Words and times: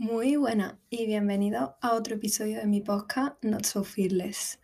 Muy 0.00 0.36
buena 0.36 0.78
y 0.90 1.06
bienvenido 1.06 1.76
a 1.80 1.94
otro 1.94 2.14
episodio 2.14 2.58
de 2.58 2.68
mi 2.68 2.80
podcast 2.80 3.42
Not 3.42 3.64
So 3.64 3.82
Fearless. 3.82 4.60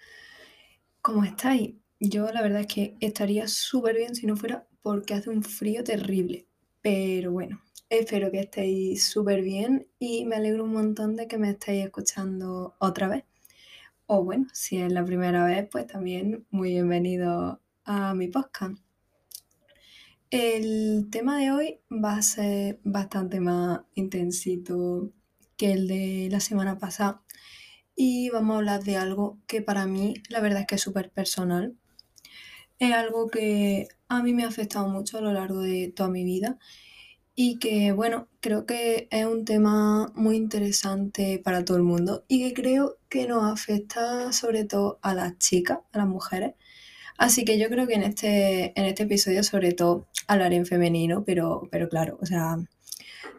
¿Cómo 1.02 1.24
estáis? 1.24 1.74
Yo 1.98 2.30
la 2.30 2.40
verdad 2.40 2.60
es 2.60 2.66
que 2.68 2.96
estaría 3.00 3.48
súper 3.48 3.96
bien 3.96 4.14
si 4.14 4.28
no 4.28 4.36
fuera 4.36 4.68
porque 4.80 5.12
hace 5.12 5.30
un 5.30 5.42
frío 5.42 5.82
terrible. 5.82 6.46
Pero 6.82 7.32
bueno, 7.32 7.60
espero 7.90 8.30
que 8.30 8.38
estéis 8.38 9.06
súper 9.06 9.42
bien 9.42 9.88
y 9.98 10.24
me 10.24 10.36
alegro 10.36 10.62
un 10.62 10.72
montón 10.72 11.16
de 11.16 11.26
que 11.26 11.36
me 11.36 11.50
estéis 11.50 11.86
escuchando 11.86 12.76
otra 12.78 13.08
vez. 13.08 13.24
O 14.06 14.22
bueno, 14.22 14.46
si 14.52 14.76
es 14.76 14.92
la 14.92 15.04
primera 15.04 15.44
vez, 15.44 15.66
pues 15.68 15.88
también 15.88 16.46
muy 16.50 16.74
bienvenido 16.74 17.60
a 17.84 18.14
mi 18.14 18.28
podcast. 18.28 18.76
El 20.30 21.08
tema 21.10 21.40
de 21.40 21.50
hoy 21.50 21.80
va 21.90 22.18
a 22.18 22.22
ser 22.22 22.78
bastante 22.84 23.40
más 23.40 23.80
intensito 23.96 25.10
que 25.56 25.72
el 25.72 25.88
de 25.88 26.28
la 26.30 26.40
semana 26.40 26.78
pasada 26.78 27.22
y 27.96 28.30
vamos 28.30 28.54
a 28.54 28.58
hablar 28.58 28.84
de 28.84 28.96
algo 28.96 29.38
que 29.46 29.62
para 29.62 29.86
mí 29.86 30.14
la 30.28 30.40
verdad 30.40 30.60
es 30.62 30.66
que 30.66 30.74
es 30.76 30.82
súper 30.82 31.10
personal. 31.10 31.76
Es 32.78 32.92
algo 32.92 33.28
que 33.28 33.88
a 34.08 34.22
mí 34.22 34.34
me 34.34 34.44
ha 34.44 34.48
afectado 34.48 34.88
mucho 34.88 35.18
a 35.18 35.20
lo 35.20 35.32
largo 35.32 35.60
de 35.60 35.92
toda 35.94 36.08
mi 36.10 36.24
vida 36.24 36.58
y 37.36 37.58
que 37.58 37.92
bueno, 37.92 38.28
creo 38.40 38.66
que 38.66 39.08
es 39.10 39.26
un 39.26 39.44
tema 39.44 40.12
muy 40.14 40.36
interesante 40.36 41.40
para 41.44 41.64
todo 41.64 41.76
el 41.76 41.82
mundo 41.82 42.24
y 42.28 42.42
que 42.48 42.54
creo 42.54 42.98
que 43.08 43.26
nos 43.26 43.44
afecta 43.44 44.32
sobre 44.32 44.64
todo 44.64 44.98
a 45.02 45.14
las 45.14 45.38
chicas, 45.38 45.80
a 45.92 45.98
las 45.98 46.06
mujeres. 46.06 46.54
Así 47.18 47.44
que 47.44 47.58
yo 47.58 47.68
creo 47.68 47.86
que 47.86 47.94
en 47.94 48.02
este, 48.02 48.78
en 48.78 48.86
este 48.86 49.04
episodio 49.04 49.42
sobre 49.44 49.72
todo 49.72 50.08
hablaré 50.26 50.56
en 50.56 50.66
femenino, 50.66 51.24
pero, 51.24 51.68
pero 51.70 51.88
claro, 51.88 52.18
o 52.20 52.26
sea, 52.26 52.56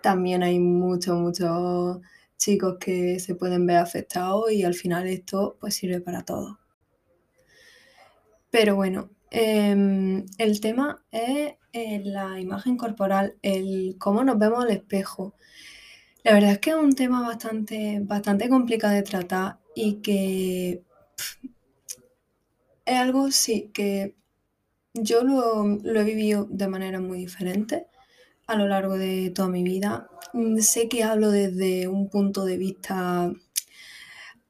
también 0.01 0.43
hay 0.43 0.59
muchos, 0.59 1.17
muchos 1.19 1.99
chicos 2.37 2.77
que 2.79 3.19
se 3.19 3.35
pueden 3.35 3.65
ver 3.65 3.77
afectados 3.77 4.51
y 4.51 4.63
al 4.63 4.73
final 4.73 5.07
esto 5.07 5.57
pues 5.59 5.75
sirve 5.75 6.01
para 6.01 6.23
todo. 6.23 6.59
Pero 8.51 8.75
bueno, 8.75 9.09
em, 9.31 10.25
el 10.37 10.61
tema 10.61 11.03
es 11.11 11.55
eh, 11.73 12.01
la 12.05 12.39
imagen 12.39 12.77
corporal, 12.77 13.35
el 13.41 13.97
cómo 13.99 14.23
nos 14.23 14.37
vemos 14.39 14.63
al 14.63 14.71
espejo. 14.71 15.35
La 16.23 16.33
verdad 16.33 16.51
es 16.53 16.59
que 16.59 16.71
es 16.71 16.75
un 16.75 16.95
tema 16.95 17.21
bastante, 17.21 17.99
bastante 18.01 18.49
complicado 18.49 18.93
de 18.93 19.03
tratar 19.03 19.59
y 19.75 20.01
que 20.01 20.83
es 22.85 22.99
algo, 22.99 23.31
sí, 23.31 23.71
que 23.73 24.15
yo 24.93 25.23
lo, 25.23 25.65
lo 25.65 25.99
he 25.99 26.03
vivido 26.03 26.45
de 26.49 26.67
manera 26.67 26.99
muy 26.99 27.19
diferente 27.19 27.87
a 28.47 28.55
lo 28.55 28.67
largo 28.67 28.97
de 28.97 29.31
toda 29.31 29.49
mi 29.49 29.63
vida. 29.63 30.07
Mm, 30.33 30.59
sé 30.59 30.89
que 30.89 31.03
hablo 31.03 31.31
desde 31.31 31.87
un 31.87 32.09
punto 32.09 32.45
de 32.45 32.57
vista 32.57 33.31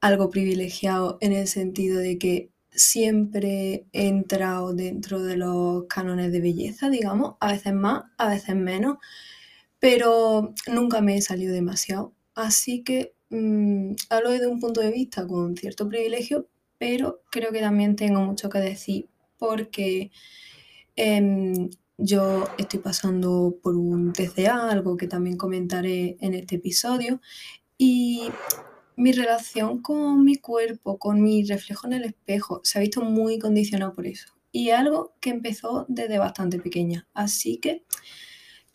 algo 0.00 0.30
privilegiado 0.30 1.18
en 1.20 1.32
el 1.32 1.48
sentido 1.48 1.98
de 1.98 2.18
que 2.18 2.50
siempre 2.70 3.86
he 3.92 4.06
entrado 4.08 4.74
dentro 4.74 5.22
de 5.22 5.36
los 5.36 5.84
cánones 5.88 6.30
de 6.32 6.40
belleza, 6.40 6.90
digamos, 6.90 7.36
a 7.40 7.52
veces 7.52 7.72
más, 7.72 8.04
a 8.18 8.28
veces 8.28 8.54
menos, 8.54 8.98
pero 9.78 10.54
nunca 10.72 11.00
me 11.00 11.16
he 11.16 11.22
salido 11.22 11.54
demasiado. 11.54 12.14
Así 12.34 12.82
que 12.84 13.14
mm, 13.30 13.92
hablo 14.10 14.30
desde 14.30 14.46
un 14.48 14.60
punto 14.60 14.80
de 14.80 14.90
vista 14.92 15.26
con 15.26 15.56
cierto 15.56 15.88
privilegio, 15.88 16.48
pero 16.78 17.22
creo 17.30 17.52
que 17.52 17.60
también 17.60 17.96
tengo 17.96 18.20
mucho 18.20 18.50
que 18.50 18.58
decir 18.58 19.08
porque 19.38 20.10
em, 20.96 21.70
yo 21.98 22.44
estoy 22.58 22.80
pasando 22.80 23.56
por 23.62 23.76
un 23.76 24.12
TCA, 24.12 24.70
algo 24.70 24.96
que 24.96 25.08
también 25.08 25.36
comentaré 25.36 26.16
en 26.20 26.34
este 26.34 26.56
episodio, 26.56 27.20
y 27.78 28.28
mi 28.96 29.12
relación 29.12 29.82
con 29.82 30.24
mi 30.24 30.36
cuerpo, 30.36 30.98
con 30.98 31.22
mi 31.22 31.44
reflejo 31.44 31.86
en 31.86 31.94
el 31.94 32.04
espejo, 32.04 32.60
se 32.64 32.78
ha 32.78 32.80
visto 32.80 33.02
muy 33.02 33.38
condicionado 33.38 33.94
por 33.94 34.06
eso. 34.06 34.28
Y 34.52 34.70
algo 34.70 35.14
que 35.20 35.30
empezó 35.30 35.84
desde 35.88 36.18
bastante 36.18 36.58
pequeña. 36.58 37.06
Así 37.12 37.58
que 37.58 37.84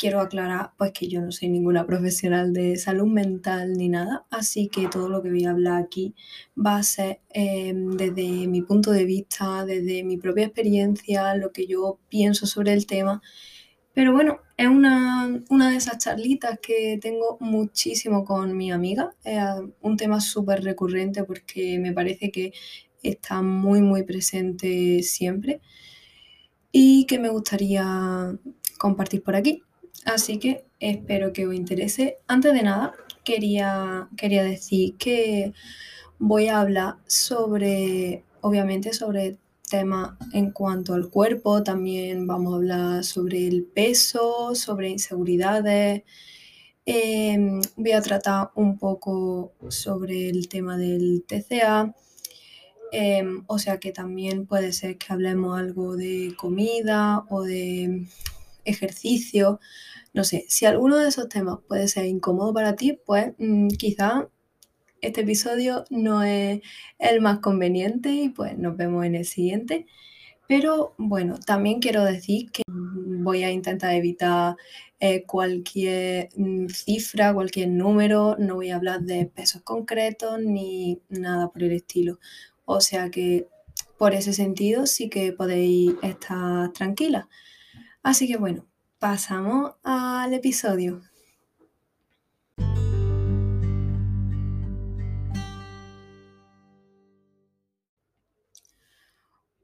quiero 0.01 0.19
aclarar 0.19 0.71
pues 0.79 0.93
que 0.93 1.07
yo 1.07 1.21
no 1.21 1.31
soy 1.31 1.49
ninguna 1.49 1.85
profesional 1.85 2.53
de 2.53 2.75
salud 2.77 3.05
mental 3.05 3.73
ni 3.73 3.87
nada, 3.87 4.25
así 4.31 4.67
que 4.67 4.87
todo 4.87 5.07
lo 5.09 5.21
que 5.21 5.29
voy 5.29 5.45
a 5.45 5.51
hablar 5.51 5.83
aquí 5.83 6.15
va 6.57 6.77
a 6.77 6.83
ser 6.83 7.21
em, 7.29 7.91
desde 7.91 8.47
mi 8.47 8.63
punto 8.63 8.89
de 8.91 9.05
vista, 9.05 9.63
desde 9.63 10.03
mi 10.03 10.17
propia 10.17 10.45
experiencia, 10.45 11.35
lo 11.35 11.51
que 11.51 11.67
yo 11.67 11.99
pienso 12.09 12.47
sobre 12.47 12.73
el 12.73 12.87
tema. 12.87 13.21
Pero 13.93 14.11
bueno, 14.13 14.39
es 14.57 14.67
una, 14.67 15.39
una 15.49 15.69
de 15.69 15.77
esas 15.77 15.99
charlitas 15.99 16.57
que 16.59 16.97
tengo 16.99 17.37
muchísimo 17.39 18.25
con 18.25 18.57
mi 18.57 18.71
amiga, 18.71 19.13
es 19.23 19.37
un 19.81 19.97
tema 19.97 20.19
súper 20.19 20.63
recurrente 20.63 21.23
porque 21.25 21.77
me 21.77 21.93
parece 21.93 22.31
que 22.31 22.53
está 23.03 23.43
muy 23.43 23.81
muy 23.81 24.03
presente 24.03 25.03
siempre 25.03 25.61
y 26.71 27.05
que 27.05 27.19
me 27.19 27.29
gustaría 27.29 28.35
compartir 28.79 29.21
por 29.23 29.35
aquí. 29.35 29.61
Así 30.05 30.39
que 30.39 30.65
espero 30.79 31.31
que 31.33 31.47
os 31.47 31.53
interese. 31.53 32.17
Antes 32.27 32.53
de 32.53 32.63
nada, 32.63 32.93
quería, 33.23 34.09
quería 34.17 34.43
decir 34.43 34.97
que 34.97 35.53
voy 36.19 36.47
a 36.47 36.59
hablar 36.59 36.95
sobre, 37.07 38.23
obviamente, 38.41 38.93
sobre 38.93 39.37
temas 39.69 40.17
en 40.33 40.51
cuanto 40.51 40.93
al 40.93 41.09
cuerpo, 41.09 41.63
también 41.63 42.27
vamos 42.27 42.53
a 42.53 42.55
hablar 42.57 43.03
sobre 43.03 43.47
el 43.47 43.63
peso, 43.63 44.53
sobre 44.53 44.89
inseguridades. 44.89 46.03
Em, 46.85 47.61
voy 47.77 47.91
a 47.93 48.01
tratar 48.01 48.51
un 48.55 48.77
poco 48.77 49.53
sobre 49.69 50.29
el 50.29 50.49
tema 50.49 50.77
del 50.77 51.23
TCA. 51.27 51.95
Em, 52.91 53.43
o 53.47 53.57
sea 53.59 53.79
que 53.79 53.91
también 53.93 54.45
puede 54.45 54.73
ser 54.73 54.97
que 54.97 55.13
hablemos 55.13 55.57
algo 55.57 55.95
de 55.95 56.35
comida 56.37 57.25
o 57.29 57.43
de 57.43 58.07
ejercicio, 58.65 59.59
no 60.13 60.23
sé, 60.23 60.45
si 60.49 60.65
alguno 60.65 60.97
de 60.97 61.09
esos 61.09 61.29
temas 61.29 61.59
puede 61.67 61.87
ser 61.87 62.05
incómodo 62.05 62.53
para 62.53 62.75
ti, 62.75 62.99
pues 63.05 63.33
mm, 63.37 63.69
quizá 63.69 64.27
este 65.01 65.21
episodio 65.21 65.85
no 65.89 66.23
es 66.23 66.61
el 66.99 67.21
más 67.21 67.39
conveniente 67.39 68.11
y 68.11 68.29
pues 68.29 68.57
nos 68.57 68.77
vemos 68.77 69.05
en 69.05 69.15
el 69.15 69.25
siguiente. 69.25 69.87
Pero 70.47 70.93
bueno, 70.97 71.39
también 71.39 71.79
quiero 71.79 72.03
decir 72.03 72.51
que 72.51 72.63
voy 72.67 73.43
a 73.43 73.51
intentar 73.51 73.93
evitar 73.95 74.57
eh, 74.99 75.23
cualquier 75.25 76.29
mm, 76.35 76.67
cifra, 76.67 77.33
cualquier 77.33 77.69
número, 77.69 78.35
no 78.37 78.55
voy 78.55 78.69
a 78.71 78.75
hablar 78.75 79.01
de 79.01 79.25
pesos 79.27 79.61
concretos 79.63 80.39
ni 80.39 81.01
nada 81.09 81.49
por 81.49 81.63
el 81.63 81.71
estilo. 81.71 82.19
O 82.65 82.81
sea 82.81 83.09
que 83.09 83.47
por 83.97 84.13
ese 84.13 84.33
sentido 84.33 84.87
sí 84.87 85.09
que 85.09 85.33
podéis 85.33 85.93
estar 86.03 86.71
tranquilas. 86.73 87.25
Así 88.03 88.27
que 88.27 88.37
bueno, 88.37 88.65
pasamos 89.01 89.73
al 89.81 90.31
episodio. 90.31 91.01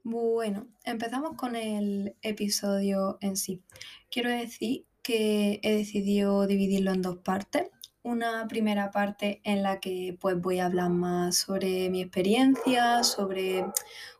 Bueno, 0.02 0.66
empezamos 0.82 1.36
con 1.36 1.54
el 1.54 2.16
episodio 2.20 3.18
en 3.20 3.36
sí. 3.36 3.62
Quiero 4.10 4.28
decir 4.28 4.86
que 5.04 5.60
he 5.62 5.76
decidido 5.76 6.48
dividirlo 6.48 6.90
en 6.90 7.02
dos 7.02 7.18
partes. 7.18 7.70
Una 8.02 8.48
primera 8.48 8.90
parte 8.90 9.40
en 9.44 9.62
la 9.62 9.78
que 9.78 10.18
pues 10.20 10.40
voy 10.40 10.58
a 10.58 10.66
hablar 10.66 10.90
más 10.90 11.36
sobre 11.36 11.90
mi 11.90 12.02
experiencia, 12.02 13.04
sobre 13.04 13.64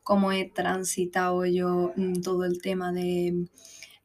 cómo 0.04 0.30
he 0.30 0.44
transitado 0.48 1.44
yo 1.44 1.92
mm, 1.96 2.20
todo 2.20 2.44
el 2.44 2.62
tema 2.62 2.92
de 2.92 3.48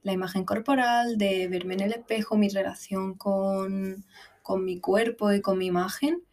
la 0.03 0.13
imagen 0.13 0.45
corporal, 0.45 1.17
de 1.17 1.47
verme 1.47 1.75
en 1.75 1.81
el 1.81 1.93
espejo, 1.93 2.37
mi 2.37 2.49
relación 2.49 3.15
con, 3.15 4.05
mi 4.59 4.79
cuerpo 4.79 5.31
y 5.33 5.41
con 5.41 5.57
mi 5.57 5.67
imagen. 5.67 6.23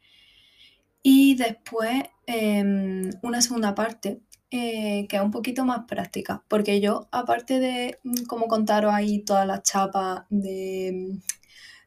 Y 1.02 1.36
después 1.36 2.02
em, 2.26 3.10
una 3.22 3.40
segunda 3.40 3.74
parte 3.74 4.20
eh, 4.50 5.06
que 5.08 5.16
es 5.16 5.22
un 5.22 5.30
poquito 5.30 5.64
más 5.64 5.84
práctica, 5.86 6.44
porque 6.48 6.80
yo, 6.80 7.08
aparte 7.12 7.60
de 7.60 8.00
mm, 8.02 8.24
como 8.26 8.48
contaros 8.48 8.92
ahí 8.92 9.20
todas 9.24 9.46
las 9.46 9.62
chapas 9.62 10.24
de, 10.28 11.20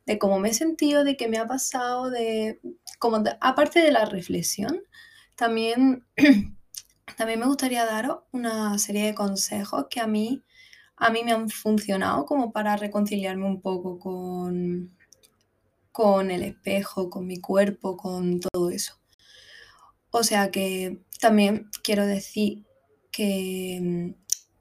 de 0.06 0.18
cómo 0.18 0.40
me 0.40 0.50
he 0.50 0.54
sentido, 0.54 1.04
de 1.04 1.18
qué 1.18 1.28
me 1.28 1.38
ha 1.38 1.48
pasado, 1.48 2.10
de 2.10 2.62
como 3.00 3.22
aparte 3.42 3.81
de 3.81 3.92
la 3.92 4.06
reflexión, 4.06 4.81
también, 5.36 6.06
también 7.18 7.40
me 7.40 7.48
gustaría 7.48 7.86
daros 7.86 8.19
una 8.31 8.78
serie 8.80 9.08
de 9.08 9.16
consejos 9.16 9.88
que 9.90 10.00
a 10.00 10.08
mí 10.08 10.44
a 10.98 11.10
mí 11.10 11.24
me 11.24 11.34
han 11.34 11.50
funcionado 11.50 12.25
como 12.25 12.51
para 12.51 12.78
reconciliarme 12.78 13.45
un 13.45 13.62
poco 13.62 14.00
con, 14.00 14.95
con 15.92 16.31
el 16.31 16.44
espejo, 16.44 17.10
con 17.10 17.28
mi 17.28 17.38
cuerpo, 17.40 17.98
con 17.98 18.40
todo 18.40 18.69
eso. 18.69 18.95
O 20.12 20.24
sea 20.24 20.51
que 20.51 21.01
también 21.19 21.69
quiero 21.84 22.06
decir 22.06 22.66
que, 23.12 24.16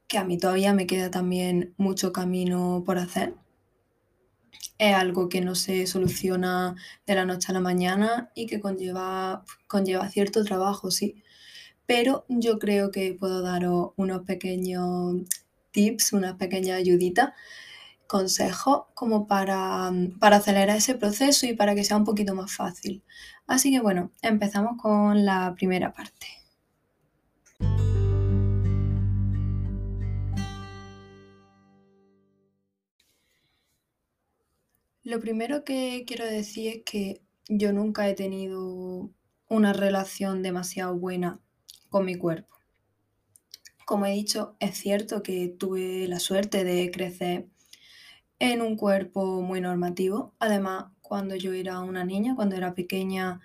que 0.09 0.19
a 0.19 0.25
mí 0.25 0.39
todavía 0.39 0.73
me 0.75 0.87
queda 0.87 1.11
también 1.11 1.75
mucho 1.77 2.13
camino 2.13 2.83
por 2.87 2.99
hacer. 2.99 3.35
es 4.79 4.95
algo 4.95 5.29
que 5.29 5.41
no 5.41 5.55
se 5.55 5.87
soluciona 5.87 6.77
de 7.07 7.15
la 7.15 7.25
noche 7.25 7.49
a 7.51 7.55
la 7.55 7.61
mañana 7.61 8.31
y 8.35 8.47
que 8.47 8.61
conlleva, 8.61 9.45
conlleva 9.69 10.09
cierto 10.11 10.45
trabajo, 10.45 10.91
sí. 10.91 11.23
Pero 11.87 12.25
yo 12.29 12.59
creo 12.59 12.91
que 12.91 13.15
puedo 13.15 13.43
daros 13.43 13.93
unos 13.97 14.23
pequeños 14.23 15.23
tips, 15.73 16.13
unas 16.13 16.35
pequeñas 16.35 16.79
ayuditas, 16.79 17.33
consejos 18.07 18.85
como 18.95 19.27
para, 19.27 19.91
para 20.21 20.37
acelerar 20.37 20.77
ese 20.77 20.95
proceso 20.95 21.47
y 21.47 21.55
para 21.55 21.75
que 21.75 21.85
sea 21.85 21.97
un 21.97 22.05
poquito 22.05 22.35
más 22.35 22.55
fácil. 22.55 23.03
Así 23.47 23.73
que 23.73 23.81
bueno, 23.81 24.13
empezamos 24.23 24.81
con 24.81 25.25
la 25.25 25.55
primera 25.57 25.93
parte. 25.93 26.27
Lo 35.05 35.19
primero 35.19 35.65
que 35.65 36.05
quiero 36.07 36.25
decir 36.25 36.69
es 36.77 36.83
que 36.85 37.23
yo 37.49 37.73
nunca 37.73 38.09
he 38.09 38.15
tenido 38.15 39.11
una 39.49 39.73
relación 39.73 40.43
demasiado 40.43 40.97
buena 40.97 41.41
con 41.89 42.05
mi 42.05 42.15
cuerpo. 42.15 42.62
Como 43.87 44.07
he 44.07 44.13
dicho, 44.13 44.57
es 44.61 44.77
cierto 44.77 45.23
que 45.23 45.49
tuve 45.49 46.07
la 46.09 46.21
suerte 46.21 46.65
de 46.65 46.91
crecer 46.91 47.49
en 48.39 48.63
un 48.63 48.77
cuerpo 48.77 49.41
muy 49.43 49.61
normativo. 49.61 50.35
Además, 50.39 50.87
cuando 51.01 51.37
yo 51.37 51.53
era 51.53 51.81
una 51.81 52.05
niña, 52.05 52.35
cuando 52.37 52.57
era 52.57 52.75
pequeña, 52.75 53.41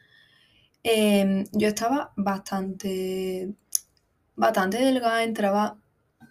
em, 0.83 1.45
yo 1.53 1.67
estaba 1.67 2.13
bastante, 2.17 3.53
bastante 4.35 4.77
delgada, 4.79 5.23
entraba 5.23 5.79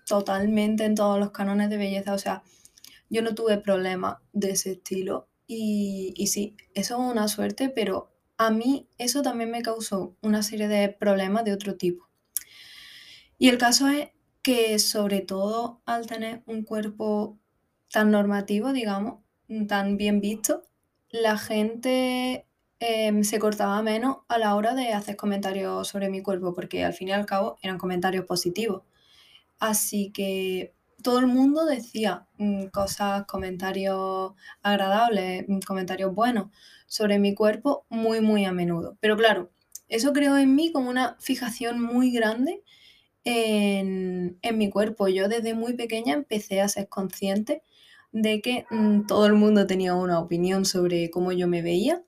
totalmente 0.07 0.85
en 0.85 0.95
todos 0.97 1.19
los 1.19 1.31
cánones 1.33 1.71
de 1.71 1.77
belleza. 1.79 2.15
O 2.15 2.19
sea, 2.19 2.43
yo 3.11 3.23
no 3.23 3.35
tuve 3.35 3.59
problemas 3.59 4.19
de 4.33 4.51
ese 4.53 4.73
estilo 4.73 5.29
y, 5.47 6.15
y 6.17 6.29
sí, 6.29 6.57
eso 6.75 6.95
es 6.97 7.13
una 7.13 7.29
suerte, 7.29 7.69
pero 7.71 8.13
a 8.39 8.51
mí 8.51 8.89
eso 8.99 9.23
también 9.23 9.51
me 9.51 9.63
causó 9.63 10.17
una 10.23 10.43
serie 10.43 10.69
de 10.69 10.89
problemas 10.91 11.45
de 11.45 11.53
otro 11.55 11.77
tipo. 11.77 12.06
Y 13.39 13.49
el 13.49 13.59
caso 13.59 13.89
es 13.89 14.09
que 14.43 14.79
sobre 14.79 15.21
todo 15.21 15.83
al 15.87 16.07
tener 16.07 16.43
un 16.47 16.63
cuerpo 16.63 17.39
tan 17.91 18.11
normativo, 18.11 18.73
digamos, 18.73 19.23
tan 19.69 19.97
bien 19.97 20.21
visto, 20.21 20.63
la 21.11 21.39
gente 21.39 22.47
em, 22.81 23.25
se 23.25 23.39
cortaba 23.39 23.83
menos 23.83 24.19
a 24.29 24.39
la 24.39 24.55
hora 24.55 24.75
de 24.75 24.93
hacer 24.93 25.17
comentarios 25.17 25.89
sobre 25.89 26.09
mi 26.11 26.23
cuerpo, 26.23 26.55
porque 26.55 26.85
al 26.85 26.95
fin 26.95 27.09
y 27.09 27.13
al 27.13 27.27
cabo 27.27 27.59
eran 27.63 27.79
comentarios 27.79 28.25
positivos. 28.27 28.83
Así 29.59 30.13
que 30.13 30.75
todo 31.03 31.19
el 31.21 31.27
mundo 31.27 31.65
decía 31.65 32.27
mm, 32.39 32.67
cosas, 32.67 33.27
comentarios 33.27 34.33
agradables, 34.63 35.45
mm, 35.49 35.61
comentarios 35.61 36.15
buenos 36.15 36.51
sobre 36.87 37.19
mi 37.19 37.35
cuerpo 37.35 37.87
muy, 37.89 38.21
muy 38.21 38.45
a 38.45 38.53
menudo. 38.53 38.97
Pero 39.01 39.17
claro, 39.17 39.51
eso 39.89 40.13
creó 40.13 40.37
en 40.39 40.55
mí 40.55 40.73
como 40.73 40.91
una 40.91 41.17
fijación 41.21 41.81
muy 41.81 42.11
grande 42.13 42.63
en, 43.27 44.39
mi 44.55 44.71
cuerpo. 44.71 45.09
Yo 45.09 45.29
desde 45.29 45.55
muy 45.55 45.75
pequeña 45.75 46.15
empecé 46.15 46.61
a 46.61 46.69
ser 46.69 46.89
consciente 46.89 47.63
de 48.13 48.41
que 48.41 48.65
mm, 48.71 49.07
todo 49.07 49.27
el 49.27 49.35
mundo 49.35 49.67
tenía 49.67 49.95
una 49.95 50.21
opinión 50.21 50.65
sobre 50.65 51.11
cómo 51.11 51.33
yo 51.33 51.49
me 51.49 51.61
veía 51.61 52.03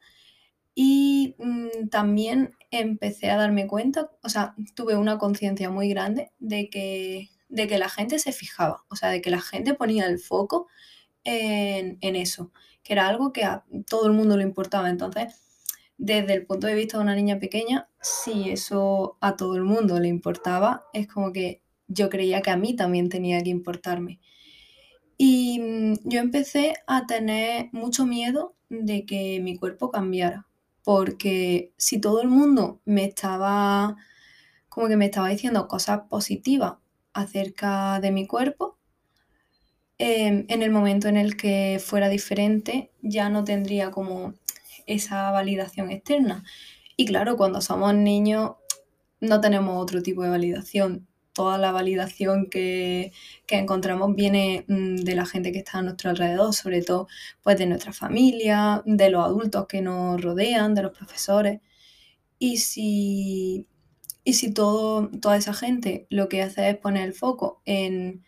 y 0.75 1.35
también 1.91 2.55
empecé 2.71 3.31
a 3.31 3.37
darme 3.37 3.67
cuenta, 3.67 4.11
o 4.23 4.29
sea, 4.29 4.55
tuve 4.75 4.97
una 4.97 5.19
conciencia 5.19 5.71
muy 5.71 5.89
grande 5.89 6.31
de 6.39 6.71
que 6.71 7.31
de 7.49 7.67
que 7.67 7.79
la 7.79 7.89
gente 7.89 8.19
se 8.19 8.33
fijaba, 8.33 8.85
o 8.89 8.97
sea, 8.97 9.09
de 9.11 9.21
que 9.21 9.31
la 9.31 9.41
gente 9.41 9.75
ponía 9.75 10.07
el 10.07 10.19
foco 10.19 10.69
en, 11.25 11.99
eso, 12.01 12.53
que 12.83 12.93
era 12.93 13.09
algo 13.09 13.33
que 13.33 13.45
a 13.45 13.65
todo 13.89 14.07
el 14.07 14.13
mundo 14.13 14.37
le 14.37 14.45
importaba. 14.45 14.89
Entonces, 14.91 15.48
desde 15.99 16.35
el 16.35 16.47
punto 16.47 16.67
de 16.67 16.75
vista 16.75 16.97
de 16.97 17.03
una 17.03 17.15
niña 17.15 17.39
pequeña, 17.39 17.89
si 18.01 18.51
eso 18.51 19.19
a 19.21 19.37
todo 19.37 19.57
el 19.57 19.65
mundo 19.65 20.01
le 20.01 20.09
importaba, 20.09 20.85
es 20.93 21.09
como 21.09 21.33
que 21.33 21.63
yo 21.89 22.09
creía 22.09 22.41
que 22.41 22.51
a 22.51 22.57
mí 22.57 22.75
también 22.75 23.09
tenía 23.09 23.43
que 23.43 23.51
importarme. 23.51 24.21
Y 25.19 25.61
mm, 25.61 25.95
yo 26.05 26.21
empecé 26.21 26.75
a 26.87 27.07
tener 27.07 27.69
mucho 27.73 28.07
miedo 28.07 28.55
de 28.71 29.05
que 29.05 29.41
mi 29.41 29.57
cuerpo 29.57 29.91
cambiara, 29.91 30.47
porque 30.85 31.73
si 31.77 32.01
todo 32.01 32.23
el 32.23 32.29
mundo 32.29 32.81
me 32.85 33.05
estaba 33.05 33.97
como 34.79 34.89
que 34.89 34.97
me 34.97 35.07
estaba 35.07 35.29
diciendo 35.29 35.67
cosas 35.67 36.03
positivas 36.09 36.75
acerca 37.13 37.99
de 38.01 38.13
mi 38.13 38.29
cuerpo. 38.29 38.79
Em, 39.99 40.45
en 40.49 40.63
el 40.63 40.71
momento 40.71 41.09
en 41.09 41.17
el 41.17 41.37
que 41.37 41.81
fuera 41.85 42.09
diferente, 42.09 42.93
ya 43.03 43.29
no 43.29 43.43
tendría 43.43 43.91
como 43.91 44.35
esa 44.89 45.31
validación 45.31 45.91
externa. 45.91 46.45
Y 46.97 47.07
claro, 47.07 47.37
cuando 47.37 47.61
somos 47.61 47.95
niños 47.95 48.53
no 49.21 49.41
tenemos 49.41 49.83
otro 49.83 50.03
tipo 50.03 50.23
de 50.23 50.31
validación. 50.31 51.07
Toda 51.33 51.59
la 51.59 51.73
validación 51.73 52.49
que, 52.51 53.13
encontramos 53.49 54.15
viene 54.17 54.65
mm, 54.69 54.97
de 54.97 55.15
la 55.15 55.27
gente 55.27 55.53
que 55.53 55.59
está 55.59 55.79
a 55.79 55.83
nuestro 55.83 56.11
alrededor, 56.11 56.55
sobre 56.55 56.83
todo 56.83 57.09
pues 57.43 57.59
de 57.59 57.67
nuestra 57.67 57.93
familia, 57.93 58.83
de 58.87 59.11
los 59.11 59.25
adultos 59.25 59.67
que 59.69 59.83
nos 59.83 60.21
rodean, 60.21 60.75
de 60.75 60.83
los 60.83 60.93
profesores. 60.97 61.61
Y 62.39 62.59
si 62.59 63.67
y 64.29 64.35
si 64.35 64.53
todo, 64.53 65.09
toda 65.23 65.39
esa 65.39 65.55
gente 65.55 66.07
lo 66.11 66.29
que 66.29 66.43
hace 66.43 66.69
es 66.69 66.77
poner 66.77 67.05
el 67.05 67.15
foco 67.15 67.63
en 67.65 68.25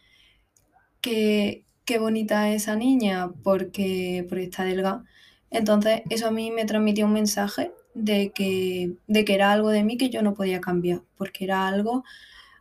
qué, 1.03 1.67
qué 1.85 1.99
bonita 1.99 2.49
es 2.51 2.63
esa 2.63 2.77
niña 2.77 3.33
porque, 3.43 4.25
porque 4.29 4.45
está 4.45 4.65
delgada, 4.65 5.05
entonces 5.51 6.03
eso 6.11 6.29
a 6.29 6.31
mí 6.31 6.51
me 6.51 6.65
transmitió 6.65 7.07
un 7.07 7.13
mensaje 7.13 7.73
de 7.95 8.33
que, 8.33 8.95
de 9.07 9.25
que 9.25 9.35
era 9.35 9.53
algo 9.53 9.71
de 9.71 9.85
mí 9.85 9.97
que 9.97 10.11
yo 10.11 10.23
no 10.23 10.35
podía 10.35 10.61
cambiar, 10.61 11.03
porque 11.17 11.45
era 11.45 11.67
algo, 11.67 12.05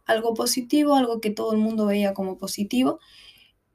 algo 0.05 0.33
positivo, 0.33 0.95
algo 0.95 1.21
que 1.21 1.29
todo 1.29 1.53
el 1.53 1.59
mundo 1.59 1.85
veía 1.85 2.13
como 2.13 2.37
positivo 2.37 2.99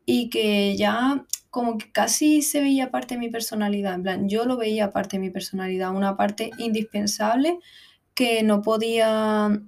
y 0.05 0.31
que 0.31 0.77
ya 0.77 1.25
como 1.51 1.79
que 1.79 1.93
casi 1.93 2.43
se 2.43 2.61
veía 2.61 2.91
parte 2.91 3.15
de 3.15 3.21
mi 3.21 3.31
personalidad, 3.31 3.95
en 3.95 4.03
plan, 4.03 4.29
yo 4.29 4.45
lo 4.45 4.57
veía 4.57 4.93
parte 4.93 5.17
de 5.17 5.21
mi 5.21 5.31
personalidad, 5.31 5.95
una 5.95 6.17
parte 6.17 6.51
indispensable 6.59 7.61
que 8.15 8.43
no 8.43 8.63
podía, 8.63 9.61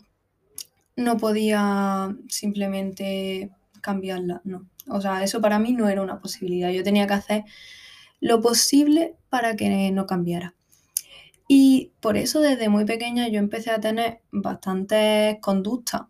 no 0.96 1.16
podía 1.16 2.16
simplemente 2.28 3.50
cambiarla, 3.80 4.40
no. 4.42 4.66
O 4.88 5.00
sea, 5.00 5.22
eso 5.22 5.40
para 5.40 5.58
mí 5.60 5.72
no 5.72 5.88
era 5.88 6.02
una 6.02 6.20
posibilidad. 6.20 6.70
Yo 6.70 6.82
tenía 6.82 7.06
que 7.06 7.14
hacer 7.14 7.44
lo 8.20 8.40
posible 8.40 9.16
para 9.28 9.56
que 9.56 9.90
no 9.92 10.06
cambiara. 10.06 10.54
Y 11.48 11.92
por 12.00 12.16
eso 12.16 12.40
desde 12.40 12.68
muy 12.68 12.84
pequeña 12.84 13.28
yo 13.28 13.38
empecé 13.38 13.70
a 13.70 13.80
tener 13.80 14.20
bastantes 14.32 15.38
conductas 15.40 16.02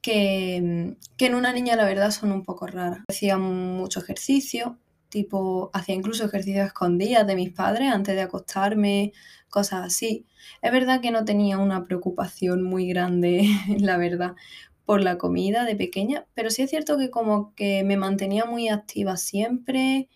que, 0.00 0.96
que 1.16 1.26
en 1.26 1.34
una 1.34 1.52
niña 1.52 1.74
la 1.74 1.84
verdad 1.84 2.12
son 2.12 2.30
un 2.30 2.44
poco 2.44 2.66
raras. 2.66 3.00
Hacía 3.08 3.36
mucho 3.38 3.98
ejercicio, 3.98 4.78
tipo, 5.08 5.70
hacía 5.72 5.94
incluso 5.94 6.24
ejercicios 6.24 6.66
escondidas 6.66 7.26
de 7.26 7.34
mis 7.34 7.52
padres 7.52 7.92
antes 7.92 8.14
de 8.14 8.22
acostarme, 8.22 9.12
cosas 9.48 9.86
así. 9.86 10.26
Es 10.62 10.70
verdad 10.70 11.00
que 11.00 11.10
no 11.10 11.24
tenía 11.24 11.58
una 11.58 11.84
preocupación 11.84 12.62
muy 12.62 12.86
grande, 12.86 13.48
la 13.80 13.96
verdad, 13.96 14.34
por 14.84 15.02
la 15.02 15.18
comida 15.18 15.64
de 15.64 15.74
pequeña, 15.74 16.26
pero 16.34 16.50
sí 16.50 16.62
es 16.62 16.70
cierto 16.70 16.96
que 16.96 17.10
como 17.10 17.54
que 17.54 17.82
me 17.82 17.96
mantenía 17.96 18.44
muy 18.44 18.68
activa 18.68 19.16
siempre 19.16 20.08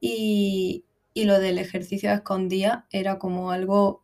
y, 0.00 0.84
lo 1.14 1.38
del 1.38 1.58
ejercicio 1.58 2.10
escondida 2.12 2.86
era 2.90 3.18
como 3.18 3.50
algo 3.50 4.02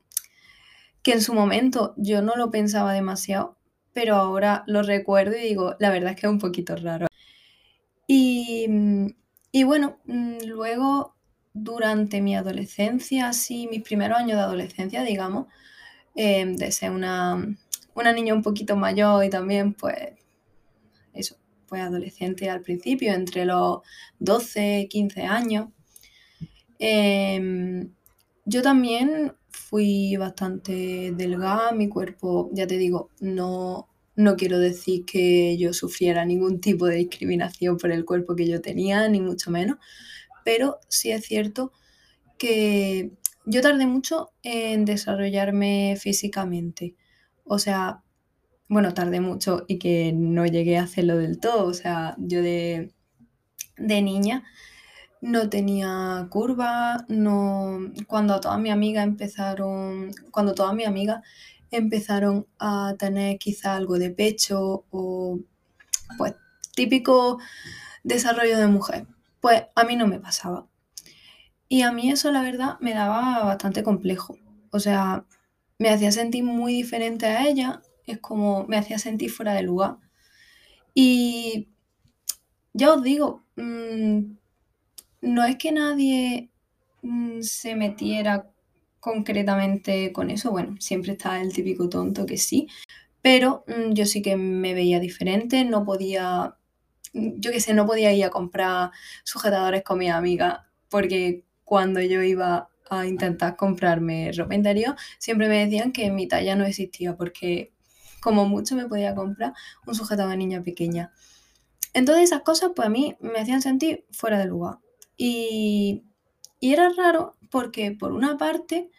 que 1.02 1.12
en 1.12 1.22
su 1.22 1.32
momento 1.32 1.94
yo 1.96 2.20
no 2.20 2.36
lo 2.36 2.50
pensaba 2.50 2.92
demasiado, 2.92 3.56
pero 3.94 4.16
ahora 4.16 4.64
lo 4.66 4.82
recuerdo 4.82 5.34
y 5.34 5.40
digo, 5.40 5.76
la 5.78 5.90
verdad 5.90 6.10
es 6.10 6.20
que 6.20 6.26
es 6.26 6.32
un 6.32 6.38
poquito 6.38 6.76
raro. 6.76 7.06
Y, 8.06 8.66
y 9.50 9.64
bueno, 9.64 9.98
mm, 10.04 10.44
luego 10.46 11.16
durante 11.56 12.20
mi 12.20 12.36
adolescencia, 12.36 13.28
así 13.28 13.66
mis 13.70 13.82
primeros 13.82 14.18
años 14.18 14.36
de 14.36 14.42
adolescencia, 14.42 15.02
digamos, 15.02 15.46
em, 16.14 16.54
de 16.56 16.70
ser 16.70 16.90
una, 16.90 17.36
niña 18.14 18.34
un 18.34 18.42
poquito 18.42 18.76
mayor 18.76 19.24
y 19.24 19.30
también 19.30 19.72
pues 19.74 19.96
eso, 21.14 21.36
pues 21.66 21.80
adolescente 21.82 22.50
al 22.50 22.60
principio, 22.60 23.14
entre 23.14 23.46
los 23.46 23.80
12, 24.18 24.86
15 24.90 25.22
años. 25.24 25.68
Em, 26.78 27.90
yo 28.44 28.62
también 28.62 29.34
fui 29.48 30.16
bastante 30.16 31.12
delgada, 31.16 31.72
mi 31.72 31.88
cuerpo, 31.88 32.50
ya 32.52 32.66
te 32.66 32.78
digo, 32.78 33.10
no, 33.20 33.88
no 34.14 34.36
quiero 34.36 34.58
decir 34.58 35.04
que 35.04 35.56
yo 35.58 35.72
sufriera 35.72 36.24
ningún 36.24 36.60
tipo 36.60 36.86
de 36.86 36.96
discriminación 36.96 37.76
por 37.78 37.90
el 37.92 38.04
cuerpo 38.04 38.36
que 38.36 38.46
yo 38.46 38.60
tenía, 38.60 39.08
ni 39.08 39.20
mucho 39.20 39.50
menos, 39.50 39.78
pero 40.44 40.78
sí 40.88 41.10
es 41.10 41.24
cierto 41.24 41.72
que 42.38 43.12
yo 43.46 43.60
tardé 43.62 43.86
mucho 43.86 44.32
en 44.42 44.84
desarrollarme 44.84 45.96
físicamente. 45.98 46.96
O 47.44 47.58
sea, 47.58 48.02
bueno, 48.68 48.92
tardé 48.94 49.20
mucho 49.20 49.64
y 49.68 49.78
que 49.78 50.12
no 50.12 50.46
llegué 50.46 50.78
a 50.78 50.82
hacerlo 50.82 51.16
del 51.16 51.38
todo. 51.38 51.66
O 51.66 51.74
sea, 51.74 52.16
yo 52.18 52.42
de, 52.42 52.92
niña 53.78 54.44
no 55.20 55.48
tenía 55.50 56.26
curvas, 56.30 57.04
no... 57.08 57.78
Cuando 58.06 58.40
todas 58.40 58.60
mis 58.60 58.72
amigas 58.72 59.04
empezaron, 59.04 60.12
cuando 60.30 60.54
todas 60.54 60.74
mis 60.74 60.86
amigas 60.86 61.22
empezaron 61.70 62.46
a 62.58 62.94
tener 62.98 63.38
quizá 63.38 63.76
algo 63.76 63.98
de 63.98 64.10
pecho 64.10 64.84
o 64.90 65.40
pues 66.18 66.34
típico 66.74 67.38
desarrollo 68.04 68.58
de 68.58 68.68
mujer, 68.68 69.06
pues 69.40 69.64
a 69.74 69.84
mí 69.84 69.96
no 69.96 70.06
me 70.06 70.20
pasaba. 70.20 70.66
Y 71.68 71.82
a 71.82 71.92
mí 71.92 72.10
eso 72.10 72.30
la 72.30 72.42
verdad 72.42 72.78
me 72.80 72.94
daba 72.94 73.44
bastante 73.44 73.82
complejo. 73.82 74.38
O 74.70 74.78
sea, 74.78 75.24
me 75.78 75.88
hacía 75.90 76.12
sentir 76.12 76.44
muy 76.44 76.72
diferente 76.72 77.26
a 77.26 77.46
ella, 77.46 77.82
es 78.06 78.18
como 78.18 78.64
me 78.66 78.76
hacía 78.76 78.98
sentir 78.98 79.30
fuera 79.30 79.54
de 79.54 79.62
lugar. 79.62 79.98
Y 80.94 81.68
ya 82.72 82.94
os 82.94 83.02
digo, 83.02 83.44
mm, 83.56 84.36
no 85.20 85.44
es 85.44 85.56
que 85.56 85.72
nadie 85.72 86.50
mm, 87.02 87.40
se 87.42 87.74
metiera 87.76 88.50
concretamente 89.00 90.12
con 90.12 90.30
eso, 90.30 90.50
bueno, 90.50 90.76
siempre 90.80 91.12
está 91.12 91.40
el 91.40 91.52
típico 91.52 91.88
tonto 91.88 92.26
que 92.26 92.38
sí, 92.38 92.68
pero 93.22 93.64
mm, 93.66 93.92
yo 93.92 94.06
sí 94.06 94.22
que 94.22 94.36
me 94.36 94.74
veía 94.74 95.00
diferente, 95.00 95.64
no 95.64 95.84
podía, 95.84 96.56
yo 97.12 97.50
qué 97.52 97.60
sé, 97.60 97.74
no 97.74 97.86
podía 97.86 98.12
ir 98.12 98.24
a 98.24 98.30
comprar 98.30 98.90
sujetadores 99.24 99.82
con 99.82 99.98
mi 99.98 100.08
amiga, 100.08 100.68
porque 100.88 101.44
cuando 101.64 102.00
yo 102.00 102.22
iba 102.22 102.68
a 102.90 103.06
intentar 103.06 103.56
comprarme 103.56 104.30
ropa 104.32 104.54
interior, 104.54 104.96
siempre 105.18 105.48
me 105.48 105.64
decían 105.64 105.92
que 105.92 106.10
mi 106.10 106.28
talla 106.28 106.56
no 106.56 106.64
existía, 106.64 107.16
porque 107.16 107.72
como 108.20 108.48
mucho 108.48 108.76
me 108.76 108.86
podía 108.86 109.14
comprar 109.14 109.54
un 109.86 109.94
sujetador 109.94 110.32
de 110.32 110.36
niña 110.38 110.62
pequeña. 110.62 111.12
Entonces 111.94 112.24
esas 112.24 112.42
cosas 112.42 112.72
pues 112.74 112.86
a 112.86 112.90
mí 112.90 113.16
me 113.20 113.38
hacían 113.38 113.62
sentir 113.62 114.04
fuera 114.10 114.38
de 114.38 114.46
lugar. 114.46 114.78
Y, 115.16 116.04
era 116.60 116.88
raro 116.96 117.36
porque 117.50 117.92
por 117.92 118.12
una 118.12 118.36
parte 118.38 118.90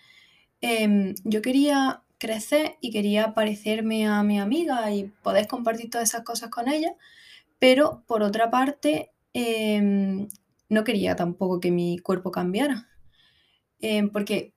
em, 0.62 1.16
yo 1.24 1.42
quería 1.42 2.04
crecer 2.18 2.78
y 2.82 2.92
quería 2.92 3.34
parecerme 3.34 4.08
a 4.08 4.24
mi 4.24 4.40
amiga 4.40 4.92
y 4.92 5.06
poder 5.24 5.48
compartir 5.48 5.90
todas 5.90 6.10
esas 6.10 6.24
cosas 6.24 6.50
con 6.50 6.70
ella, 6.70 6.96
pero 7.60 8.04
por 8.08 8.24
otra 8.24 8.50
parte 8.52 9.12
em, 9.34 10.28
no 10.70 10.84
quería 10.84 11.16
tampoco 11.16 11.60
que 11.60 11.72
mi 11.72 12.00
cuerpo 12.00 12.32
cambiara, 12.32 12.90
em, 13.80 14.10
porque 14.10 14.54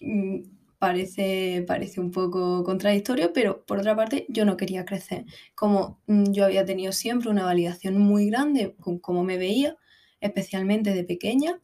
mm, 0.00 0.40
parece, 0.78 1.64
parece 1.66 2.00
un 2.00 2.10
poco 2.10 2.64
contradictorio, 2.64 3.32
pero 3.32 3.64
por 3.66 3.78
otra 3.78 3.96
parte 3.96 4.26
yo 4.28 4.44
no 4.44 4.56
quería 4.56 4.84
crecer. 4.84 5.24
Como 5.54 6.00
mm, 6.06 6.32
yo 6.32 6.44
había 6.44 6.64
tenido 6.64 6.92
siempre 6.92 7.30
una 7.30 7.44
validación 7.44 7.98
muy 7.98 8.30
grande 8.30 8.74
con 8.80 8.98
cómo 8.98 9.24
me 9.24 9.38
veía, 9.38 9.76
especialmente 10.20 10.94
de 10.94 11.04
pequeña, 11.04 11.60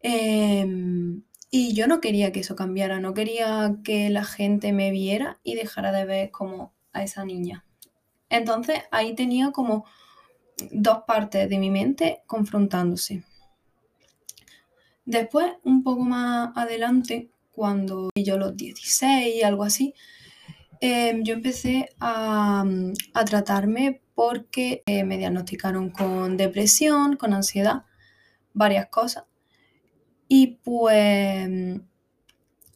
em, 0.00 1.22
y 1.50 1.74
yo 1.74 1.86
no 1.86 2.00
quería 2.00 2.32
que 2.32 2.40
eso 2.40 2.56
cambiara, 2.56 3.00
no 3.00 3.14
quería 3.14 3.76
que 3.84 4.10
la 4.10 4.24
gente 4.24 4.72
me 4.72 4.90
viera 4.90 5.38
y 5.42 5.54
dejara 5.54 5.92
de 5.92 6.04
ver 6.06 6.30
como 6.30 6.72
a 6.92 7.02
esa 7.02 7.24
niña. 7.24 7.64
Entonces 8.30 8.80
ahí 8.90 9.14
tenía 9.14 9.52
como 9.52 9.84
dos 10.70 11.00
partes 11.06 11.48
de 11.48 11.58
mi 11.58 11.70
mente 11.70 12.22
confrontándose. 12.26 13.24
Después, 15.04 15.52
un 15.64 15.82
poco 15.82 16.02
más 16.04 16.56
adelante, 16.56 17.30
cuando 17.50 18.10
yo 18.14 18.38
los 18.38 18.56
16, 18.56 19.42
algo 19.44 19.64
así, 19.64 19.94
em, 20.80 21.22
yo 21.24 21.34
empecé 21.34 21.88
a, 22.00 22.64
tratarme 23.26 24.01
porque 24.14 24.82
eh, 24.86 25.04
me 25.04 25.18
diagnosticaron 25.18 25.90
con 25.90 26.36
depresión, 26.36 27.16
con 27.16 27.32
ansiedad, 27.32 27.84
varias 28.54 28.86
cosas. 28.88 29.24
Y 30.28 30.58
pues, 30.64 31.80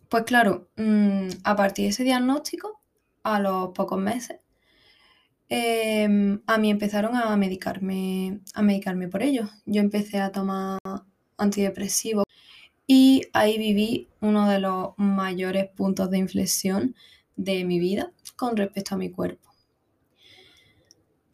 pues 0.09 0.25
claro, 0.25 0.69
mm, 0.77 1.29
a 1.45 1.57
partir 1.57 1.85
de 1.85 1.91
ese 1.91 2.05
diagnóstico, 2.05 2.81
a 3.23 3.41
los 3.41 3.71
pocos 3.71 3.99
meses, 3.99 4.39
em, 5.49 6.41
a 6.47 6.59
mí 6.59 6.71
empezaron 6.71 7.17
a 7.17 7.37
medicarme, 7.37 8.41
a 8.55 8.63
medicarme 8.63 9.09
por 9.09 9.23
ello. 9.23 9.49
Yo 9.65 9.81
empecé 9.81 10.21
a 10.21 10.33
tomar 10.33 10.79
antidepresivos 11.39 12.25
y 12.87 13.23
ahí 13.33 13.59
viví 13.59 14.09
uno 14.21 14.49
de 14.49 14.61
los 14.61 14.91
mayores 14.97 15.69
puntos 15.71 16.11
de 16.11 16.19
inflexión 16.19 16.95
de 17.37 17.65
mi 17.65 17.79
vida 17.79 18.13
con 18.37 18.57
respecto 18.57 18.95
a 18.95 18.99
mi 18.99 19.11
cuerpo. 19.11 19.46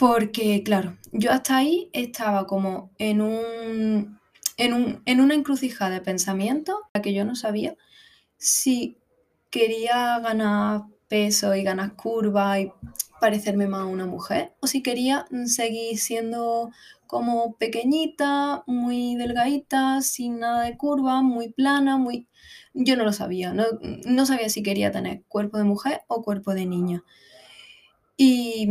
Porque, 0.02 0.64
claro, 0.64 0.98
yo 1.12 1.30
hasta 1.30 1.58
ahí 1.58 1.88
estaba 1.92 2.48
como 2.48 2.90
en 2.98 3.20
un. 3.20 4.18
en, 4.56 5.20
una 5.20 5.34
encrucijada 5.34 5.92
de 5.92 6.00
pensamiento 6.00 6.80
la 6.92 7.00
que 7.00 7.14
yo 7.14 7.24
no 7.24 7.36
sabía 7.36 7.76
si 8.36 8.98
quería 9.48 10.18
ganar 10.18 10.86
peso 11.06 11.54
y 11.54 11.62
ganar 11.62 11.94
curva 11.94 12.58
y 12.58 12.72
parecerme 13.20 13.68
más 13.68 13.82
a 13.82 13.86
una 13.86 14.06
mujer 14.06 14.56
o 14.58 14.66
si 14.66 14.82
quería 14.82 15.24
seguir 15.44 15.96
siendo 16.00 16.72
como 17.06 17.54
pequeñita, 17.54 18.64
muy 18.66 19.14
delgadita, 19.14 20.02
sin 20.02 20.40
nada 20.40 20.64
de 20.64 20.76
curva, 20.76 21.22
muy 21.22 21.52
plana, 21.52 21.96
muy... 21.96 22.26
Yo 22.74 22.96
no 22.96 23.04
lo 23.04 23.12
sabía, 23.12 23.52
no, 23.54 23.66
no 24.04 24.26
sabía 24.26 24.48
si 24.48 24.64
quería 24.64 24.90
tener 24.90 25.22
cuerpo 25.28 25.58
de 25.58 25.64
mujer 25.64 26.02
o 26.08 26.24
cuerpo 26.24 26.54
de 26.54 26.66
niña. 26.66 27.04
Y, 28.16 28.66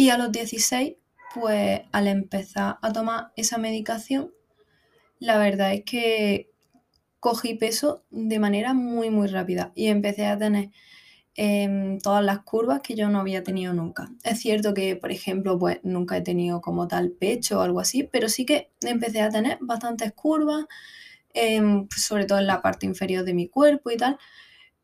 y 0.00 0.08
a 0.08 0.16
los 0.16 0.32
16, 0.32 0.94
pues 1.34 1.82
al 1.92 2.06
empezar 2.06 2.78
a 2.80 2.90
tomar 2.90 3.32
esa 3.36 3.58
medicación, 3.58 4.32
la 5.18 5.36
verdad 5.36 5.74
es 5.74 5.84
que 5.84 6.50
cogí 7.20 7.54
peso 7.54 8.02
de 8.08 8.38
manera 8.38 8.72
muy, 8.72 9.10
muy 9.10 9.28
rápida 9.28 9.72
y 9.74 9.88
empecé 9.88 10.24
a 10.24 10.38
tener 10.38 10.70
todas 12.02 12.24
las 12.24 12.38
curvas 12.44 12.80
que 12.80 12.94
yo 12.94 13.10
no 13.10 13.20
había 13.20 13.42
tenido 13.42 13.74
nunca. 13.74 14.10
Es 14.24 14.40
cierto 14.40 14.72
que, 14.72 14.96
por 14.96 15.12
ejemplo, 15.12 15.58
pues 15.58 15.80
nunca 15.82 16.16
he 16.16 16.22
tenido 16.22 16.62
como 16.62 16.88
tal 16.88 17.10
pecho 17.10 17.58
o 17.58 17.62
algo 17.62 17.80
así, 17.80 18.02
pero 18.04 18.30
sí 18.30 18.46
que 18.46 18.70
empecé 18.80 19.20
a 19.20 19.28
tener 19.28 19.58
bastantes 19.60 20.14
curvas, 20.14 20.64
em, 21.34 21.88
pues, 21.88 22.02
sobre 22.04 22.24
todo 22.24 22.38
en 22.38 22.46
la 22.46 22.62
parte 22.62 22.86
inferior 22.86 23.22
de 23.24 23.34
mi 23.34 23.48
cuerpo 23.48 23.90
y 23.90 23.98
tal. 23.98 24.18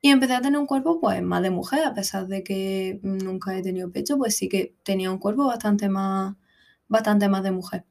Y 0.07 0.11
empecé 0.11 0.35
a 0.35 0.41
tener 0.41 0.61
un 0.61 0.67
cuerpo 0.69 1.01
pues 1.01 1.21
más 1.21 1.43
de 1.43 1.51
mujer, 1.51 1.85
a 1.85 1.93
pesar 1.93 2.29
de 2.29 2.45
que 2.45 3.01
nunca 3.03 3.59
he 3.59 3.63
tenido 3.63 3.91
pecho, 3.91 4.17
pues 4.17 4.37
sí 4.37 4.49
que 4.49 4.77
tenía 4.85 5.11
un 5.11 5.19
cuerpo 5.19 5.47
bastante 5.47 5.89
más, 5.89 6.37
bastante 6.87 7.29
más 7.29 7.43
de 7.43 7.51
mujer. 7.51 7.85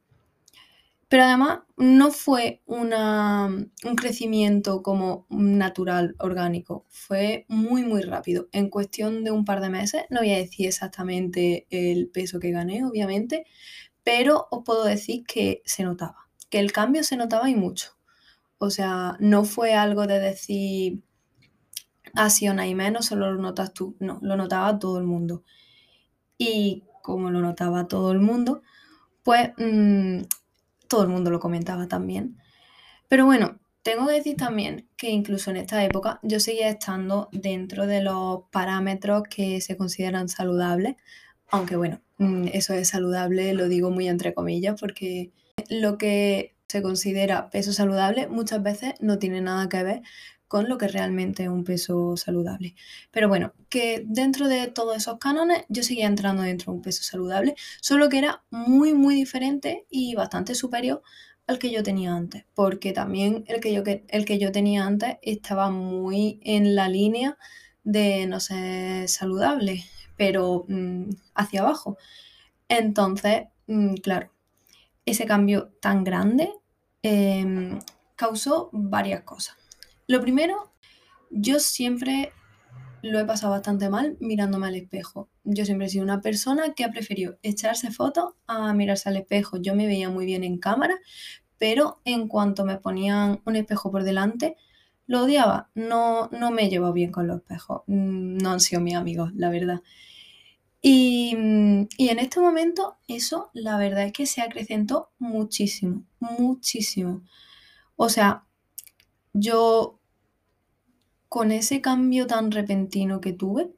Pero 1.10 1.24
además 1.24 1.60
no 1.76 2.12
fue 2.12 2.62
un 2.68 3.96
crecimiento 3.98 4.82
como 4.82 5.26
natural, 5.30 6.16
orgánico, 6.20 6.86
fue 6.88 7.46
muy, 7.50 7.84
muy 7.84 8.02
rápido. 8.02 8.48
En 8.54 8.70
cuestión 8.70 9.26
de 9.26 9.32
un 9.32 9.44
par 9.44 9.60
de 9.60 9.70
meses, 9.70 10.04
no 10.10 10.22
voy 10.22 10.32
a 10.32 10.38
decir 10.38 10.68
exactamente 10.68 11.68
el 11.70 12.08
peso 12.08 12.40
que 12.40 12.52
gané, 12.52 12.86
obviamente, 12.86 13.46
pero 14.06 14.48
os 14.52 14.64
puedo 14.64 14.86
decir 14.86 15.26
que 15.26 15.62
se 15.66 15.84
notaba, 15.84 16.30
que 16.50 16.60
el 16.60 16.72
cambio 16.72 17.04
se 17.04 17.18
notaba 17.18 17.50
y 17.50 17.56
mucho. 17.56 17.92
O 18.58 18.70
sea, 18.70 19.18
no 19.20 19.44
fue 19.44 19.74
algo 19.74 20.08
de 20.08 20.20
decir 20.22 21.04
así 22.16 22.48
o 22.48 22.64
y 22.64 22.76
menos, 22.76 23.06
solo 23.06 23.32
lo 23.32 23.42
notas 23.42 23.74
tú, 23.74 23.96
no, 24.00 24.20
lo 24.22 24.38
notaba 24.38 24.80
todo 24.80 24.98
el 24.98 25.06
mundo. 25.06 25.44
Y 26.38 26.84
como 27.02 27.30
lo 27.30 27.42
notaba 27.42 27.88
todo 27.88 28.12
el 28.12 28.20
mundo, 28.20 28.62
pues 29.24 29.52
mm, 29.58 30.22
todo 30.88 31.04
el 31.04 31.10
mundo 31.10 31.32
lo 31.32 31.40
comentaba 31.40 31.88
también. 31.88 32.38
Pero 33.08 33.26
bueno, 33.26 33.60
tengo 33.84 34.08
que 34.08 34.14
decir 34.14 34.36
también 34.36 34.90
que 34.98 35.12
incluso 35.12 35.52
en 35.52 35.58
esta 35.58 35.84
época 35.84 36.20
yo 36.24 36.40
seguía 36.40 36.70
estando 36.70 37.30
dentro 37.32 37.86
de 37.86 38.02
los 38.02 38.42
parámetros 38.52 39.24
que 39.30 39.62
se 39.62 39.78
consideran 39.78 40.28
saludables, 40.28 40.96
aunque 41.52 41.76
bueno, 41.76 42.02
mm, 42.18 42.48
eso 42.54 42.74
es 42.74 42.90
saludable, 42.90 43.54
lo 43.54 43.68
digo 43.68 43.92
muy 43.92 44.08
entre 44.08 44.34
comillas, 44.34 44.80
porque 44.80 45.32
lo 45.70 45.98
que 45.98 46.56
se 46.68 46.82
considera 46.82 47.50
peso 47.52 47.74
saludable 47.74 48.28
muchas 48.28 48.64
veces 48.64 48.96
no 49.00 49.20
tiene 49.20 49.42
nada 49.42 49.70
que 49.70 49.84
ver 49.84 50.02
con 50.56 50.70
lo 50.70 50.78
que 50.78 50.88
realmente 50.88 51.44
es 51.44 51.50
un 51.50 51.66
peso 51.66 52.16
saludable. 52.16 52.76
Pero 53.12 53.28
bueno, 53.28 53.52
que 53.68 54.06
dentro 54.08 54.48
de 54.48 54.68
todos 54.68 54.96
esos 54.96 55.18
cánones 55.20 55.66
yo 55.68 55.84
seguía 55.84 56.08
entrando 56.08 56.44
dentro 56.44 56.72
de 56.72 56.78
un 56.78 56.82
peso 56.82 57.04
saludable, 57.04 57.56
solo 57.82 58.08
que 58.08 58.20
era 58.20 58.42
muy, 58.52 58.94
muy 58.94 59.16
diferente 59.16 59.86
y 59.90 60.16
bastante 60.16 60.56
superior 60.56 61.04
al 61.46 61.60
que 61.60 61.72
yo 61.72 61.84
tenía 61.84 62.16
antes, 62.16 62.46
porque 62.54 62.94
también 62.94 63.44
el 63.48 63.60
que 63.60 63.74
yo, 63.74 63.84
el 63.86 64.24
que 64.24 64.40
yo 64.40 64.54
tenía 64.54 64.86
antes 64.86 65.18
estaba 65.24 65.70
muy 65.70 66.40
en 66.42 66.74
la 66.74 66.88
línea 66.88 67.38
de 67.84 68.26
no 68.26 68.40
ser 68.40 69.10
saludable, 69.10 69.84
pero 70.16 70.64
mm, 70.70 71.10
hacia 71.34 71.64
abajo. 71.64 71.98
Entonces, 72.70 73.48
mm, 73.68 73.96
claro, 73.96 74.32
ese 75.06 75.26
cambio 75.26 75.74
tan 75.82 76.06
grande 76.06 76.54
em, 77.04 77.78
causó 78.16 78.70
varias 78.72 79.24
cosas. 79.24 79.58
Lo 80.08 80.22
primero, 80.22 80.74
yo 81.32 81.60
siempre 81.60 82.32
lo 83.02 83.20
he 83.20 83.26
pasado 83.26 83.52
bastante 83.52 83.90
mal 83.90 84.18
mirándome 84.20 84.68
al 84.68 84.76
espejo. 84.76 85.30
Yo 85.44 85.66
siempre 85.66 85.88
he 85.88 85.90
sido 85.90 86.04
una 86.04 86.22
persona 86.22 86.74
que 86.74 86.84
ha 86.84 86.92
preferido 86.92 87.38
echarse 87.44 87.92
fotos 87.92 88.34
a 88.48 88.74
mirarse 88.74 89.10
al 89.10 89.18
espejo. 89.18 89.58
Yo 89.58 89.76
me 89.76 89.88
veía 89.88 90.10
muy 90.10 90.26
bien 90.26 90.44
en 90.44 90.58
cámara, 90.58 90.96
pero 91.58 92.02
en 92.06 92.28
cuanto 92.28 92.66
me 92.66 92.78
ponían 92.78 93.42
un 93.46 93.56
espejo 93.56 93.92
por 93.92 94.04
delante, 94.04 94.58
lo 95.08 95.24
odiaba. 95.24 95.70
No, 95.76 96.30
no 96.32 96.52
me 96.52 96.70
llevo 96.70 96.94
bien 96.94 97.12
con 97.12 97.28
los 97.28 97.38
espejos. 97.38 97.84
Mm, 97.88 98.38
no 98.38 98.52
han 98.52 98.60
sido 98.60 98.82
mis 98.82 98.96
amigos, 98.96 99.32
la 99.36 99.50
verdad. 99.50 99.82
Y, 100.82 101.36
y, 101.98 102.10
en 102.10 102.20
este 102.20 102.40
momento 102.40 102.98
eso, 103.08 103.50
la 103.54 103.78
verdad 103.78 104.04
es 104.06 104.14
que 104.14 104.28
se 104.28 104.42
acrecentó 104.42 105.10
muchísimo, 105.18 106.06
muchísimo. 106.20 107.24
O 107.96 108.10
sea, 108.10 108.46
yo 109.38 110.00
con 111.28 111.52
ese 111.52 111.82
cambio 111.82 112.26
tan 112.26 112.52
repentino 112.52 113.20
que 113.20 113.34
tuve, 113.34 113.70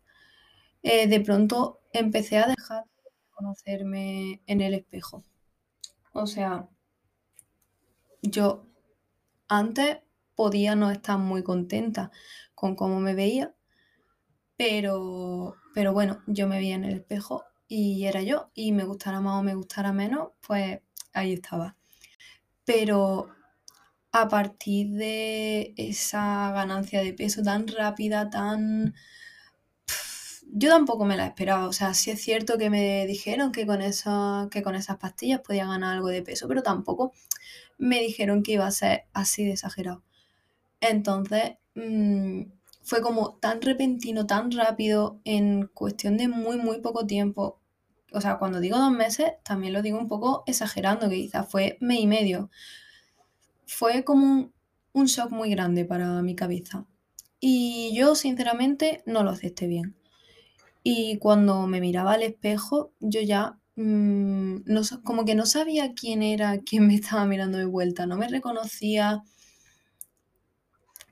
eh, 0.83 1.07
de 1.07 1.19
pronto 1.19 1.79
empecé 1.91 2.37
a 2.37 2.47
dejar 2.47 2.83
de 2.83 3.11
conocerme 3.31 4.43
en 4.45 4.61
el 4.61 4.75
espejo. 4.75 5.23
O 6.13 6.27
sea, 6.27 6.69
yo 8.21 8.67
antes 9.47 9.97
podía 10.35 10.75
no 10.75 10.91
estar 10.91 11.17
muy 11.17 11.41
contenta 11.41 12.11
con 12.53 12.75
cómo 12.75 12.99
me 12.99 13.15
veía, 13.15 13.55
pero, 14.57 15.55
pero 15.73 15.91
bueno, 15.91 16.21
yo 16.27 16.47
me 16.47 16.59
veía 16.59 16.75
en 16.75 16.85
el 16.85 16.97
espejo 16.97 17.45
y 17.67 18.05
era 18.05 18.21
yo, 18.21 18.51
y 18.53 18.73
me 18.73 18.83
gustara 18.83 19.21
más 19.21 19.39
o 19.39 19.43
me 19.43 19.55
gustara 19.55 19.91
menos, 19.91 20.29
pues 20.45 20.81
ahí 21.13 21.33
estaba. 21.33 21.75
Pero 22.63 23.29
a 24.11 24.27
partir 24.27 24.91
de 24.91 25.73
esa 25.77 26.51
ganancia 26.51 27.01
de 27.01 27.13
peso 27.13 27.43
tan 27.43 27.67
rápida, 27.67 28.29
tan... 28.29 28.95
Yo 30.49 30.69
tampoco 30.69 31.05
me 31.05 31.17
la 31.17 31.27
esperaba, 31.27 31.67
o 31.67 31.73
sea, 31.73 31.93
sí 31.93 32.09
es 32.09 32.21
cierto 32.21 32.57
que 32.57 32.69
me 32.69 33.05
dijeron 33.05 33.51
que 33.51 33.67
con, 33.67 33.79
que 34.49 34.63
con 34.63 34.75
esas 34.75 34.97
pastillas 34.97 35.41
podía 35.41 35.67
ganar 35.67 35.95
algo 35.95 36.07
de 36.07 36.23
peso, 36.23 36.47
pero 36.47 36.63
tampoco 36.63 37.11
me 37.77 37.99
dijeron 37.99 38.43
que 38.43 38.53
iba 38.53 38.65
a 38.65 38.71
ser 38.71 39.05
así 39.13 39.45
de 39.45 39.51
exagerado. 39.51 40.03
Entonces, 40.81 41.57
mm, 41.75 42.43
fue 42.83 43.01
como 43.01 43.35
tan 43.35 43.61
repentino, 43.61 44.25
tan 44.25 44.51
rápido, 44.51 45.19
en 45.25 45.67
cuestión 45.67 46.17
de 46.17 46.27
muy, 46.29 46.57
muy 46.57 46.79
poco 46.81 47.05
tiempo. 47.05 47.59
O 48.13 48.21
sea, 48.21 48.37
cuando 48.39 48.59
digo 48.61 48.77
dos 48.77 48.91
meses, 48.91 49.33
también 49.43 49.73
lo 49.73 49.81
digo 49.81 49.99
un 49.99 50.07
poco 50.07 50.43
exagerando, 50.47 51.09
que 51.09 51.17
quizás 51.17 51.49
fue 51.49 51.77
mes 51.81 51.99
y 51.99 52.07
medio 52.07 52.49
fue 53.67 54.03
como 54.03 54.51
un, 54.93 55.05
shock 55.05 55.31
muy 55.31 55.51
grande 55.51 55.85
para 55.85 56.21
mi 56.21 56.35
cabeza. 56.35 56.85
Y 57.39 57.93
yo 57.95 58.15
sinceramente 58.15 59.03
no 59.05 59.23
lo 59.23 59.31
acepté 59.31 59.67
bien. 59.67 59.95
Y 60.83 61.17
cuando 61.17 61.67
me 61.67 61.81
miraba 61.81 62.13
al 62.13 62.23
espejo, 62.23 62.93
yo 62.99 63.21
ya 63.21 63.59
mm, 63.75 64.63
no, 64.65 64.81
como 65.03 65.25
que 65.25 65.35
no 65.35 65.45
sabía 65.45 65.93
quién 65.93 66.23
era 66.23 66.59
quien 66.65 66.87
me 66.87 66.95
estaba 66.95 67.25
mirando 67.25 67.57
de 67.57 67.65
vuelta, 67.65 68.07
no 68.07 68.17
me 68.17 68.27
reconocía. 68.27 69.23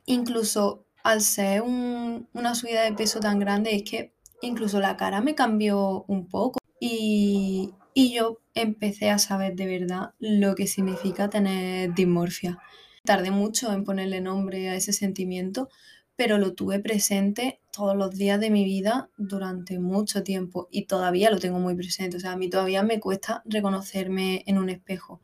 Incluso 0.06 0.86
al 1.04 1.22
ser 1.22 1.62
una 1.62 2.56
subida 2.56 2.84
de 2.84 2.94
peso 2.94 3.20
tan 3.20 3.38
grande, 3.40 3.76
es 3.76 3.84
que 3.84 4.14
incluso 4.42 4.80
la 4.80 4.98
cara 4.98 5.22
me 5.22 5.36
cambió 5.36 6.04
un 6.08 6.28
poco. 6.28 6.60
Y, 6.80 7.74
y 7.98 8.14
yo 8.14 8.42
empecé 8.54 9.10
a 9.10 9.18
saber 9.18 9.56
de 9.56 9.66
verdad 9.66 10.14
lo 10.20 10.54
que 10.54 10.68
significa 10.68 11.30
tener 11.30 11.96
dismorfia. 11.96 12.60
Tardé 13.06 13.32
mucho 13.32 13.72
en 13.72 13.86
ponerle 13.86 14.20
nombre 14.20 14.70
a 14.70 14.76
ese 14.76 14.92
sentimiento, 14.92 15.70
pero 16.18 16.38
lo 16.38 16.54
tuve 16.54 16.80
presente 16.80 17.62
todos 17.72 17.96
los 17.96 18.12
días 18.12 18.42
de 18.42 18.50
mi 18.50 18.66
vida 18.66 19.10
durante 19.18 19.80
mucho 19.80 20.24
tiempo 20.24 20.68
y 20.72 20.88
todavía 20.88 21.32
lo 21.32 21.40
tengo 21.40 21.60
muy 21.60 21.74
presente. 21.74 22.18
O 22.18 22.20
sea, 22.20 22.34
a 22.34 22.38
mí 22.38 22.50
todavía 22.50 22.84
me 22.84 23.00
cuesta 23.00 23.42
reconocerme 23.46 24.44
en 24.46 24.58
un 24.58 24.70
espejo. 24.70 25.22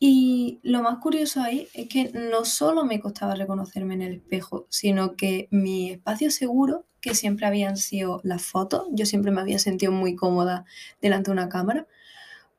Y 0.00 0.60
lo 0.62 0.82
más 0.82 0.98
curioso 0.98 1.40
ahí 1.40 1.68
es 1.74 1.88
que 1.88 2.12
no 2.12 2.44
solo 2.44 2.84
me 2.84 3.00
costaba 3.00 3.34
reconocerme 3.34 3.94
en 3.94 4.02
el 4.02 4.14
espejo, 4.14 4.66
sino 4.68 5.16
que 5.16 5.48
mi 5.50 5.90
espacio 5.90 6.30
seguro, 6.30 6.86
que 7.00 7.14
siempre 7.14 7.46
habían 7.46 7.76
sido 7.76 8.20
las 8.22 8.42
fotos, 8.42 8.86
yo 8.92 9.06
siempre 9.06 9.32
me 9.32 9.40
había 9.40 9.58
sentido 9.58 9.92
muy 9.92 10.14
cómoda 10.14 10.64
delante 11.00 11.30
de 11.30 11.32
una 11.32 11.48
cámara, 11.48 11.86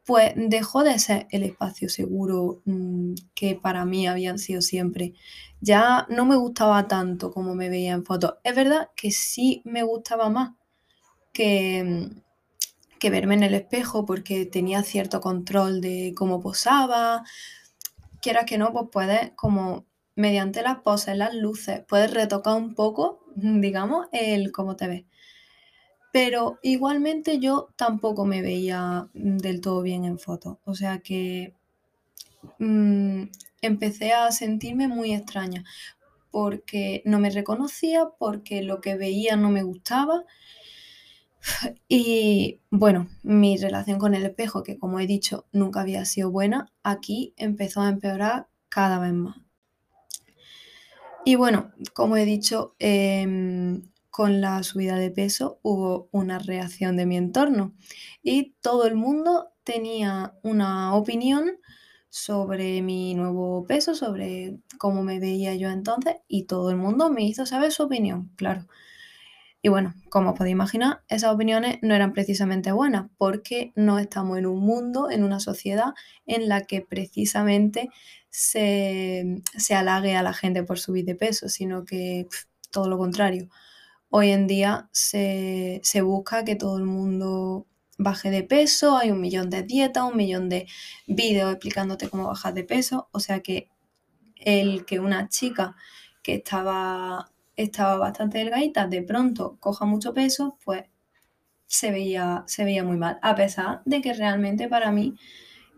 pues 0.06 0.34
dejó 0.36 0.84
de 0.84 0.98
ser 1.00 1.28
el 1.32 1.44
espacio 1.44 1.88
seguro 1.90 2.62
mm, 2.66 3.14
que 3.36 3.56
para 3.56 3.86
mí 3.86 4.08
habían 4.08 4.40
sido 4.40 4.62
siempre. 4.62 5.14
Ya 5.62 6.08
no 6.10 6.26
me 6.26 6.36
gustaba 6.36 6.88
tanto 6.88 7.32
como 7.32 7.56
me 7.56 7.70
veía 7.70 7.94
en 7.94 8.06
fotos. 8.06 8.36
Es 8.44 8.56
verdad 8.56 8.90
que 8.96 9.12
sí 9.12 9.62
me 9.66 9.84
gustaba 9.84 10.30
más 10.30 10.54
que, 11.34 11.84
mm, 11.84 12.22
que 13.00 13.10
verme 13.10 13.36
en 13.36 13.44
el 13.44 13.54
espejo 13.54 14.06
porque 14.06 14.46
tenía 14.46 14.84
cierto 14.84 15.22
control 15.22 15.82
de 15.82 16.14
cómo 16.16 16.40
posaba. 16.42 17.24
Quieras 18.22 18.46
que 18.46 18.58
no, 18.58 18.72
pues 18.74 18.88
puedes 18.92 19.32
como 19.36 19.86
mediante 20.16 20.62
las 20.62 20.80
poses, 20.80 21.18
las 21.18 21.34
luces, 21.34 21.82
puedes 21.88 22.14
retocar 22.14 22.56
un 22.56 22.76
poco, 22.76 23.24
digamos, 23.36 24.08
el 24.12 24.52
cómo 24.52 24.76
te 24.76 24.88
ves. 24.88 25.06
Pero 26.12 26.60
igualmente 26.64 27.40
yo 27.40 27.70
tampoco 27.76 28.26
me 28.26 28.42
veía 28.42 29.08
del 29.14 29.62
todo 29.62 29.82
bien 29.82 30.06
en 30.06 30.20
fotos. 30.20 30.58
O 30.66 30.76
sea 30.76 31.00
que 31.00 31.54
mm, 32.58 33.24
empecé 33.62 34.14
a 34.14 34.32
sentirme 34.32 34.88
muy 34.88 35.14
extraña 35.14 35.64
porque 36.32 37.02
no 37.06 37.20
me 37.20 37.30
reconocía, 37.30 38.10
porque 38.18 38.62
lo 38.62 38.82
que 38.82 38.96
veía 38.96 39.36
no 39.36 39.50
me 39.50 39.64
gustaba 39.64 40.26
y 41.88 42.62
bueno, 42.72 43.08
mi 43.24 43.58
relación 43.58 44.00
con 44.00 44.14
el 44.16 44.26
espejo, 44.26 44.64
que 44.64 44.78
como 44.78 45.00
he 45.00 45.08
dicho 45.08 45.46
nunca 45.52 45.82
había 45.82 46.06
sido 46.06 46.32
buena, 46.32 46.72
aquí 46.84 47.34
empezó 47.38 47.82
a 47.82 47.90
empeorar 47.90 48.48
cada 48.70 49.00
vez 49.00 49.14
más. 49.14 49.38
Y 51.26 51.36
bueno, 51.36 51.72
como 51.94 52.18
he 52.18 52.26
dicho, 52.26 52.76
em, 52.80 53.84
con 54.10 54.42
la 54.42 54.64
subida 54.64 54.98
de 54.98 55.12
peso 55.12 55.60
hubo 55.64 56.10
una 56.12 56.40
reacción 56.40 56.98
de 56.98 57.06
mi 57.06 57.18
entorno 57.18 57.76
y 58.24 58.56
todo 58.62 58.86
el 58.88 58.96
mundo 58.96 59.50
tenía 59.64 60.34
una 60.44 60.96
opinión 60.96 61.60
sobre 62.10 62.82
mi 62.82 63.14
nuevo 63.14 63.66
peso, 63.66 63.96
sobre 63.96 64.58
cómo 64.80 65.04
me 65.04 65.20
veía 65.20 65.56
yo 65.56 65.70
entonces 65.70 66.16
y 66.28 66.46
todo 66.46 66.72
el 66.72 66.78
mundo 66.78 67.10
me 67.12 67.24
hizo 67.24 67.46
saber 67.46 67.72
su 67.72 67.84
opinión, 67.84 68.32
claro. 68.36 68.66
Y 69.62 69.68
bueno, 69.68 69.94
como 70.10 70.36
podéis 70.36 70.54
imaginar, 70.54 71.04
esas 71.10 71.34
opiniones 71.34 71.80
no 71.82 71.94
eran 71.94 72.14
precisamente 72.14 72.72
buenas 72.72 73.10
porque 73.18 73.74
no 73.76 74.00
estamos 74.00 74.38
en 74.38 74.46
un 74.46 74.60
mundo, 74.60 75.12
en 75.12 75.24
una 75.24 75.42
sociedad 75.42 75.94
en 76.26 76.48
la 76.48 76.62
que 76.62 76.82
precisamente 76.82 77.90
se, 78.30 79.42
se 79.58 79.76
halague 79.76 80.16
a 80.16 80.24
la 80.24 80.34
gente 80.34 80.64
por 80.64 80.80
subir 80.80 81.04
de 81.06 81.16
peso, 81.16 81.50
sino 81.50 81.84
que 81.84 82.28
todo 82.72 82.88
lo 82.88 82.98
contrario. 82.98 83.50
Hoy 84.10 84.32
en 84.32 84.48
día 84.48 84.90
se, 84.94 85.82
se 85.84 86.02
busca 86.02 86.46
que 86.46 86.56
todo 86.56 86.78
el 86.78 86.86
mundo 86.86 87.68
baje 87.98 88.32
de 88.32 88.44
peso, 88.44 88.98
hay 88.98 89.12
un 89.12 89.20
millón 89.20 89.50
de 89.50 89.64
dietas, 89.64 90.06
un 90.10 90.16
millón 90.16 90.48
de 90.48 90.68
vídeos 91.06 91.52
explicándote 91.52 92.10
cómo 92.10 92.28
bajar 92.28 92.54
de 92.54 92.64
peso, 92.64 93.10
o 93.12 93.20
sea 93.20 93.42
que 93.42 93.70
el 94.38 94.86
que 94.86 95.00
una 95.00 95.28
chica 95.28 95.76
que 96.24 96.36
estaba 96.36 97.30
estaba 97.64 97.98
bastante 97.98 98.38
delgadita, 98.38 98.88
de 98.88 99.02
pronto 99.04 99.58
coja 99.60 99.86
mucho 99.86 100.14
peso, 100.14 100.58
pues 100.64 100.86
se 101.68 101.92
veía, 101.92 102.44
se 102.48 102.64
veía 102.64 102.84
muy 102.84 102.98
mal. 102.98 103.20
A 103.22 103.36
pesar 103.36 103.82
de 103.86 104.02
que 104.02 104.14
realmente 104.14 104.70
para 104.70 104.92
mí 104.92 105.16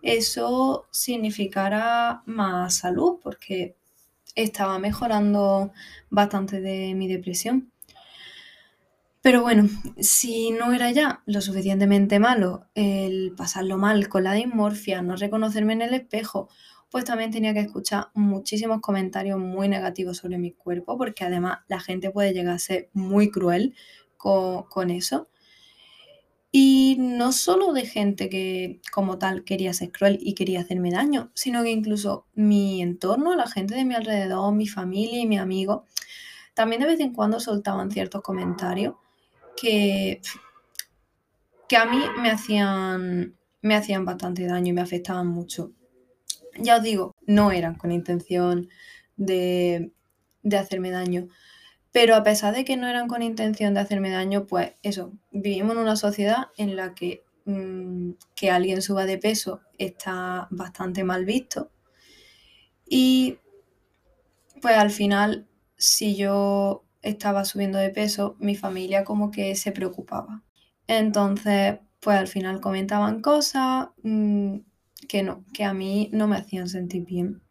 eso 0.04 0.88
significara 0.92 2.22
más 2.26 2.76
salud, 2.76 3.20
porque 3.22 3.76
estaba 4.36 4.80
mejorando 4.80 5.72
bastante 6.10 6.62
de 6.62 6.94
mi 6.94 7.08
depresión. 7.08 7.72
Pero 9.22 9.42
bueno, 9.42 9.68
si 10.00 10.52
no 10.52 10.74
era 10.74 10.92
ya 10.92 11.22
lo 11.26 11.42
suficientemente 11.42 12.20
malo 12.20 12.66
el 12.76 13.34
pasarlo 13.36 13.78
mal 13.78 14.08
con 14.08 14.24
la 14.24 14.34
dismorfia, 14.34 15.02
no 15.02 15.16
reconocerme 15.16 15.74
en 15.74 15.82
el 15.82 15.94
espejo 15.94 16.50
pues 16.92 17.06
también 17.06 17.32
tenía 17.32 17.54
que 17.54 17.62
escuchar 17.62 18.10
muchísimos 18.14 18.82
comentarios 18.82 19.40
muy 19.40 19.70
negativos 19.70 20.18
sobre 20.18 20.38
mi 20.38 20.52
cuerpo, 20.52 20.98
porque 20.98 21.24
además 21.24 21.60
la 21.70 21.80
gente 21.80 22.12
puede 22.12 22.34
llegar 22.34 22.56
a 22.56 22.60
ser 22.60 22.90
muy 22.94 23.32
cruel 23.32 23.74
con, 24.18 24.90
eso. 24.92 25.30
Y 26.52 26.98
no 27.00 27.32
solo 27.32 27.72
de 27.72 27.86
gente 27.86 28.28
que 28.30 28.82
como 28.92 29.18
tal 29.18 29.46
quería 29.46 29.74
ser 29.74 29.94
cruel 29.94 30.20
y 30.22 30.34
quería 30.36 30.60
hacerme 30.60 30.92
daño, 30.92 31.32
sino 31.34 31.64
que 31.64 31.72
incluso 31.72 32.28
mi 32.36 32.82
entorno, 32.82 33.36
la 33.36 33.48
gente 33.48 33.74
de 33.74 33.86
mi 33.86 33.96
alrededor, 33.96 34.54
mi 34.54 34.68
familia 34.68 35.22
y 35.22 35.26
mi 35.26 35.38
amigo, 35.38 35.86
también 36.54 36.82
de 36.82 36.88
vez 36.88 37.00
en 37.00 37.14
cuando 37.14 37.40
soltaban 37.40 37.90
ciertos 37.90 38.22
comentarios 38.22 38.96
que, 39.56 40.20
que 41.70 41.78
a 41.78 41.86
mí 41.86 42.02
me 42.22 42.32
hacían, 42.32 43.38
me 43.62 43.76
hacían 43.76 44.04
bastante 44.04 44.46
daño 44.46 44.72
y 44.72 44.74
me 44.74 44.82
afectaban 44.82 45.28
mucho 45.28 45.72
ya 46.58 46.78
os 46.78 46.84
digo, 46.84 47.16
no 47.26 47.52
eran 47.52 47.76
con 47.76 47.92
intención 47.92 48.70
de, 49.18 49.92
hacerme 50.58 50.92
daño. 50.92 51.28
Pero 51.92 52.16
a 52.16 52.24
pesar 52.24 52.56
de 52.56 52.66
que 52.66 52.78
no 52.78 52.88
eran 52.88 53.08
con 53.08 53.22
intención 53.22 53.74
de 53.74 53.82
hacerme 53.82 54.12
daño, 54.12 54.48
pues 54.48 54.74
eso, 54.82 55.14
vivimos 55.32 55.76
en 55.76 55.82
una 55.82 55.96
sociedad 55.96 56.48
en 56.58 56.76
la 56.76 56.96
que 56.96 57.24
mm, 57.46 58.12
que 58.36 58.52
alguien 58.52 58.82
suba 58.82 59.06
de 59.06 59.18
peso 59.18 59.62
está 59.78 60.48
bastante 60.52 61.04
mal 61.04 61.26
visto. 61.26 61.72
Y 62.88 63.40
pues 64.62 64.76
al 64.78 64.92
final, 64.92 65.48
si 65.78 66.16
yo 66.16 66.86
estaba 67.02 67.46
subiendo 67.46 67.80
de 67.80 67.90
peso, 67.90 68.36
mi 68.40 68.56
familia 68.56 69.04
como 69.04 69.32
que 69.32 69.56
se 69.56 69.72
preocupaba. 69.72 70.44
Entonces, 70.88 71.80
pues 72.00 72.18
al 72.18 72.28
final 72.28 72.62
comentaban 72.62 73.22
cosas 73.22 73.90
mm, 74.04 74.58
que 75.08 75.24
no, 75.24 75.44
que 75.54 75.64
a 75.64 75.74
mí 75.74 76.10
no 76.14 76.28
me 76.28 76.38
hacían 76.38 76.68
sentir 76.70 77.06
bien. 77.06 77.42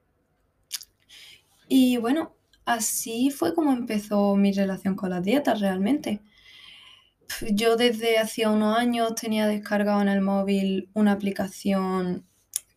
Y 1.69 1.99
bueno, 1.99 2.35
así 2.65 3.31
fue 3.31 3.55
como 3.55 3.73
empezó 3.73 4.37
mi 4.37 4.53
relación 4.53 4.97
con 4.97 5.11
las 5.11 5.23
dietas 5.23 5.61
realmente. 5.61 6.21
Yo 7.53 7.77
desde 7.77 8.19
hacía 8.19 8.51
unos 8.51 8.77
años 8.77 9.15
tenía 9.15 9.47
descargado 9.47 10.03
en 10.03 10.09
el 10.09 10.21
móvil 10.21 10.91
una 10.95 11.13
aplicación 11.13 12.27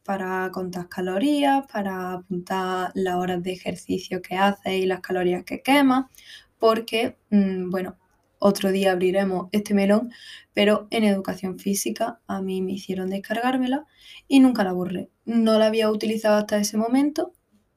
para 0.03 0.49
contar 0.51 0.89
calorías, 0.89 1.65
para 1.71 2.13
apuntar 2.13 2.91
las 2.93 3.15
horas 3.15 3.41
de 3.41 3.53
ejercicio 3.53 4.21
que 4.21 4.36
hace 4.36 4.77
y 4.77 4.86
las 4.86 4.99
calorías 4.99 5.43
que 5.43 5.62
quema, 5.62 6.12
porque, 6.59 7.17
mm, 7.29 7.69
bueno, 7.69 7.97
otro 8.43 8.71
día 8.73 8.91
abriremos 8.91 9.47
este 9.53 9.73
melón, 9.73 10.12
pero 10.53 10.88
en 10.91 11.06
educación 11.06 11.60
física 11.60 12.19
a 12.27 12.41
mí 12.41 12.62
me 12.62 12.73
hicieron 12.73 13.10
descargármela 13.10 13.86
y 14.27 14.41
nunca 14.41 14.65
la 14.65 14.73
borré. 14.73 15.10
No 15.25 15.58
la 15.58 15.67
había 15.67 15.89
utilizado 15.89 16.36
hasta 16.36 16.58
ese 16.58 16.75
momento, 16.77 17.32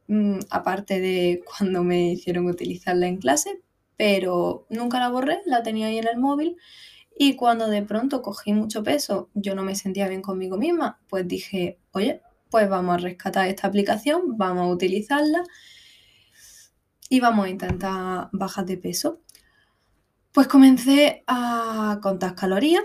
mm, 0.08 0.40
aparte 0.50 1.00
de 1.00 1.42
cuando 1.58 1.84
me 1.84 2.12
hicieron 2.12 2.46
utilizarla 2.46 3.06
en 3.06 3.18
clase, 3.18 3.60
pero 3.96 4.66
nunca 4.68 4.98
la 4.98 5.08
borré, 5.08 5.40
la 5.46 5.62
tenía 5.62 5.86
ahí 5.86 5.98
en 5.98 6.08
el 6.08 6.18
móvil 6.18 6.56
y 7.16 7.36
cuando 7.36 7.68
de 7.68 7.82
pronto 7.82 8.20
cogí 8.20 8.52
mucho 8.52 8.82
peso, 8.82 9.30
yo 9.34 9.54
no 9.54 9.62
me 9.62 9.76
sentía 9.76 10.08
bien 10.08 10.20
conmigo 10.20 10.58
misma, 10.58 11.00
pues 11.08 11.28
dije, 11.28 11.78
oye, 11.92 12.22
pues 12.50 12.68
vamos 12.68 12.96
a 12.96 12.98
rescatar 12.98 13.48
esta 13.48 13.68
aplicación, 13.68 14.36
vamos 14.36 14.64
a 14.64 14.72
utilizarla 14.72 15.44
y 17.08 17.20
vamos 17.20 17.46
a 17.46 17.50
intentar 17.50 18.28
bajar 18.32 18.66
de 18.66 18.78
peso. 18.78 19.20
Pues 20.36 20.48
comencé 20.48 21.24
a 21.26 21.98
contar 22.02 22.34
calorías 22.34 22.82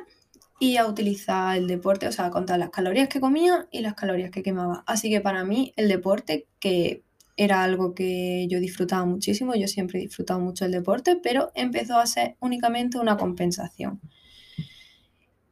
y 0.57 0.77
a 0.77 0.87
utilizar 0.87 1.57
el 1.57 1.67
deporte, 1.67 2.07
o 2.07 2.11
sea, 2.13 2.27
a 2.27 2.31
contar 2.31 2.57
las 2.57 2.69
calorías 2.69 3.09
que 3.09 3.19
comía 3.19 3.67
y 3.71 3.81
las 3.81 3.93
calorías 3.93 4.31
que 4.31 4.41
quemaba. 4.41 4.85
Así 4.87 5.09
que 5.09 5.19
para 5.19 5.43
mí 5.43 5.73
el 5.75 5.89
deporte, 5.89 6.47
que 6.61 7.03
era 7.35 7.61
algo 7.61 7.93
que 7.93 8.47
yo 8.49 8.61
disfrutaba 8.61 9.03
muchísimo, 9.03 9.53
yo 9.53 9.67
siempre 9.67 9.99
he 9.99 10.03
disfrutado 10.03 10.39
mucho 10.39 10.63
el 10.63 10.71
deporte, 10.71 11.17
pero 11.21 11.51
empezó 11.53 11.97
a 11.97 12.05
ser 12.05 12.37
únicamente 12.39 12.97
una 12.99 13.17
compensación. 13.17 13.99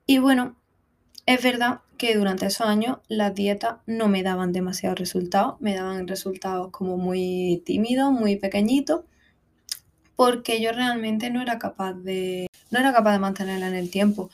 Y 0.06 0.20
bueno, 0.20 0.56
es 1.26 1.44
verdad 1.44 1.82
que 1.98 2.16
durante 2.16 2.46
esos 2.46 2.66
años 2.66 3.00
las 3.10 3.36
dietas 3.36 3.80
no 3.88 4.08
me 4.08 4.24
daban 4.24 4.54
demasiados 4.54 5.00
resultados, 5.00 5.60
me 5.60 5.76
daban 5.76 6.08
resultados 6.08 6.72
como 6.72 6.96
muy 6.96 7.62
tímidos, 7.66 8.10
muy 8.10 8.38
pequeñitos, 8.38 9.02
porque 10.20 10.60
yo 10.60 10.74
realmente 10.74 11.30
no 11.30 11.42
era 11.42 11.60
capaz 11.60 11.94
de, 11.94 12.48
no 12.72 12.80
era 12.80 12.92
capaz 12.92 13.14
de 13.14 13.20
mantenerla 13.20 13.70
en 13.70 13.76
el 13.76 13.90
tiempo. 13.90 14.30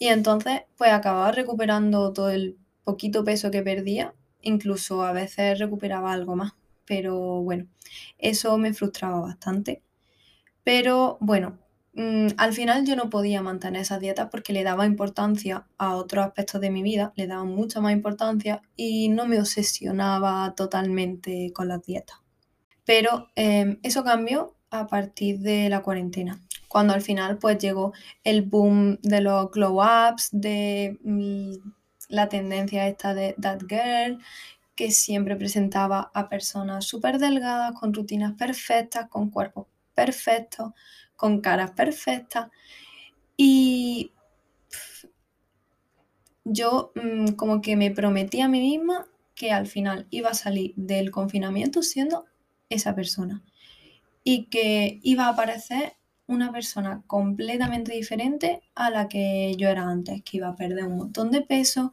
Y 0.00 0.08
entonces, 0.08 0.62
pues 0.76 0.90
acababa 0.92 1.30
recuperando 1.30 2.12
todo 2.12 2.30
el 2.30 2.58
poquito 2.82 3.22
peso 3.22 3.52
que 3.52 3.62
perdía, 3.62 4.14
incluso 4.42 5.04
a 5.04 5.12
veces 5.12 5.60
recuperaba 5.60 6.12
algo 6.12 6.34
más. 6.34 6.54
Pero 6.84 7.16
bueno, 7.42 7.68
eso 8.18 8.58
me 8.58 8.74
frustraba 8.74 9.20
bastante. 9.20 9.84
Pero 10.64 11.18
bueno, 11.20 11.58
Mm, 11.94 12.28
al 12.36 12.52
final 12.52 12.86
yo 12.86 12.94
no 12.94 13.10
podía 13.10 13.42
mantener 13.42 13.82
esas 13.82 13.98
dietas 13.98 14.28
porque 14.30 14.52
le 14.52 14.62
daba 14.62 14.86
importancia 14.86 15.66
a 15.78 15.96
otros 15.96 16.24
aspectos 16.26 16.60
de 16.60 16.70
mi 16.70 16.82
vida, 16.82 17.12
le 17.16 17.26
daba 17.26 17.42
mucha 17.44 17.80
más 17.80 17.92
importancia 17.92 18.62
y 18.76 19.08
no 19.08 19.26
me 19.26 19.40
obsesionaba 19.40 20.54
totalmente 20.54 21.52
con 21.52 21.66
las 21.66 21.82
dietas. 21.84 22.18
Pero 22.84 23.28
em, 23.34 23.80
eso 23.82 24.04
cambió 24.04 24.57
a 24.70 24.86
partir 24.86 25.40
de 25.40 25.68
la 25.68 25.82
cuarentena, 25.82 26.40
cuando 26.68 26.92
al 26.94 27.02
final 27.02 27.38
pues 27.38 27.58
llegó 27.58 27.92
el 28.24 28.42
boom 28.42 28.98
de 29.02 29.20
los 29.20 29.50
glow 29.50 29.80
ups, 29.80 30.28
de 30.32 30.98
mm, 31.02 31.52
la 32.08 32.28
tendencia 32.28 32.86
esta 32.88 33.14
de 33.14 33.34
that 33.40 33.60
girl, 33.68 34.18
que 34.74 34.90
siempre 34.90 35.36
presentaba 35.36 36.10
a 36.14 36.28
personas 36.28 36.84
súper 36.84 37.18
delgadas, 37.18 37.72
con 37.72 37.92
rutinas 37.92 38.34
perfectas, 38.34 39.08
con 39.08 39.30
cuerpos 39.30 39.66
perfectos, 39.94 40.72
con 41.16 41.40
caras 41.40 41.72
perfectas. 41.72 42.48
Y 43.36 44.12
yo 46.44 46.92
mm, 46.94 47.32
como 47.32 47.60
que 47.60 47.76
me 47.76 47.90
prometí 47.90 48.40
a 48.40 48.48
mí 48.48 48.60
misma 48.60 49.06
que 49.34 49.52
al 49.52 49.66
final 49.66 50.06
iba 50.10 50.30
a 50.30 50.34
salir 50.34 50.74
del 50.76 51.10
confinamiento 51.10 51.82
siendo 51.82 52.26
esa 52.68 52.94
persona 52.94 53.42
y 54.30 54.44
que 54.50 55.00
iba 55.04 55.24
a 55.24 55.30
aparecer 55.30 55.96
una 56.26 56.52
persona 56.52 57.02
completamente 57.06 57.92
diferente 57.92 58.60
a 58.74 58.90
la 58.90 59.08
que 59.08 59.54
yo 59.56 59.70
era 59.70 59.84
antes, 59.88 60.22
que 60.22 60.36
iba 60.36 60.48
a 60.48 60.54
perder 60.54 60.84
un 60.84 60.98
montón 60.98 61.30
de 61.30 61.40
peso, 61.40 61.92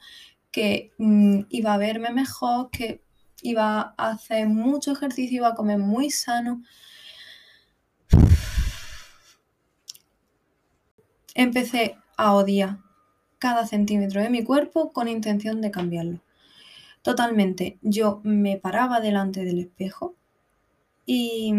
que 0.51 0.91
mm, 0.97 1.43
iba 1.47 1.73
a 1.73 1.77
verme 1.77 2.11
mejor, 2.11 2.71
que 2.71 3.01
iba 3.41 3.95
a 3.97 4.09
hacer 4.09 4.49
mucho 4.49 4.91
ejercicio, 4.91 5.37
iba 5.37 5.47
a 5.47 5.55
comer 5.55 5.77
muy 5.77 6.11
sano. 6.11 6.61
Empecé 11.35 11.95
a 12.17 12.33
odiar 12.33 12.79
cada 13.39 13.65
centímetro 13.65 14.21
de 14.21 14.29
mi 14.29 14.43
cuerpo 14.43 14.91
con 14.91 15.07
intención 15.07 15.61
de 15.61 15.71
cambiarlo. 15.71 16.19
Totalmente. 17.01 17.79
Yo 17.81 18.19
me 18.25 18.57
paraba 18.57 18.99
delante 18.99 19.45
del 19.45 19.59
espejo 19.59 20.17
y, 21.05 21.53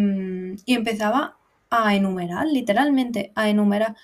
empezaba 0.66 1.38
a 1.70 1.94
enumerar, 1.94 2.46
literalmente, 2.46 3.32
a 3.34 3.48
enumerar 3.48 3.96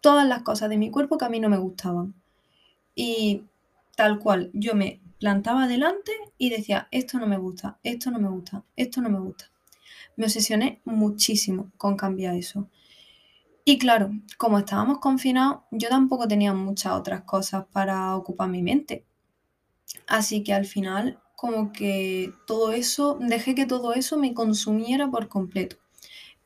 todas 0.00 0.26
las 0.26 0.42
cosas 0.42 0.68
de 0.70 0.78
mi 0.78 0.90
cuerpo 0.90 1.18
que 1.18 1.24
a 1.24 1.28
mí 1.28 1.40
no 1.40 1.48
me 1.48 1.58
gustaban. 1.58 2.14
Y 2.94 3.44
tal 3.96 4.18
cual, 4.18 4.50
yo 4.52 4.74
me 4.74 5.00
plantaba 5.18 5.66
delante 5.66 6.12
y 6.38 6.50
decía, 6.50 6.88
esto 6.90 7.18
no 7.18 7.26
me 7.26 7.38
gusta, 7.38 7.78
esto 7.82 8.10
no 8.10 8.18
me 8.20 8.28
gusta, 8.28 8.64
esto 8.76 9.00
no 9.00 9.10
me 9.10 9.20
gusta. 9.20 9.50
Me 10.16 10.24
obsesioné 10.26 10.80
muchísimo 10.84 11.70
con 11.76 11.96
cambiar 11.96 12.34
eso. 12.34 12.68
Y 13.64 13.78
claro, 13.78 14.10
como 14.38 14.58
estábamos 14.58 14.98
confinados, 14.98 15.60
yo 15.70 15.88
tampoco 15.88 16.26
tenía 16.26 16.54
muchas 16.54 16.92
otras 16.92 17.22
cosas 17.22 17.66
para 17.70 18.16
ocupar 18.16 18.48
mi 18.48 18.62
mente. 18.62 19.04
Así 20.06 20.42
que 20.42 20.54
al 20.54 20.64
final, 20.64 21.20
como 21.38 21.70
que 21.72 22.32
todo 22.48 22.72
eso, 22.72 23.16
dejé 23.20 23.54
que 23.54 23.64
todo 23.64 23.94
eso 23.94 24.18
me 24.18 24.34
consumiera 24.34 25.08
por 25.08 25.28
completo. 25.28 25.76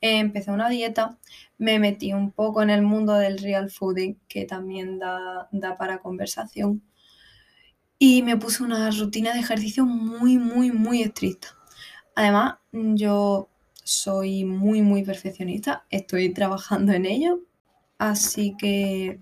empecé 0.02 0.50
una 0.50 0.68
dieta, 0.68 1.18
me 1.56 1.78
metí 1.78 2.12
un 2.12 2.30
poco 2.30 2.60
en 2.62 2.68
el 2.68 2.82
mundo 2.82 3.14
del 3.14 3.38
real 3.38 3.70
fooding, 3.70 4.18
que 4.28 4.44
también 4.44 4.98
da, 4.98 5.48
da 5.50 5.78
para 5.78 6.00
conversación. 6.00 6.82
Y 7.98 8.22
me 8.22 8.36
puse 8.36 8.64
una 8.64 8.90
rutina 8.90 9.32
de 9.32 9.40
ejercicio 9.40 9.86
muy, 9.86 10.36
muy, 10.36 10.70
muy 10.72 11.00
estricta. 11.00 11.48
Además, 12.14 12.56
yo 12.72 13.48
soy 13.84 14.44
muy, 14.44 14.82
muy 14.82 15.04
perfeccionista, 15.04 15.86
estoy 15.88 16.34
trabajando 16.34 16.92
en 16.92 17.06
ello, 17.06 17.40
así 17.96 18.56
que 18.58 19.20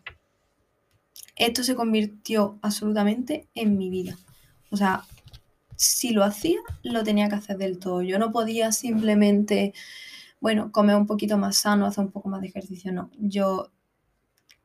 esto 1.37 1.63
se 1.63 1.77
convirtió 1.77 2.59
absolutamente 2.61 3.47
en 3.55 3.79
mi 3.79 3.89
vida. 3.89 4.19
O 4.71 4.77
sea, 4.77 5.05
si 5.81 6.11
lo 6.11 6.25
hacía, 6.25 6.59
lo 6.83 7.03
tenía 7.03 7.31
que 7.31 7.37
hacer 7.37 7.57
del 7.57 7.79
todo. 7.79 8.03
Yo 8.03 8.19
no 8.19 8.33
podía 8.33 8.71
simplemente, 8.71 9.73
bueno, 10.39 10.73
comer 10.73 10.97
un 10.97 11.07
poquito 11.07 11.39
más 11.39 11.57
sano, 11.57 11.87
hacer 11.87 12.05
un 12.05 12.13
poco 12.13 12.29
más 12.29 12.43
de 12.43 12.49
ejercicio, 12.49 12.93
no. 12.93 13.11
Yo 13.19 13.71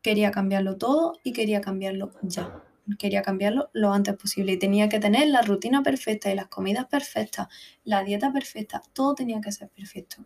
quería 0.01 0.32
cambiarlo 0.32 0.78
todo 0.78 1.13
y 1.23 1.32
quería 1.32 1.62
cambiarlo 1.62 2.12
ya 2.21 2.62
quería 2.99 3.21
cambiarlo 3.21 3.69
lo 3.73 3.93
antes 3.93 4.15
posible 4.15 4.54
y 4.54 4.60
tenía 4.60 4.89
que 4.89 4.99
tener 4.99 5.30
la 5.30 5.41
rutina 5.41 5.82
perfecta 5.84 6.32
y 6.32 6.36
las 6.36 6.47
comidas 6.47 6.86
perfectas, 6.86 7.47
la 7.86 8.04
dieta 8.04 8.32
perfecta, 8.32 8.84
todo 8.93 9.15
tenía 9.15 9.41
que 9.41 9.51
ser 9.51 9.69
perfecto. 9.69 10.17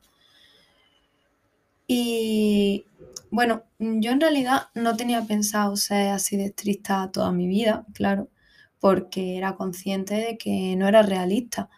Y 1.88 2.86
bueno, 3.30 3.64
yo 3.78 4.12
en 4.12 4.22
realidad 4.22 4.70
no 4.74 4.98
tenía 4.98 5.22
pensado 5.22 5.76
ser 5.76 6.10
así 6.10 6.36
de 6.36 6.46
estricta 6.46 7.10
toda 7.12 7.32
mi 7.32 7.48
vida, 7.48 7.86
claro, 7.94 8.28
porque 8.80 9.38
era 9.38 9.56
consciente 9.56 10.16
de 10.16 10.38
que 10.38 10.76
no 10.78 10.88
era 10.88 11.02
realista, 11.02 11.70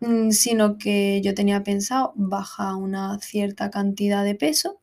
mm, 0.00 0.30
sino 0.30 0.78
que 0.78 1.20
yo 1.22 1.34
tenía 1.34 1.62
pensado 1.62 2.12
bajar 2.16 2.74
una 2.76 3.18
cierta 3.20 3.70
cantidad 3.70 4.24
de 4.24 4.34
peso 4.34 4.80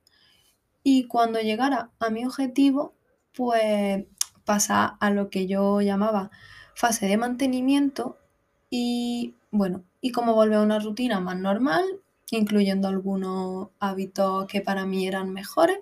y 0.83 1.05
cuando 1.07 1.39
llegara 1.39 1.91
a 1.99 2.09
mi 2.09 2.25
objetivo, 2.25 2.95
pues 3.35 4.05
pasa 4.45 4.85
a 4.85 5.11
lo 5.11 5.29
que 5.29 5.47
yo 5.47 5.81
llamaba 5.81 6.31
fase 6.75 7.05
de 7.07 7.17
mantenimiento 7.17 8.17
y 8.69 9.35
bueno, 9.51 9.83
y 10.01 10.11
como 10.11 10.33
volver 10.33 10.57
a 10.59 10.63
una 10.63 10.79
rutina 10.79 11.19
más 11.19 11.37
normal, 11.37 11.83
incluyendo 12.31 12.87
algunos 12.87 13.69
hábitos 13.79 14.47
que 14.47 14.61
para 14.61 14.85
mí 14.85 15.07
eran 15.07 15.31
mejores, 15.31 15.77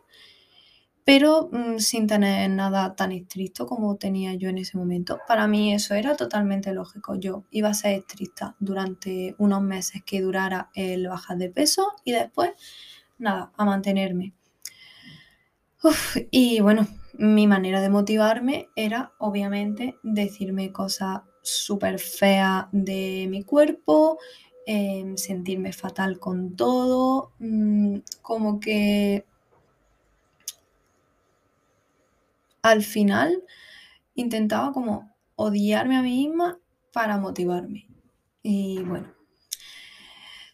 pero 1.09 1.49
mm, 1.51 1.79
sin 1.79 2.05
tener 2.05 2.47
nada 2.51 2.93
tan 2.95 3.11
estricto 3.11 3.65
como 3.65 3.95
tenía 3.95 4.35
yo 4.35 4.47
en 4.47 4.59
ese 4.59 4.77
momento. 4.77 5.17
Para 5.27 5.47
mí 5.47 5.73
eso 5.73 5.95
era 5.95 6.15
totalmente 6.15 6.71
lógico. 6.71 7.15
Yo 7.15 7.45
iba 7.49 7.69
a 7.69 7.73
ser 7.73 7.93
estricta 7.93 8.55
durante 8.59 9.33
unos 9.39 9.63
meses 9.63 10.03
que 10.05 10.21
durara 10.21 10.69
el 10.75 11.07
bajar 11.07 11.39
de 11.39 11.49
peso 11.49 11.93
y 12.03 12.11
después, 12.11 12.51
nada, 13.17 13.51
a 13.57 13.65
mantenerme. 13.65 14.35
y 16.29 16.59
bueno, 16.59 16.87
mi 17.13 17.47
manera 17.47 17.81
de 17.81 17.89
motivarme 17.89 18.69
era 18.75 19.13
obviamente 19.17 19.95
decirme 20.03 20.71
cosas 20.71 21.21
súper 21.41 21.97
feas 21.97 22.67
de 22.71 23.25
mi 23.31 23.43
cuerpo, 23.45 24.19
em, 24.67 25.17
sentirme 25.17 25.73
fatal 25.73 26.19
con 26.19 26.55
todo, 26.55 27.31
mm, 27.39 27.97
como 28.21 28.59
que 28.59 29.25
al 32.61 32.83
final 32.83 33.43
intentaba 34.15 34.71
como 34.73 35.15
odiarme 35.35 35.97
a 35.97 36.01
mí 36.01 36.27
misma 36.27 36.59
para 36.93 37.17
motivarme. 37.17 37.87
Y 38.43 38.81
bueno, 38.83 39.13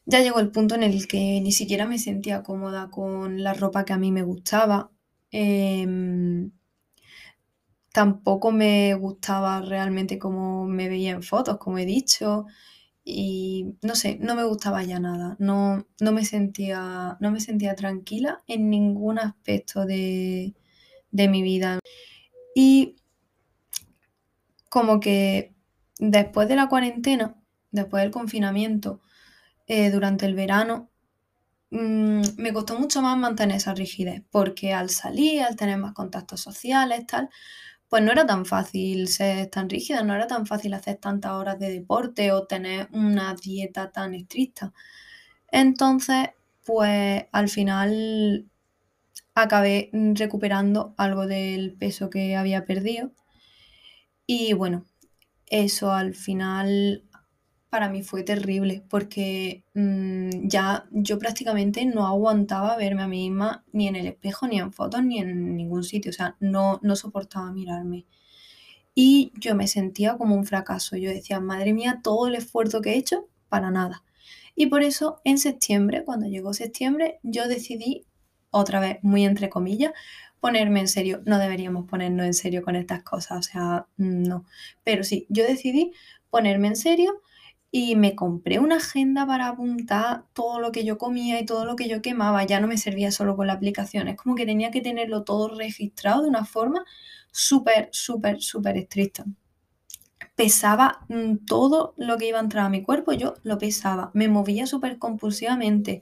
ya 0.05 0.21
llegó 0.21 0.39
el 0.39 0.51
punto 0.51 0.75
en 0.75 0.83
el 0.83 1.07
que 1.07 1.41
ni 1.41 1.51
siquiera 1.51 1.87
me 1.87 1.97
sentía 1.99 2.43
cómoda 2.43 2.89
con 2.89 3.43
la 3.43 3.53
ropa 3.53 3.85
que 3.85 3.93
a 3.93 3.97
mí 3.97 4.11
me 4.11 4.23
gustaba. 4.23 4.91
Em, 5.31 6.51
tampoco 7.91 8.51
me 8.51 8.93
gustaba 8.95 9.61
realmente 9.61 10.19
cómo 10.19 10.65
me 10.65 10.89
veía 10.89 11.11
en 11.11 11.23
fotos, 11.23 11.57
como 11.57 11.77
he 11.79 11.85
dicho. 11.85 12.45
Y 13.03 13.75
no 13.81 13.95
sé, 13.95 14.17
no 14.21 14.35
me 14.35 14.43
gustaba 14.43 14.83
ya 14.83 14.99
nada. 14.99 15.35
No, 15.39 15.85
no, 16.01 16.11
me, 16.11 16.25
sentía, 16.25 17.17
no 17.19 17.31
me 17.31 17.39
sentía 17.39 17.75
tranquila 17.75 18.43
en 18.47 18.69
ningún 18.69 19.19
aspecto 19.19 19.85
de, 19.85 20.55
de 21.15 21.29
mi 21.29 21.41
vida. 21.41 21.79
Y 22.55 22.97
como 24.69 24.99
que 24.99 25.53
después 25.99 26.47
de 26.49 26.55
la 26.57 26.67
cuarentena, 26.67 27.35
después 27.71 28.03
del 28.03 28.11
confinamiento, 28.11 29.01
eh, 29.67 29.91
durante 29.91 30.25
el 30.25 30.35
verano, 30.35 30.89
mm, 31.71 32.21
me 32.37 32.53
costó 32.53 32.79
mucho 32.79 33.01
más 33.01 33.17
mantener 33.17 33.57
esa 33.57 33.73
rigidez, 33.73 34.23
porque 34.31 34.73
al 34.73 34.89
salir, 34.89 35.43
al 35.43 35.55
tener 35.55 35.77
más 35.77 35.93
contactos 35.93 36.41
sociales, 36.41 37.07
tal, 37.07 37.29
pues 37.89 38.03
no 38.03 38.11
era 38.11 38.25
tan 38.25 38.45
fácil 38.45 39.07
ser 39.07 39.47
tan 39.49 39.69
rígida, 39.69 40.03
no 40.03 40.15
era 40.15 40.27
tan 40.27 40.45
fácil 40.47 40.73
hacer 40.73 40.97
tantas 40.97 41.33
horas 41.33 41.59
de 41.59 41.71
deporte 41.71 42.31
o 42.33 42.47
tener 42.47 42.89
una 42.91 43.35
dieta 43.35 43.91
tan 43.91 44.13
estricta. 44.15 44.73
Entonces, 45.51 46.29
pues 46.65 47.25
al 47.31 47.49
final 47.49 48.49
acabé 49.35 49.89
recuperando 50.13 50.95
algo 50.97 51.27
del 51.27 51.73
peso 51.73 52.09
que 52.09 52.35
había 52.35 52.65
perdido. 52.65 53.11
Y 54.25 54.53
bueno, 54.53 54.85
eso 55.47 55.91
al 55.91 56.15
final 56.15 57.03
para 57.69 57.89
mí 57.89 58.03
fue 58.03 58.23
terrible 58.23 58.85
porque 58.89 59.65
mm, 59.73 60.47
ya 60.47 60.87
yo 60.91 61.19
prácticamente 61.19 61.85
no 61.85 62.07
aguantaba 62.07 62.77
verme 62.77 63.03
a 63.03 63.07
mí 63.07 63.29
misma 63.29 63.65
ni 63.73 63.89
en 63.89 63.97
el 63.97 64.07
espejo, 64.07 64.47
ni 64.47 64.59
en 64.59 64.71
fotos, 64.71 65.03
ni 65.03 65.19
en 65.19 65.57
ningún 65.57 65.83
sitio. 65.83 66.11
O 66.11 66.13
sea, 66.13 66.37
no, 66.39 66.79
no 66.83 66.95
soportaba 66.95 67.51
mirarme. 67.51 68.05
Y 68.95 69.33
yo 69.37 69.55
me 69.55 69.67
sentía 69.67 70.17
como 70.17 70.35
un 70.35 70.45
fracaso. 70.45 70.95
Yo 70.95 71.09
decía, 71.09 71.41
madre 71.41 71.73
mía, 71.73 71.99
todo 72.01 72.27
el 72.27 72.35
esfuerzo 72.35 72.81
que 72.81 72.93
he 72.93 72.97
hecho 72.97 73.27
para 73.49 73.69
nada. 73.71 74.03
Y 74.55 74.67
por 74.67 74.81
eso 74.81 75.19
en 75.25 75.37
septiembre, 75.37 76.05
cuando 76.05 76.27
llegó 76.27 76.53
septiembre, 76.53 77.19
yo 77.23 77.49
decidí 77.49 78.05
otra 78.55 78.79
vez, 78.79 78.99
muy 79.01 79.25
entre 79.25 79.49
comillas, 79.49 79.91
ponerme 80.39 80.79
en 80.79 80.87
serio. 80.87 81.21
No 81.25 81.39
deberíamos 81.39 81.85
ponernos 81.85 82.25
en 82.25 82.33
serio 82.33 82.63
con 82.63 82.75
estas 82.75 83.03
cosas, 83.03 83.39
o 83.39 83.43
sea, 83.43 83.87
no. 83.97 84.45
Pero 84.83 85.03
sí, 85.03 85.25
yo 85.29 85.43
decidí 85.43 85.91
ponerme 86.29 86.67
en 86.69 86.75
serio 86.75 87.21
y 87.71 87.95
me 87.95 88.15
compré 88.15 88.59
una 88.59 88.77
agenda 88.77 89.25
para 89.27 89.47
apuntar 89.49 90.23
todo 90.33 90.59
lo 90.59 90.71
que 90.71 90.85
yo 90.85 90.97
comía 90.97 91.39
y 91.39 91.45
todo 91.45 91.65
lo 91.65 91.75
que 91.75 91.89
yo 91.89 92.01
quemaba. 92.01 92.45
Ya 92.45 92.59
no 92.59 92.67
me 92.67 92.77
servía 92.77 93.11
solo 93.11 93.35
con 93.35 93.47
la 93.47 93.53
aplicación, 93.53 94.07
es 94.07 94.17
como 94.17 94.35
que 94.35 94.45
tenía 94.45 94.71
que 94.71 94.81
tenerlo 94.81 95.23
todo 95.23 95.49
registrado 95.49 96.23
de 96.23 96.29
una 96.29 96.45
forma 96.45 96.85
súper, 97.31 97.89
súper, 97.91 98.41
súper 98.41 98.77
estricta. 98.77 99.25
Pesaba 100.35 101.05
mm, 101.09 101.45
todo 101.45 101.93
lo 101.97 102.17
que 102.17 102.27
iba 102.27 102.39
a 102.39 102.43
entrar 102.43 102.65
a 102.65 102.69
mi 102.69 102.81
cuerpo, 102.81 103.13
yo 103.13 103.35
lo 103.43 103.57
pesaba, 103.57 104.11
me 104.13 104.27
movía 104.27 104.67
súper 104.67 104.97
compulsivamente 104.99 106.01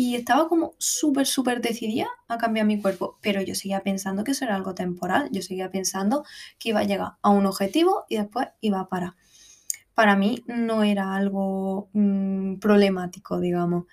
y 0.00 0.14
estaba 0.14 0.48
como 0.48 0.76
súper, 0.78 1.26
súper 1.26 1.60
decidida 1.60 2.06
a 2.28 2.38
cambiar 2.38 2.66
mi 2.66 2.80
cuerpo, 2.80 3.18
pero 3.20 3.42
yo 3.42 3.56
seguía 3.56 3.82
pensando 3.82 4.22
que 4.22 4.30
eso 4.30 4.44
era 4.44 4.54
algo 4.54 4.72
temporal, 4.72 5.28
yo 5.32 5.42
seguía 5.42 5.72
pensando 5.72 6.24
que 6.60 6.68
iba 6.68 6.78
a 6.78 6.84
llegar 6.84 7.14
a 7.20 7.30
un 7.30 7.46
objetivo 7.46 8.04
y 8.08 8.16
después 8.16 8.46
iba 8.60 8.78
a 8.78 8.88
parar. 8.88 9.14
Para 9.94 10.14
mí 10.14 10.44
no 10.46 10.84
era 10.84 11.16
algo 11.16 11.90
mm, 11.94 12.60
problemático, 12.60 13.40
digamos. 13.40 13.86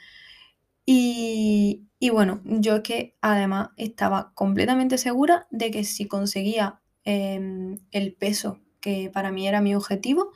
Y, 0.85 1.87
bueno, 2.11 2.39
yo 2.43 2.75
es 2.75 2.81
que 2.83 3.17
además 3.21 3.69
estaba 3.75 4.31
completamente 4.35 4.99
segura 4.99 5.47
de 5.49 5.71
que 5.71 5.83
si 5.83 6.05
conseguía 6.07 6.81
em, 7.03 7.79
el 7.89 8.13
peso 8.13 8.59
que 8.79 9.09
para 9.11 9.31
mí 9.31 9.47
era 9.47 9.59
mi 9.59 9.73
objetivo, 9.73 10.33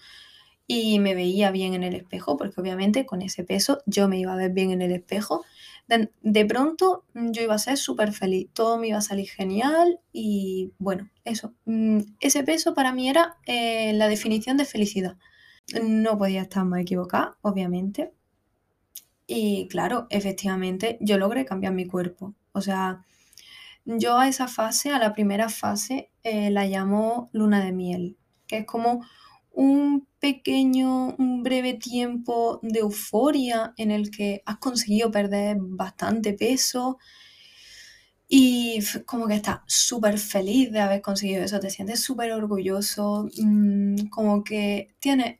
y 0.71 0.99
me 0.99 1.15
veía 1.15 1.49
bien 1.49 1.73
en 1.73 1.81
el 1.83 1.95
espejo, 1.95 2.37
porque 2.37 2.61
obviamente 2.61 3.07
con 3.07 3.23
ese 3.23 3.43
peso 3.43 3.81
yo 3.87 4.07
me 4.07 4.19
iba 4.19 4.33
a 4.33 4.35
ver 4.35 4.51
bien 4.51 4.69
en 4.69 4.83
el 4.83 4.91
espejo. 4.91 5.43
De, 5.89 6.45
pronto 6.45 7.03
yo 7.15 7.41
iba 7.41 7.55
a 7.55 7.59
ser 7.59 7.77
súper 7.77 8.13
feliz, 8.13 8.49
todo 8.53 8.77
me 8.77 8.89
iba 8.89 8.99
a 8.99 9.01
salir 9.01 9.27
genial 9.27 9.99
y 10.13 10.71
bueno, 10.77 11.09
eso, 11.25 11.55
mm, 11.65 11.99
ese 12.19 12.43
peso 12.43 12.75
para 12.75 12.93
mí 12.93 13.09
era 13.09 13.37
eh, 13.47 13.93
la 13.93 14.07
definición 14.07 14.55
de 14.57 14.65
felicidad. 14.65 15.17
No 15.83 16.17
podía 16.17 16.43
estar 16.43 16.63
más 16.65 16.81
equivocada, 16.81 17.37
obviamente. 17.41 18.13
Y 19.25 19.67
claro, 19.67 20.07
efectivamente 20.09 20.97
yo 21.01 21.17
logré 21.17 21.45
cambiar 21.45 21.73
mi 21.73 21.85
cuerpo. 21.87 22.35
O 22.51 22.61
sea, 22.61 23.05
yo 23.85 24.17
a 24.17 24.27
esa 24.27 24.47
fase, 24.47 24.91
a 24.91 24.99
la 24.99 25.13
primera 25.13 25.49
fase, 25.49 26.11
eh, 26.23 26.51
la 26.51 26.65
llamo 26.65 27.29
luna 27.33 27.63
de 27.63 27.71
miel, 27.71 28.17
que 28.47 28.59
es 28.59 28.65
como 28.65 29.05
un 29.51 30.07
pequeño, 30.19 31.15
un 31.17 31.43
breve 31.43 31.73
tiempo 31.73 32.59
de 32.63 32.79
euforia 32.79 33.73
en 33.77 33.91
el 33.91 34.11
que 34.11 34.43
has 34.45 34.57
conseguido 34.57 35.11
perder 35.11 35.57
bastante 35.59 36.33
peso 36.33 36.97
y 38.31 38.79
como 39.05 39.27
que 39.27 39.33
estás 39.35 39.61
súper 39.65 40.19
feliz 40.19 40.71
de 40.71 40.79
haber 40.81 41.01
conseguido 41.01 41.43
eso, 41.43 41.59
te 41.59 41.71
sientes 41.71 42.01
súper 42.01 42.31
orgulloso, 42.31 43.27
mm, 43.37 44.07
como 44.09 44.43
que 44.43 44.93
tienes 44.99 45.39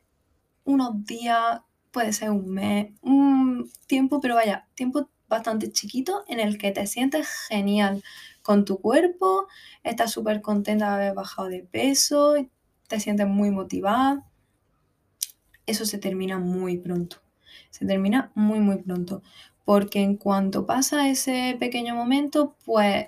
unos 0.64 1.04
días, 1.04 1.60
puede 1.92 2.12
ser 2.12 2.30
un 2.30 2.48
mes, 2.50 2.92
un 3.02 3.70
tiempo, 3.86 4.20
pero 4.20 4.34
vaya, 4.34 4.68
tiempo 4.74 5.08
bastante 5.28 5.70
chiquito 5.72 6.24
en 6.28 6.40
el 6.40 6.58
que 6.58 6.72
te 6.72 6.86
sientes 6.86 7.28
genial 7.48 8.02
con 8.42 8.64
tu 8.64 8.80
cuerpo, 8.80 9.46
estás 9.84 10.12
súper 10.12 10.42
contenta 10.42 10.88
de 10.88 11.04
haber 11.04 11.14
bajado 11.14 11.48
de 11.48 11.62
peso, 11.62 12.34
te 12.90 12.98
sientes 12.98 13.28
muy 13.28 13.52
motivada. 13.52 14.26
Eso 15.64 15.86
se 15.86 15.98
termina 15.98 16.40
muy 16.40 16.76
pronto. 16.76 17.18
Se 17.70 17.86
termina 17.86 18.32
muy, 18.34 18.58
muy 18.58 18.82
pronto. 18.82 19.22
Porque 19.64 20.00
en 20.00 20.16
cuanto 20.16 20.66
pasa 20.66 21.08
ese 21.08 21.56
pequeño 21.60 21.94
momento, 21.94 22.56
pues 22.64 23.06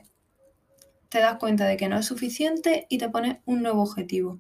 te 1.09 1.19
das 1.19 1.37
cuenta 1.39 1.67
de 1.67 1.77
que 1.77 1.89
no 1.89 1.99
es 1.99 2.07
suficiente 2.07 2.87
y 2.89 2.99
te 2.99 3.11
pones 3.11 3.39
un 3.45 3.63
nuevo 3.63 3.83
objetivo. 3.83 4.39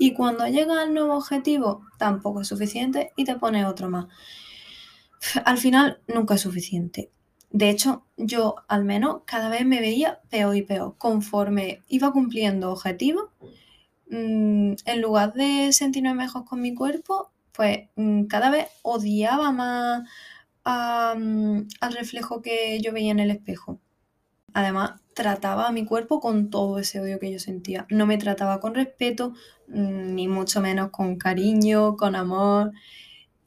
Y 0.00 0.14
cuando 0.14 0.48
llega 0.48 0.82
al 0.82 0.92
nuevo 0.92 1.16
objetivo, 1.16 1.86
tampoco 1.96 2.40
es 2.40 2.48
suficiente 2.48 3.12
y 3.16 3.24
te 3.24 3.36
pones 3.36 3.66
otro 3.66 3.88
más. 3.88 4.06
Al 5.44 5.58
final, 5.58 6.00
nunca 6.08 6.34
es 6.34 6.40
suficiente. 6.40 7.12
De 7.50 7.70
hecho, 7.70 8.04
yo 8.16 8.56
al 8.66 8.84
menos 8.84 9.22
cada 9.26 9.48
vez 9.48 9.64
me 9.64 9.80
veía 9.80 10.20
peor 10.28 10.56
y 10.56 10.62
peor. 10.62 10.96
Conforme 10.98 11.84
iba 11.86 12.10
cumpliendo 12.10 12.72
objetivos, 12.72 13.30
Mm, 14.10 14.74
en 14.84 15.00
lugar 15.02 15.32
de 15.34 15.72
sentirme 15.72 16.14
mejor 16.14 16.44
con 16.44 16.60
mi 16.60 16.74
cuerpo, 16.74 17.32
pues 17.52 17.88
mm, 17.96 18.24
cada 18.26 18.50
vez 18.50 18.68
odiaba 18.82 19.50
más 19.52 20.08
mm, 21.16 21.62
al 21.80 21.92
reflejo 21.92 22.42
que 22.42 22.80
yo 22.80 22.92
veía 22.92 23.12
en 23.12 23.20
el 23.20 23.30
espejo. 23.30 23.80
Además, 24.54 25.00
trataba 25.14 25.68
a 25.68 25.72
mi 25.72 25.84
cuerpo 25.86 26.20
con 26.20 26.50
todo 26.50 26.78
ese 26.78 27.00
odio 27.00 27.18
que 27.20 27.32
yo 27.32 27.38
sentía. 27.38 27.86
No 27.90 28.06
me 28.06 28.18
trataba 28.18 28.60
con 28.60 28.74
respeto, 28.74 29.34
ni 29.68 30.28
mucho 30.28 30.60
menos 30.62 30.90
con 30.90 31.16
cariño, 31.18 31.96
con 31.96 32.16
amor. 32.16 32.72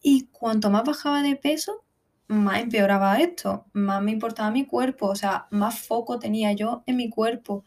Y 0.02 0.28
cuanto 0.32 0.70
más 0.72 0.84
bajaba 0.86 1.22
de 1.24 1.36
peso, 1.36 1.84
más 2.28 2.62
empeoraba 2.62 3.20
esto, 3.20 3.66
más 3.74 4.02
me 4.04 4.12
importaba 4.12 4.52
mi 4.52 4.66
cuerpo, 4.66 5.08
o 5.08 5.16
sea, 5.16 5.48
más 5.52 5.80
foco 5.80 6.20
tenía 6.20 6.54
yo 6.54 6.84
en 6.88 6.98
mi 6.98 7.10
cuerpo. 7.10 7.66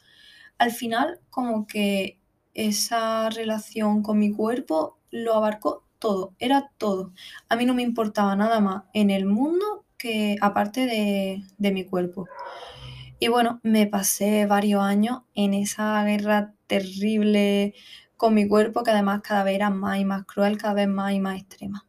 Al 0.58 0.72
final, 0.72 1.20
como 1.30 1.66
que 1.66 2.20
esa 2.54 3.30
relación 3.30 4.02
con 4.02 4.18
mi 4.18 4.32
cuerpo 4.32 4.98
lo 5.10 5.34
abarcó 5.34 5.84
todo, 5.98 6.34
era 6.38 6.70
todo. 6.78 7.12
A 7.48 7.56
mí 7.56 7.64
no 7.64 7.74
me 7.74 7.82
importaba 7.82 8.34
nada 8.36 8.60
más 8.60 8.84
en 8.92 9.10
el 9.10 9.24
mundo 9.24 9.84
que 9.96 10.36
aparte 10.40 10.86
de, 10.86 11.70
mi 11.70 11.84
cuerpo. 11.84 12.28
Y 13.20 13.28
bueno, 13.28 13.60
me 13.62 13.86
pasé 13.86 14.46
varios 14.46 14.82
años 14.82 15.22
en 15.34 15.54
esa 15.54 16.02
guerra 16.04 16.54
terrible 16.66 17.74
con 18.16 18.34
mi 18.34 18.48
cuerpo 18.48 18.82
que 18.82 18.90
además 18.90 19.20
cada 19.22 19.44
vez 19.44 19.54
era 19.54 19.70
más 19.70 20.00
y 20.00 20.04
más 20.04 20.24
cruel, 20.24 20.58
cada 20.58 20.74
vez 20.74 20.88
más 20.88 21.12
y 21.12 21.20
más 21.20 21.38
extrema. 21.38 21.86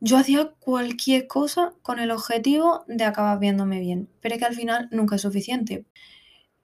Yo 0.00 0.16
hacía 0.18 0.52
cualquier 0.60 1.26
cosa 1.26 1.72
con 1.82 1.98
el 1.98 2.10
objetivo 2.10 2.84
de 2.86 3.04
acabar 3.04 3.38
viéndome 3.38 3.80
bien, 3.80 4.08
pero 4.20 4.34
es 4.34 4.40
que 4.40 4.46
al 4.46 4.54
final 4.54 4.88
nunca 4.92 5.16
es 5.16 5.22
suficiente. 5.22 5.86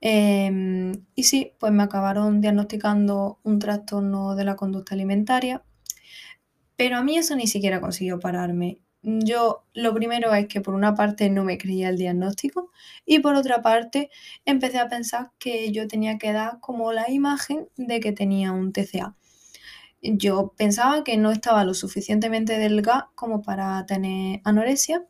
Em, 0.07 1.07
y 1.15 1.23
sí, 1.25 1.53
pues 1.59 1.73
me 1.73 1.83
acabaron 1.83 2.41
diagnosticando 2.41 3.41
un 3.43 3.59
trastorno 3.59 4.35
de 4.37 4.45
la 4.45 4.55
conducta 4.57 4.95
alimentaria, 4.95 5.65
pero 6.77 6.97
a 6.97 7.03
mí 7.03 7.17
eso 7.17 7.37
ni 7.37 7.47
siquiera 7.47 7.81
consiguió 7.81 8.21
pararme. 8.21 8.81
Yo 9.03 9.65
lo 9.75 9.95
primero 9.95 10.33
es 10.35 10.47
que 10.49 10.61
por 10.61 10.75
una 10.75 10.95
parte 10.95 11.29
no 11.31 11.45
me 11.45 11.59
creía 11.59 11.89
el 11.91 11.99
diagnóstico 11.99 12.71
y 13.05 13.19
por 13.21 13.35
otra 13.35 13.63
parte 13.63 14.11
empecé 14.45 14.79
a 14.79 14.89
pensar 14.89 15.33
que 15.39 15.73
yo 15.73 15.87
tenía 15.89 16.19
que 16.19 16.33
dar 16.33 16.59
como 16.61 16.93
la 16.93 17.11
imagen 17.11 17.69
de 17.77 18.01
que 18.01 18.13
tenía 18.13 18.53
un 18.53 18.73
TCA 18.73 19.17
yo 20.03 20.55
pensaba 20.57 21.03
que 21.05 21.17
no 21.17 21.31
estaba 21.31 21.65
lo 21.65 21.75
suficientemente 21.75 22.59
delgada 22.59 23.11
como 23.15 23.43
para 23.43 23.87
tener 23.87 24.41
anorexia 24.45 25.07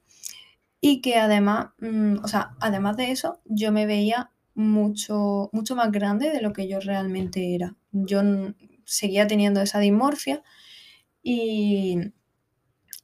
y 0.81 1.01
que 1.01 1.17
además, 1.17 1.71
mm, 1.81 2.19
o 2.25 2.29
sea, 2.29 2.53
además 2.61 2.97
de 2.97 3.11
eso, 3.11 3.41
yo 3.45 3.73
me 3.73 3.87
veía 3.87 4.31
mucho, 4.55 5.51
mucho 5.53 5.77
más 5.77 5.91
grande 5.93 6.31
de 6.31 6.43
lo 6.43 6.53
que 6.53 6.69
yo 6.69 6.81
realmente 6.81 7.55
era. 7.55 7.77
Yo 7.93 8.23
seguía 8.85 9.27
teniendo 9.27 9.61
esa 9.63 9.81
dimorfia 9.81 10.43
y, 11.23 11.99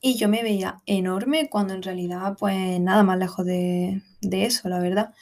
y 0.00 0.16
yo 0.16 0.28
me 0.28 0.42
veía 0.42 0.82
enorme 0.86 1.48
cuando 1.50 1.74
en 1.74 1.82
realidad, 1.82 2.36
pues 2.38 2.80
nada 2.80 3.02
más 3.02 3.18
lejos 3.18 3.46
de, 3.46 4.02
de 4.20 4.44
eso, 4.46 4.68
la 4.68 4.78
verdad. 4.80 5.14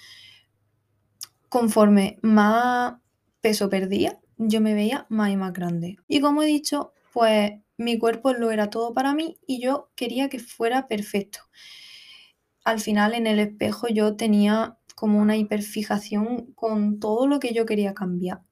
Conforme 1.49 2.19
más 2.23 2.95
peso 3.41 3.71
perdía, 3.71 4.19
yo 4.37 4.61
me 4.61 4.75
veía 4.75 5.07
más 5.09 5.31
y 5.31 5.37
más 5.37 5.53
grande. 5.53 5.97
Y 6.07 6.21
como 6.21 6.43
he 6.43 6.47
dicho, 6.47 6.93
pues 7.12 7.53
mi 7.77 7.99
cuerpo 7.99 8.33
lo 8.33 8.51
era 8.51 8.71
todo 8.71 8.93
para 8.93 9.14
mí 9.14 9.38
y 9.47 9.61
yo 9.61 9.91
quería 9.97 10.29
que 10.29 10.38
fuera 10.41 10.88
perfecto. 10.88 11.41
Al 12.64 12.79
final 12.79 13.14
en 13.14 13.27
el 13.27 13.41
espejo 13.41 13.88
yo 13.88 14.14
tenía 14.14 14.79
como 14.99 15.21
una 15.21 15.37
hiperfijación 15.37 16.53
con 16.55 16.99
todo 16.99 17.29
lo 17.29 17.39
que 17.39 17.55
yo 17.55 17.67
quería 17.67 17.95
cambiar. 17.95 18.43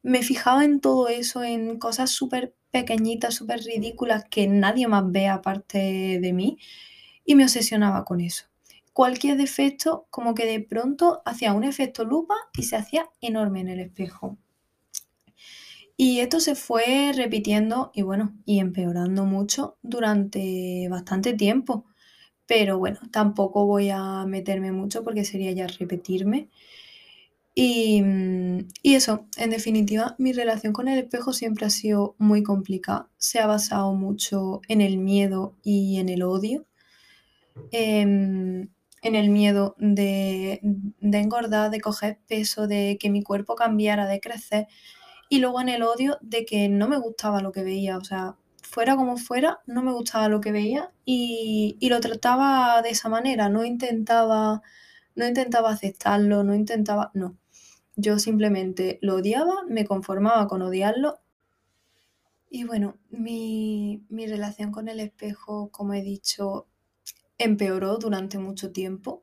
Me 0.00 0.22
fijaba 0.22 0.64
en 0.64 0.80
todo 0.80 1.08
eso, 1.08 1.42
en 1.42 1.76
cosas 1.80 2.10
súper 2.10 2.54
pequeñitas, 2.70 3.34
súper 3.34 3.58
ridículas 3.64 4.24
que 4.30 4.46
nadie 4.46 4.86
más 4.86 5.10
ve 5.10 5.26
aparte 5.26 6.20
de 6.20 6.32
mí 6.32 6.58
y 7.24 7.34
me 7.34 7.42
obsesionaba 7.42 8.04
con 8.04 8.20
eso. 8.20 8.44
Cualquier 8.92 9.36
defecto 9.36 10.06
como 10.10 10.36
que 10.36 10.46
de 10.46 10.60
pronto 10.60 11.20
hacía 11.24 11.52
un 11.52 11.64
efecto 11.64 12.04
lupa 12.04 12.36
y 12.56 12.62
se 12.62 12.76
hacía 12.76 13.10
enorme 13.20 13.58
en 13.62 13.68
el 13.70 13.80
espejo. 13.80 14.38
Y 15.96 16.20
esto 16.20 16.38
se 16.38 16.54
fue 16.54 17.10
repitiendo 17.12 17.90
y 17.92 18.02
bueno, 18.02 18.38
y 18.44 18.60
empeorando 18.60 19.24
mucho 19.24 19.78
durante 19.82 20.86
bastante 20.88 21.32
tiempo. 21.32 21.86
Pero 22.46 22.78
bueno, 22.78 23.00
tampoco 23.12 23.66
voy 23.66 23.90
a 23.90 24.24
meterme 24.26 24.72
mucho 24.72 25.04
porque 25.04 25.24
sería 25.24 25.52
ya 25.52 25.66
repetirme. 25.66 26.48
Y, 27.54 28.02
mm, 28.02 28.68
y 28.82 28.94
eso, 28.94 29.26
en 29.36 29.50
definitiva, 29.50 30.14
mi 30.18 30.32
relación 30.32 30.72
con 30.72 30.88
el 30.88 30.98
espejo 30.98 31.32
siempre 31.32 31.66
ha 31.66 31.70
sido 31.70 32.14
muy 32.18 32.42
complicada. 32.42 33.08
Se 33.18 33.40
ha 33.40 33.46
basado 33.46 33.92
mucho 33.94 34.60
en 34.68 34.80
el 34.80 34.98
miedo 34.98 35.54
y 35.62 35.98
en 35.98 36.08
el 36.08 36.22
odio. 36.22 36.66
Em, 37.70 38.68
en 39.02 39.14
el 39.16 39.30
miedo 39.30 39.74
de, 39.78 40.60
de 40.62 41.18
engordar, 41.18 41.70
de 41.70 41.80
coger 41.80 42.18
peso, 42.28 42.66
de 42.68 42.96
que 43.00 43.10
mi 43.10 43.22
cuerpo 43.22 43.56
cambiara, 43.56 44.06
de 44.06 44.20
crecer 44.20 44.68
y 45.30 45.40
luego 45.40 45.60
en 45.60 45.70
el 45.70 45.82
odio 45.82 46.18
de 46.22 46.44
que 46.46 46.68
no 46.68 46.88
me 46.88 46.98
gustaba 46.98 47.42
lo 47.42 47.52
que 47.52 47.64
veía, 47.64 47.98
o 47.98 48.04
sea, 48.04 48.36
fuera 48.72 48.96
como 48.96 49.18
fuera, 49.18 49.60
no 49.66 49.82
me 49.82 49.92
gustaba 49.92 50.28
lo 50.28 50.40
que 50.40 50.50
veía 50.50 50.90
y, 51.04 51.76
lo 51.90 52.00
trataba 52.00 52.80
de 52.80 52.88
esa 52.90 53.10
manera, 53.10 53.50
no 53.50 53.66
intentaba, 53.66 54.62
no 55.14 55.26
intentaba 55.26 55.70
aceptarlo, 55.70 56.42
no 56.42 56.54
intentaba, 56.54 57.10
no. 57.12 57.36
Yo 57.96 58.18
simplemente 58.18 58.98
lo 59.02 59.16
odiaba, 59.16 59.64
me 59.68 59.84
conformaba 59.84 60.48
con 60.48 60.62
odiarlo. 60.62 61.20
Y 62.48 62.64
bueno, 62.64 62.96
mi, 63.10 64.06
mi 64.08 64.26
relación 64.26 64.72
con 64.72 64.88
el 64.88 65.00
espejo, 65.00 65.70
como 65.70 65.92
he 65.92 66.02
dicho, 66.02 66.66
empeoró 67.36 67.98
durante 67.98 68.38
mucho 68.38 68.72
tiempo, 68.72 69.22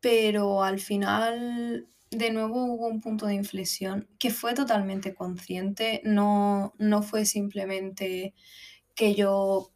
pero 0.00 0.64
al 0.64 0.80
final 0.80 1.86
de 2.12 2.30
nuevo 2.30 2.64
hubo 2.64 2.88
un 2.88 3.00
punto 3.00 3.26
de 3.26 3.34
inflexión 3.34 4.08
que 4.18 4.30
fue 4.30 4.54
totalmente 4.54 5.14
consciente, 5.14 6.00
no, 6.04 6.74
no 6.78 7.02
fue 7.02 7.24
simplemente 7.24 8.34
que 8.94 9.14
yo 9.14 9.72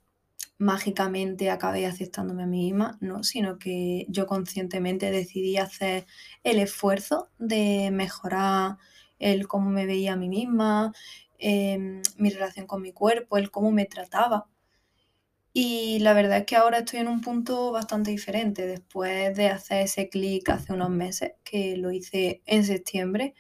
mágicamente 0.58 1.50
acabé 1.50 1.86
aceptándome 1.86 2.44
a 2.44 2.46
mí 2.46 2.64
misma, 2.66 2.98
no, 3.00 3.24
sino 3.24 3.58
que 3.58 4.06
yo 4.08 4.26
conscientemente 4.26 5.10
decidí 5.10 5.56
hacer 5.58 6.06
el 6.44 6.58
esfuerzo 6.60 7.30
de 7.38 7.90
mejorar 7.92 8.78
el 9.18 9.48
cómo 9.48 9.70
me 9.70 9.86
veía 9.86 10.14
a 10.14 10.16
mí 10.16 10.28
misma, 10.28 10.92
em, 11.38 12.02
mi 12.18 12.30
relación 12.30 12.66
con 12.66 12.82
mi 12.82 12.92
cuerpo, 12.92 13.38
el 13.38 13.50
cómo 13.50 13.72
me 13.72 13.86
trataba. 13.86 14.48
Y 15.58 16.00
la 16.00 16.12
verdad 16.12 16.36
es 16.36 16.44
que 16.44 16.54
ahora 16.54 16.80
estoy 16.80 16.98
en 17.00 17.08
un 17.08 17.22
punto 17.22 17.72
bastante 17.72 18.10
diferente 18.10 18.66
después 18.66 19.34
de 19.34 19.46
hacer 19.48 19.84
ese 19.84 20.10
clic 20.10 20.46
hace 20.50 20.74
unos 20.74 20.90
meses, 20.90 21.32
que 21.44 21.78
lo 21.78 21.90
hice 21.92 22.42
en 22.44 22.62
septiembre. 22.62 23.34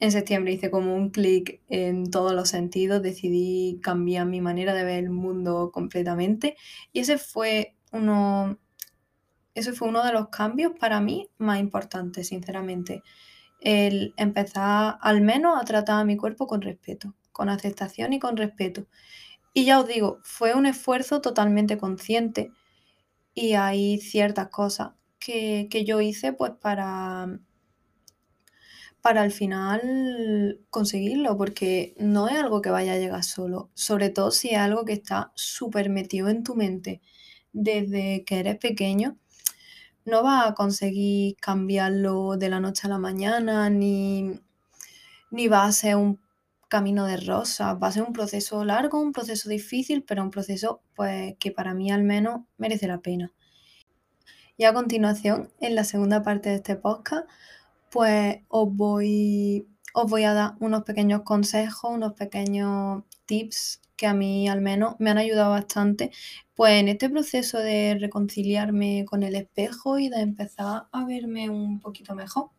En 0.00 0.10
septiembre 0.10 0.54
hice 0.54 0.70
como 0.70 0.94
un 0.94 1.10
clic 1.10 1.60
en 1.68 2.10
todos 2.10 2.32
los 2.32 2.48
sentidos, 2.48 3.02
decidí 3.02 3.80
cambiar 3.82 4.24
mi 4.24 4.40
manera 4.40 4.72
de 4.72 4.84
ver 4.84 5.00
el 5.04 5.10
mundo 5.10 5.72
completamente 5.74 6.56
y 6.94 7.00
ese 7.00 7.18
fue 7.18 7.76
uno, 7.92 8.58
ese 9.54 9.74
fue 9.74 9.88
uno 9.88 10.02
de 10.02 10.14
los 10.14 10.30
cambios 10.30 10.72
para 10.80 11.02
mí 11.02 11.28
más 11.36 11.60
importantes, 11.60 12.28
sinceramente. 12.28 13.02
El 13.60 14.14
empezar 14.16 14.96
al 15.02 15.20
menos 15.20 15.60
a 15.60 15.66
tratar 15.66 16.00
a 16.00 16.04
mi 16.06 16.16
cuerpo 16.16 16.46
con 16.46 16.62
respeto, 16.62 17.14
con 17.30 17.50
aceptación 17.50 18.14
y 18.14 18.18
con 18.18 18.38
respeto. 18.38 18.86
Y 19.52 19.64
ya 19.64 19.80
os 19.80 19.88
digo, 19.88 20.20
fue 20.22 20.54
un 20.54 20.66
esfuerzo 20.66 21.20
totalmente 21.20 21.78
consciente 21.78 22.52
y 23.34 23.54
hay 23.54 23.98
ciertas 23.98 24.48
cosas 24.48 24.92
que, 25.18 25.68
yo 25.86 26.00
hice 26.00 26.32
pues 26.32 26.52
para, 26.60 27.38
para 29.00 29.22
al 29.22 29.32
final 29.32 30.60
conseguirlo, 30.70 31.36
porque 31.36 31.94
no 31.98 32.28
es 32.28 32.36
algo 32.36 32.62
que 32.62 32.70
vaya 32.70 32.94
a 32.94 32.98
llegar 32.98 33.24
solo, 33.24 33.70
sobre 33.74 34.10
todo 34.10 34.30
si 34.30 34.50
es 34.50 34.58
algo 34.58 34.84
que 34.84 34.92
está 34.94 35.32
súper 35.34 35.90
metido 35.90 36.28
en 36.28 36.42
tu 36.42 36.54
mente. 36.54 37.00
Desde 37.52 38.24
que 38.24 38.40
eres 38.40 38.58
pequeño, 38.58 39.16
no 40.04 40.22
vas 40.22 40.48
a 40.48 40.54
conseguir 40.54 41.36
cambiarlo 41.36 42.36
de 42.36 42.48
la 42.48 42.60
noche 42.60 42.86
a 42.86 42.90
la 42.90 42.98
mañana, 42.98 43.70
ni, 43.70 44.40
ni 45.30 45.48
va 45.48 45.64
a 45.64 45.72
ser 45.72 45.96
un 45.96 46.20
camino 46.68 47.06
de 47.06 47.16
rosa. 47.18 47.74
Va 47.74 47.88
a 47.88 47.92
ser 47.92 48.02
un 48.02 48.12
proceso 48.12 48.64
largo, 48.64 49.00
un 49.00 49.12
proceso 49.12 49.48
difícil, 49.48 50.04
pero 50.04 50.22
un 50.22 50.30
proceso 50.30 50.82
pues, 50.94 51.34
que 51.38 51.50
para 51.52 51.74
mí 51.74 51.90
al 51.90 52.04
menos 52.04 52.42
merece 52.58 52.86
la 52.86 53.00
pena. 53.00 53.32
Y 54.56 54.64
a 54.64 54.74
continuación, 54.74 55.50
en 55.60 55.74
la 55.74 55.84
segunda 55.84 56.22
parte 56.22 56.50
de 56.50 56.56
este 56.56 56.76
podcast, 56.76 57.28
pues 57.90 58.38
os 58.48 58.74
voy, 58.74 59.68
os 59.94 60.10
voy 60.10 60.24
a 60.24 60.34
dar 60.34 60.54
unos 60.60 60.82
pequeños 60.84 61.22
consejos, 61.22 61.90
unos 61.92 62.14
pequeños 62.14 63.04
tips 63.26 63.80
que 63.96 64.06
a 64.06 64.14
mí 64.14 64.48
al 64.48 64.60
menos 64.60 64.96
me 64.98 65.10
han 65.10 65.18
ayudado 65.18 65.50
bastante, 65.50 66.10
pues 66.54 66.72
en 66.80 66.88
este 66.88 67.10
proceso 67.10 67.58
de 67.58 67.98
reconciliarme 68.00 69.04
con 69.06 69.22
el 69.22 69.34
espejo 69.36 69.98
y 69.98 70.08
de 70.08 70.20
empezar 70.20 70.88
a 70.92 71.04
verme 71.04 71.50
un 71.50 71.80
poquito 71.80 72.14
mejor. 72.14 72.50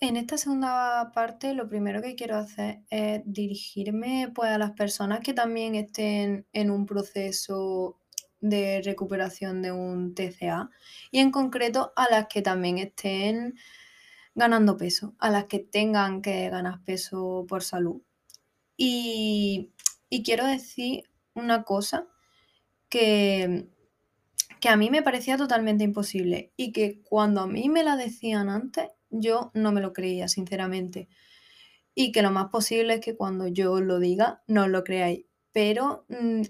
En 0.00 0.18
esta 0.18 0.36
segunda 0.36 1.10
parte, 1.14 1.54
lo 1.54 1.68
primero 1.68 2.02
que 2.02 2.16
quiero 2.16 2.36
hacer 2.36 2.82
es 2.90 3.22
dirigirme 3.24 4.30
pues, 4.34 4.50
a 4.50 4.58
las 4.58 4.72
personas 4.72 5.20
que 5.20 5.32
también 5.32 5.74
estén 5.74 6.46
en 6.52 6.70
un 6.70 6.84
proceso 6.84 7.98
de 8.40 8.82
recuperación 8.84 9.62
de 9.62 9.72
un 9.72 10.14
TCA 10.14 10.70
y 11.10 11.20
en 11.20 11.30
concreto 11.30 11.94
a 11.96 12.10
las 12.10 12.26
que 12.26 12.42
también 12.42 12.76
estén 12.76 13.54
ganando 14.34 14.76
peso, 14.76 15.14
a 15.18 15.30
las 15.30 15.46
que 15.46 15.60
tengan 15.60 16.20
que 16.20 16.50
ganar 16.50 16.84
peso 16.84 17.46
por 17.48 17.62
salud. 17.62 18.02
Y, 18.76 19.72
y 20.10 20.22
quiero 20.22 20.46
decir 20.46 21.04
una 21.34 21.62
cosa 21.62 22.06
que, 22.90 23.68
que 24.60 24.68
a 24.68 24.76
mí 24.76 24.90
me 24.90 25.02
parecía 25.02 25.38
totalmente 25.38 25.84
imposible 25.84 26.52
y 26.56 26.72
que 26.72 27.00
cuando 27.02 27.40
a 27.40 27.46
mí 27.46 27.70
me 27.70 27.82
la 27.82 27.96
decían 27.96 28.50
antes, 28.50 28.90
yo 29.20 29.50
no 29.54 29.72
me 29.72 29.80
lo 29.80 29.92
creía, 29.92 30.28
sinceramente. 30.28 31.08
Y 31.94 32.12
que 32.12 32.22
lo 32.22 32.30
más 32.30 32.46
posible 32.50 32.94
es 32.94 33.00
que 33.00 33.16
cuando 33.16 33.48
yo 33.48 33.80
lo 33.80 33.98
diga, 34.00 34.42
no 34.46 34.68
lo 34.68 34.84
creáis. 34.84 35.26
pero 35.52 36.04
mm, 36.08 36.42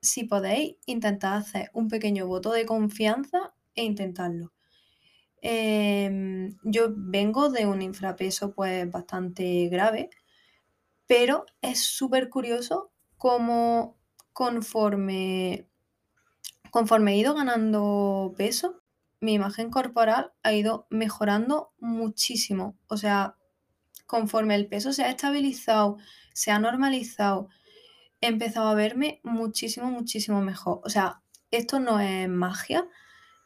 si 0.00 0.24
podéis, 0.24 0.76
intentad 0.86 1.36
hacer 1.36 1.70
un 1.74 1.88
pequeño 1.88 2.26
voto 2.26 2.52
de 2.52 2.66
confianza 2.66 3.54
e 3.74 3.84
intentarlo. 3.84 4.52
Em, 5.42 6.56
yo 6.62 6.88
vengo 6.96 7.50
de 7.50 7.66
un 7.66 7.82
infrapeso 7.82 8.54
pues 8.54 8.90
bastante 8.90 9.68
grave, 9.68 10.10
pero 11.06 11.46
es 11.62 11.80
súper 11.80 12.28
curioso 12.30 12.92
cómo 13.18 13.98
conforme, 14.32 15.68
conforme 16.70 17.14
he 17.14 17.18
ido 17.18 17.34
ganando 17.34 18.34
peso, 18.36 18.81
mi 19.22 19.34
imagen 19.34 19.70
corporal 19.70 20.32
ha 20.42 20.52
ido 20.52 20.86
mejorando 20.90 21.72
muchísimo. 21.78 22.76
O 22.88 22.96
sea, 22.96 23.36
conforme 24.06 24.56
el 24.56 24.66
peso 24.66 24.92
se 24.92 25.04
ha 25.04 25.10
estabilizado, 25.10 25.96
se 26.34 26.50
ha 26.50 26.58
normalizado, 26.58 27.48
he 28.20 28.26
empezado 28.26 28.68
a 28.68 28.74
verme 28.74 29.20
muchísimo, 29.22 29.90
muchísimo 29.90 30.42
mejor. 30.42 30.80
O 30.84 30.90
sea, 30.90 31.22
esto 31.52 31.78
no 31.78 32.00
es 32.00 32.28
magia, 32.28 32.88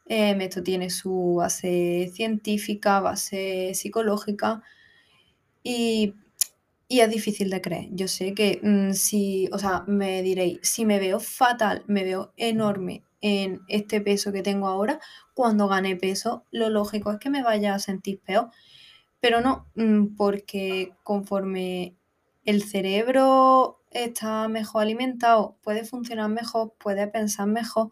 em, 0.07 0.41
esto 0.41 0.63
tiene 0.63 0.89
su 0.89 1.35
base 1.35 2.11
científica, 2.13 2.99
base 2.99 3.73
psicológica 3.75 4.63
y, 5.63 6.15
es 6.89 7.09
difícil 7.09 7.49
de 7.51 7.61
creer. 7.61 7.89
Yo 7.91 8.07
sé 8.07 8.33
que 8.33 8.59
mm, 8.63 8.93
si, 8.93 9.49
o 9.51 9.59
sea, 9.59 9.83
me 9.87 10.23
diréis, 10.23 10.59
si 10.63 10.85
me 10.85 10.99
veo 10.99 11.19
fatal, 11.19 11.83
me 11.87 12.03
veo 12.03 12.33
enorme 12.37 13.03
en 13.27 13.61
este 13.67 14.01
peso 14.01 14.31
que 14.31 14.43
tengo 14.43 14.67
ahora, 14.67 14.99
cuando 15.33 15.67
gane 15.67 15.95
peso, 15.95 16.45
lo 16.51 16.69
lógico 16.69 17.11
es 17.11 17.19
que 17.19 17.29
me 17.29 17.43
vaya 17.43 17.75
a 17.75 17.79
sentir 17.79 18.19
peor. 18.21 18.49
Pero 19.19 19.41
no, 19.41 19.67
mm, 19.75 20.15
porque 20.15 20.93
conforme 21.03 21.95
el 22.45 22.63
cerebro 22.63 23.81
está 23.91 24.47
mejor 24.47 24.83
alimentado, 24.83 25.57
puede 25.63 25.83
funcionar 25.83 26.29
mejor, 26.29 26.73
puede 26.77 27.07
pensar 27.07 27.47
mejor, 27.47 27.91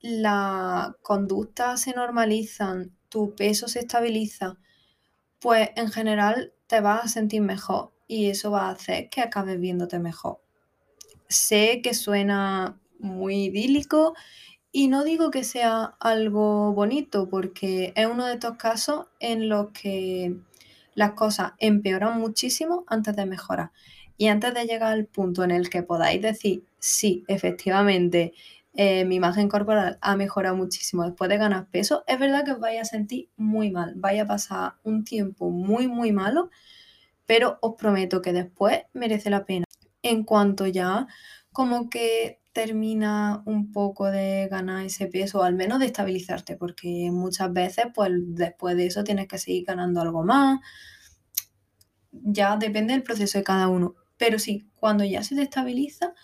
la 0.00 0.96
conducta 1.02 1.76
se 1.76 1.92
normalizan, 1.92 2.96
tu 3.08 3.34
peso 3.34 3.68
se 3.68 3.80
estabiliza, 3.80 4.58
pues 5.38 5.70
en 5.76 5.90
general 5.90 6.52
te 6.66 6.80
vas 6.80 7.04
a 7.04 7.08
sentir 7.08 7.42
mejor 7.42 7.92
y 8.06 8.30
eso 8.30 8.50
va 8.50 8.68
a 8.68 8.72
hacer 8.72 9.08
que 9.10 9.20
acabes 9.20 9.60
viéndote 9.60 9.98
mejor. 9.98 10.40
Sé 11.28 11.80
que 11.82 11.94
suena 11.94 12.80
muy 12.98 13.44
idílico 13.44 14.14
y 14.72 14.88
no 14.88 15.04
digo 15.04 15.30
que 15.30 15.44
sea 15.44 15.94
algo 16.00 16.72
bonito 16.72 17.28
porque 17.28 17.92
es 17.94 18.06
uno 18.06 18.26
de 18.26 18.34
estos 18.34 18.56
casos 18.56 19.06
en 19.20 19.50
los 19.50 19.70
que 19.70 20.34
las 20.94 21.12
cosas 21.12 21.52
empeoran 21.58 22.18
muchísimo 22.18 22.84
antes 22.88 23.14
de 23.14 23.26
mejorar. 23.26 23.70
Y 24.16 24.28
antes 24.28 24.54
de 24.54 24.64
llegar 24.64 24.92
al 24.92 25.06
punto 25.06 25.44
en 25.44 25.50
el 25.50 25.68
que 25.68 25.82
podáis 25.82 26.22
decir, 26.22 26.64
sí, 26.78 27.24
efectivamente, 27.28 28.32
eh, 28.74 29.04
mi 29.04 29.16
imagen 29.16 29.48
corporal 29.48 29.98
ha 30.00 30.16
mejorado 30.16 30.56
muchísimo 30.56 31.04
después 31.04 31.28
de 31.28 31.36
ganar 31.36 31.68
peso, 31.70 32.04
es 32.06 32.18
verdad 32.18 32.44
que 32.44 32.52
os 32.52 32.60
vais 32.60 32.80
a 32.80 32.84
sentir 32.86 33.28
muy 33.36 33.70
mal, 33.70 33.92
vaya 33.96 34.22
a 34.22 34.26
pasar 34.26 34.74
un 34.82 35.04
tiempo 35.04 35.50
muy, 35.50 35.86
muy 35.88 36.12
malo, 36.12 36.50
pero 37.26 37.58
os 37.60 37.74
prometo 37.76 38.22
que 38.22 38.32
después 38.32 38.82
merece 38.94 39.30
la 39.30 39.44
pena. 39.44 39.66
En 40.02 40.24
cuanto 40.24 40.66
ya 40.66 41.06
como 41.52 41.90
que 41.90 42.41
termina 42.52 43.42
un 43.46 43.72
poco 43.72 44.10
de 44.10 44.48
ganar 44.50 44.84
ese 44.84 45.06
peso, 45.06 45.40
o 45.40 45.42
al 45.42 45.54
menos 45.54 45.80
de 45.80 45.86
estabilizarte, 45.86 46.56
porque 46.56 47.10
muchas 47.10 47.52
veces, 47.52 47.86
pues 47.94 48.10
después 48.14 48.76
de 48.76 48.86
eso 48.86 49.04
tienes 49.04 49.26
que 49.28 49.38
seguir 49.38 49.64
ganando 49.66 50.00
algo 50.00 50.22
más. 50.22 50.60
Ya 52.12 52.56
depende 52.56 52.92
del 52.92 53.02
proceso 53.02 53.38
de 53.38 53.44
cada 53.44 53.68
uno. 53.68 53.94
Pero 54.18 54.38
sí, 54.38 54.68
cuando 54.74 55.04
ya 55.04 55.22
se 55.22 55.34
te 55.34 55.42
estabiliza, 55.42 56.14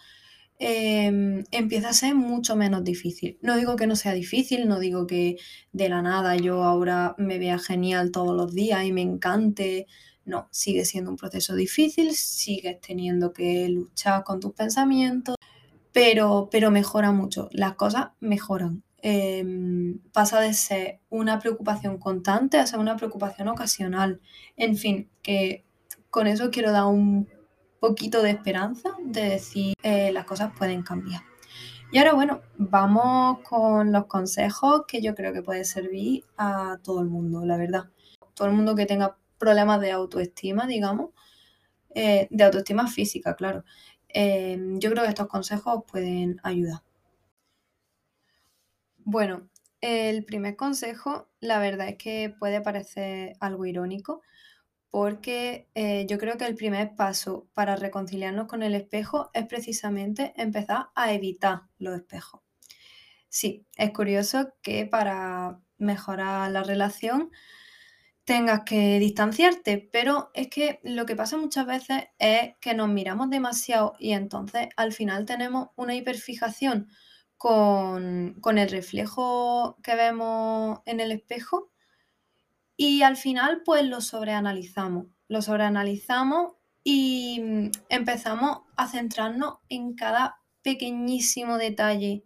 em, 0.58 1.44
empieza 1.50 1.90
a 1.90 1.92
ser 1.94 2.14
mucho 2.14 2.56
menos 2.56 2.84
difícil. 2.84 3.38
No 3.42 3.56
digo 3.56 3.76
que 3.76 3.86
no 3.86 3.96
sea 3.96 4.12
difícil, 4.12 4.68
no 4.68 4.78
digo 4.80 5.06
que 5.06 5.36
de 5.72 5.88
la 5.88 6.02
nada 6.02 6.36
yo 6.36 6.64
ahora 6.64 7.14
me 7.18 7.38
vea 7.38 7.58
genial 7.58 8.10
todos 8.12 8.36
los 8.36 8.54
días 8.54 8.84
y 8.84 8.92
me 8.92 9.02
encante. 9.02 9.86
No, 10.24 10.48
sigue 10.52 10.84
siendo 10.84 11.10
un 11.10 11.16
proceso 11.16 11.54
difícil, 11.56 12.14
sigues 12.14 12.80
teniendo 12.80 13.32
que 13.32 13.68
luchar 13.70 14.24
con 14.24 14.40
tus 14.40 14.52
pensamientos, 14.52 15.36
pero, 15.92 16.48
pero 16.50 16.70
mejora 16.70 17.12
mucho, 17.12 17.48
las 17.52 17.74
cosas 17.74 18.08
mejoran. 18.20 18.82
Em, 19.00 20.00
pasa 20.12 20.40
de 20.40 20.54
ser 20.54 21.00
una 21.08 21.38
preocupación 21.38 21.98
constante 21.98 22.58
a 22.58 22.66
ser 22.66 22.80
una 22.80 22.96
preocupación 22.96 23.48
ocasional. 23.48 24.20
En 24.56 24.76
fin, 24.76 25.08
que 25.22 25.64
con 26.10 26.26
eso 26.26 26.50
quiero 26.50 26.72
dar 26.72 26.86
un 26.86 27.28
poquito 27.80 28.22
de 28.22 28.30
esperanza 28.30 28.90
de 29.04 29.22
decir 29.22 29.74
eh, 29.82 30.10
las 30.12 30.24
cosas 30.24 30.52
pueden 30.56 30.82
cambiar. 30.82 31.22
Y 31.90 31.98
ahora 31.98 32.12
bueno, 32.12 32.42
vamos 32.58 33.38
con 33.48 33.92
los 33.92 34.06
consejos 34.06 34.82
que 34.86 35.00
yo 35.00 35.14
creo 35.14 35.32
que 35.32 35.42
puede 35.42 35.64
servir 35.64 36.24
a 36.36 36.78
todo 36.82 37.00
el 37.00 37.08
mundo, 37.08 37.46
la 37.46 37.56
verdad. 37.56 37.88
Todo 38.34 38.48
el 38.48 38.54
mundo 38.54 38.74
que 38.74 38.84
tenga 38.84 39.16
problemas 39.38 39.80
de 39.80 39.92
autoestima, 39.92 40.66
digamos, 40.66 41.10
eh, 41.94 42.28
de 42.30 42.44
autoestima 42.44 42.88
física, 42.88 43.34
claro. 43.36 43.64
Em, 44.08 44.78
yo 44.80 44.90
creo 44.90 45.04
que 45.04 45.10
estos 45.10 45.28
consejos 45.28 45.84
pueden 45.90 46.40
ayudar. 46.42 46.82
Bueno, 48.98 49.48
el 49.80 50.24
primer 50.24 50.56
consejo, 50.56 51.28
la 51.40 51.58
verdad 51.60 51.88
es 51.88 51.96
que 51.96 52.34
puede 52.38 52.60
parecer 52.60 53.36
algo 53.40 53.64
irónico, 53.66 54.22
porque 54.90 55.68
eh, 55.74 56.06
yo 56.08 56.18
creo 56.18 56.38
que 56.38 56.46
el 56.46 56.54
primer 56.54 56.94
paso 56.96 57.48
para 57.54 57.76
reconciliarnos 57.76 58.46
con 58.48 58.62
el 58.62 58.74
espejo 58.74 59.30
es 59.34 59.46
precisamente 59.46 60.32
empezar 60.36 60.88
a 60.94 61.12
evitar 61.12 61.62
los 61.78 61.94
espejos. 61.96 62.40
Sí, 63.28 63.66
es 63.76 63.90
curioso 63.92 64.54
que 64.62 64.86
para 64.86 65.60
mejorar 65.78 66.50
la 66.50 66.62
relación 66.62 67.30
tengas 68.28 68.64
que 68.64 68.98
distanciarte, 68.98 69.88
pero 69.90 70.30
es 70.34 70.48
que 70.48 70.80
lo 70.82 71.06
que 71.06 71.16
pasa 71.16 71.38
muchas 71.38 71.64
veces 71.64 72.08
es 72.18 72.50
que 72.60 72.74
nos 72.74 72.90
miramos 72.90 73.30
demasiado 73.30 73.94
y 73.98 74.12
entonces 74.12 74.68
al 74.76 74.92
final 74.92 75.24
tenemos 75.24 75.68
una 75.76 75.94
hiperfijación 75.94 76.90
con, 77.38 78.36
con 78.42 78.58
el 78.58 78.68
reflejo 78.68 79.78
que 79.82 79.94
vemos 79.94 80.80
en 80.84 81.00
el 81.00 81.10
espejo 81.10 81.72
y 82.76 83.00
al 83.00 83.16
final 83.16 83.62
pues 83.64 83.86
lo 83.86 84.02
sobreanalizamos, 84.02 85.06
lo 85.28 85.40
sobreanalizamos 85.40 86.52
y 86.84 87.40
mm, 87.42 87.70
empezamos 87.88 88.58
a 88.76 88.88
centrarnos 88.88 89.54
en 89.70 89.94
cada 89.94 90.36
pequeñísimo 90.60 91.56
detalle 91.56 92.24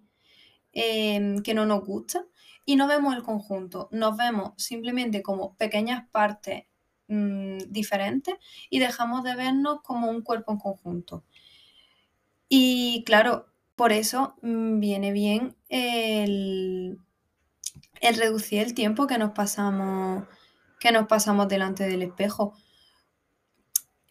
em, 0.72 1.44
que 1.44 1.54
no 1.54 1.64
nos 1.64 1.84
gusta 1.84 2.26
y 2.64 2.76
no 2.76 2.86
vemos 2.86 3.14
el 3.14 3.22
conjunto, 3.22 3.88
nos 3.92 4.16
vemos 4.16 4.52
simplemente 4.56 5.22
como 5.22 5.54
pequeñas 5.56 6.08
partes 6.10 6.64
mm, 7.08 7.58
diferentes 7.68 8.34
y 8.70 8.78
dejamos 8.78 9.24
de 9.24 9.36
vernos 9.36 9.80
como 9.82 10.08
un 10.10 10.22
cuerpo 10.22 10.52
en 10.52 10.58
conjunto. 10.58 11.24
Y 12.48 13.02
claro, 13.06 13.46
por 13.76 13.92
eso 13.92 14.36
mm, 14.42 14.78
viene 14.78 15.12
bien 15.12 15.56
el, 15.68 16.98
reducir 18.00 18.60
el 18.60 18.74
tiempo 18.74 19.06
que 19.06 19.18
nos 19.18 19.32
pasamos 19.32 20.24
que 20.78 20.92
nos 20.92 21.06
pasamos 21.06 21.48
delante 21.48 21.84
del 21.84 22.02
espejo. 22.02 22.54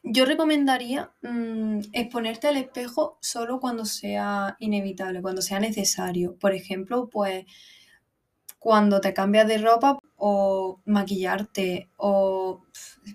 Yo 0.04 0.26
recomendaría 0.26 1.12
mm, 1.22 1.80
exponerte 1.94 2.48
al 2.48 2.58
espejo 2.58 3.18
solo 3.22 3.60
cuando 3.60 3.86
sea 3.86 4.56
inevitable, 4.60 5.22
cuando 5.22 5.42
sea 5.42 5.60
necesario. 5.60 6.38
Por 6.40 6.54
ejemplo, 6.54 7.10
pues 7.10 7.46
cuando 8.62 9.02
te 9.02 9.16
cambias 9.16 9.48
de 9.48 9.58
ropa 9.58 9.98
o 10.18 10.82
maquillarte 10.86 11.90
o 11.98 12.64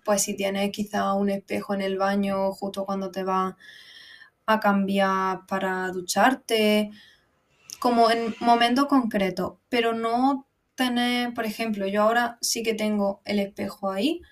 pues 0.05 0.23
si 0.23 0.35
tienes 0.37 0.73
quizá 0.73 1.15
un 1.15 1.31
espejo 1.31 1.73
en 1.73 1.83
el 1.83 1.99
baño 1.99 2.51
justo 2.53 2.85
cuando 2.85 3.13
te 3.13 3.23
vas 3.23 3.55
a 4.47 4.59
cambiar 4.59 5.47
para 5.47 5.93
ducharte, 5.93 6.91
como 7.79 8.11
en 8.11 8.35
momentos 8.41 8.87
concretos, 8.87 9.55
pero 9.69 9.93
no 9.93 10.49
tener, 10.75 11.33
por 11.33 11.47
ejemplo, 11.47 11.87
yo 11.87 12.03
ahora 12.03 12.39
sí 12.41 12.65
que 12.65 12.75
tengo 12.75 13.23
el 13.25 13.39
espejo 13.39 13.93
ahí, 13.93 14.23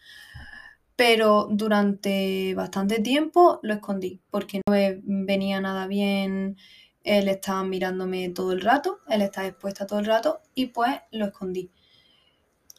pero 0.97 1.47
durante 1.49 2.55
bastante 2.57 2.99
tiempo 3.01 3.61
lo 3.63 3.75
escondí 3.75 4.21
porque 4.31 4.63
no 4.67 4.75
venía 5.05 5.61
nada 5.61 5.87
bien, 5.87 6.57
él 7.05 7.29
estaba 7.29 7.63
mirándome 7.63 8.29
todo 8.31 8.53
el 8.53 8.63
rato, 8.63 9.01
él 9.09 9.23
estaba 9.23 9.47
expuesta 9.47 9.87
todo 9.87 10.01
el 10.01 10.07
rato 10.07 10.41
y 10.55 10.67
pues 10.67 10.97
lo 11.13 11.27
escondí. 11.27 11.71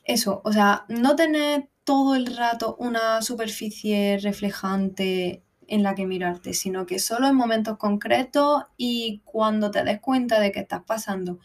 Eso, 0.03 0.41
o 0.43 0.51
sea, 0.51 0.85
no 0.89 1.15
tener 1.15 1.69
todo 1.83 2.15
el 2.15 2.35
rato 2.35 2.75
una 2.79 3.21
superficie 3.21 4.17
reflejante 4.21 5.43
en 5.67 5.83
la 5.83 5.95
que 5.95 6.05
mirarte, 6.05 6.53
sino 6.53 6.85
que 6.85 6.99
solo 6.99 7.27
en 7.27 7.35
momentos 7.35 7.77
concretos 7.77 8.63
y 8.77 9.21
cuando 9.23 9.71
te 9.71 9.83
des 9.83 9.99
cuenta 9.99 10.39
de 10.39 10.51
que 10.51 10.59
estás 10.59 10.83
pasando 10.85 11.39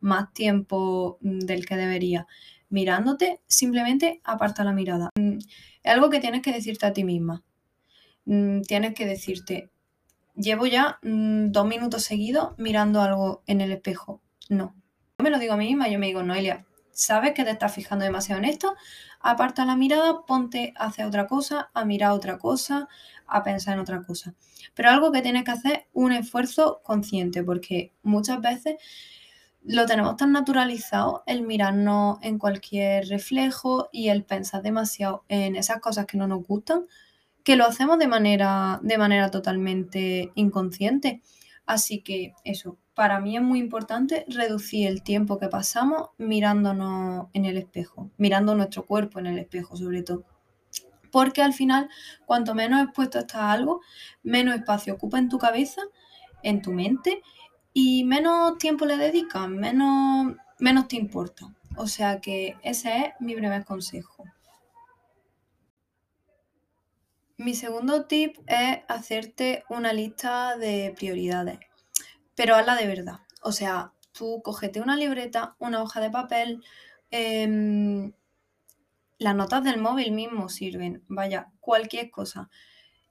más 0.00 0.32
tiempo 0.32 1.18
mm, 1.20 1.40
del 1.40 1.66
que 1.66 1.76
debería 1.76 2.26
mirándote, 2.68 3.40
simplemente 3.46 4.20
aparta 4.24 4.64
la 4.64 4.72
mirada. 4.72 5.10
Mm, 5.18 5.38
es 5.38 5.92
algo 5.92 6.10
que 6.10 6.20
tienes 6.20 6.42
que 6.42 6.52
decirte 6.52 6.86
a 6.86 6.92
ti 6.92 7.04
misma. 7.04 7.42
Mm, 8.24 8.62
tienes 8.62 8.94
que 8.94 9.06
decirte, 9.06 9.70
llevo 10.36 10.66
ya 10.66 10.98
mm, 11.02 11.50
dos 11.50 11.66
minutos 11.66 12.04
seguidos 12.04 12.54
mirando 12.58 13.00
algo 13.00 13.42
en 13.46 13.60
el 13.60 13.72
espejo. 13.72 14.20
No. 14.48 14.74
Yo 15.18 15.24
me 15.24 15.30
lo 15.30 15.38
digo 15.38 15.54
a 15.54 15.56
mí 15.56 15.66
misma, 15.66 15.88
yo 15.88 15.98
me 15.98 16.06
digo, 16.06 16.22
Noelia, 16.22 16.66
sabes 16.92 17.32
que 17.32 17.44
te 17.44 17.50
estás 17.50 17.74
fijando 17.74 18.04
demasiado 18.04 18.40
en 18.42 18.48
esto, 18.48 18.74
aparta 19.20 19.64
la 19.64 19.76
mirada, 19.76 20.24
ponte 20.26 20.72
hacia 20.76 21.06
otra 21.06 21.26
cosa, 21.26 21.70
a 21.74 21.84
mirar 21.84 22.12
otra 22.12 22.38
cosa, 22.38 22.88
a 23.26 23.42
pensar 23.42 23.74
en 23.74 23.80
otra 23.80 24.02
cosa. 24.02 24.34
Pero 24.74 24.90
algo 24.90 25.12
que 25.12 25.22
tienes 25.22 25.44
que 25.44 25.50
hacer 25.50 25.86
un 25.92 26.12
esfuerzo 26.12 26.80
consciente, 26.84 27.42
porque 27.42 27.92
muchas 28.02 28.40
veces 28.40 28.76
lo 29.62 29.86
tenemos 29.86 30.16
tan 30.16 30.32
naturalizado 30.32 31.24
el 31.26 31.42
mirarnos 31.42 32.18
en 32.22 32.38
cualquier 32.38 33.08
reflejo 33.08 33.88
y 33.92 34.10
el 34.10 34.24
pensar 34.24 34.62
demasiado 34.62 35.24
en 35.28 35.56
esas 35.56 35.80
cosas 35.80 36.06
que 36.06 36.18
no 36.18 36.28
nos 36.28 36.46
gustan, 36.46 36.86
que 37.46 37.54
lo 37.54 37.64
hacemos 37.64 38.00
de 38.00 38.08
manera, 38.08 38.80
de 38.82 38.98
manera 38.98 39.30
totalmente 39.30 40.32
inconsciente. 40.34 41.22
Así 41.64 42.02
que 42.02 42.34
eso, 42.42 42.76
para 42.92 43.20
mí 43.20 43.36
es 43.36 43.42
muy 43.42 43.60
importante 43.60 44.24
reducir 44.26 44.88
el 44.88 45.04
tiempo 45.04 45.38
que 45.38 45.46
pasamos 45.46 46.08
mirándonos 46.18 47.28
en 47.34 47.44
el 47.44 47.56
espejo, 47.56 48.10
mirando 48.16 48.56
nuestro 48.56 48.84
cuerpo 48.84 49.20
en 49.20 49.28
el 49.28 49.38
espejo 49.38 49.76
sobre 49.76 50.02
todo. 50.02 50.24
Porque 51.12 51.40
al 51.40 51.52
final, 51.52 51.88
cuanto 52.24 52.52
menos 52.56 52.82
expuesto 52.82 53.20
estás 53.20 53.42
a 53.42 53.52
algo, 53.52 53.80
menos 54.24 54.56
espacio 54.56 54.94
ocupa 54.94 55.20
en 55.20 55.28
tu 55.28 55.38
cabeza, 55.38 55.82
en 56.42 56.62
tu 56.62 56.72
mente 56.72 57.22
y 57.72 58.02
menos 58.02 58.58
tiempo 58.58 58.86
le 58.86 58.96
dedicas, 58.96 59.48
menos, 59.48 60.34
menos 60.58 60.88
te 60.88 60.96
importa. 60.96 61.46
O 61.76 61.86
sea 61.86 62.20
que 62.20 62.56
ese 62.64 62.96
es 62.96 63.04
mi 63.20 63.36
primer 63.36 63.64
consejo. 63.64 64.24
Mi 67.38 67.54
segundo 67.54 68.06
tip 68.06 68.38
es 68.46 68.78
hacerte 68.88 69.64
una 69.68 69.92
lista 69.92 70.56
de 70.56 70.94
prioridades, 70.96 71.58
pero 72.34 72.54
hazla 72.54 72.76
de 72.76 72.86
verdad. 72.86 73.20
O 73.42 73.52
sea, 73.52 73.92
tú 74.12 74.40
cógete 74.42 74.80
una 74.80 74.96
libreta, 74.96 75.54
una 75.58 75.82
hoja 75.82 76.00
de 76.00 76.10
papel, 76.10 76.64
em, 77.10 78.12
las 79.18 79.34
notas 79.36 79.64
del 79.64 79.78
móvil 79.78 80.12
mismo 80.12 80.48
sirven, 80.48 81.04
vaya, 81.08 81.52
cualquier 81.60 82.10
cosa. 82.10 82.48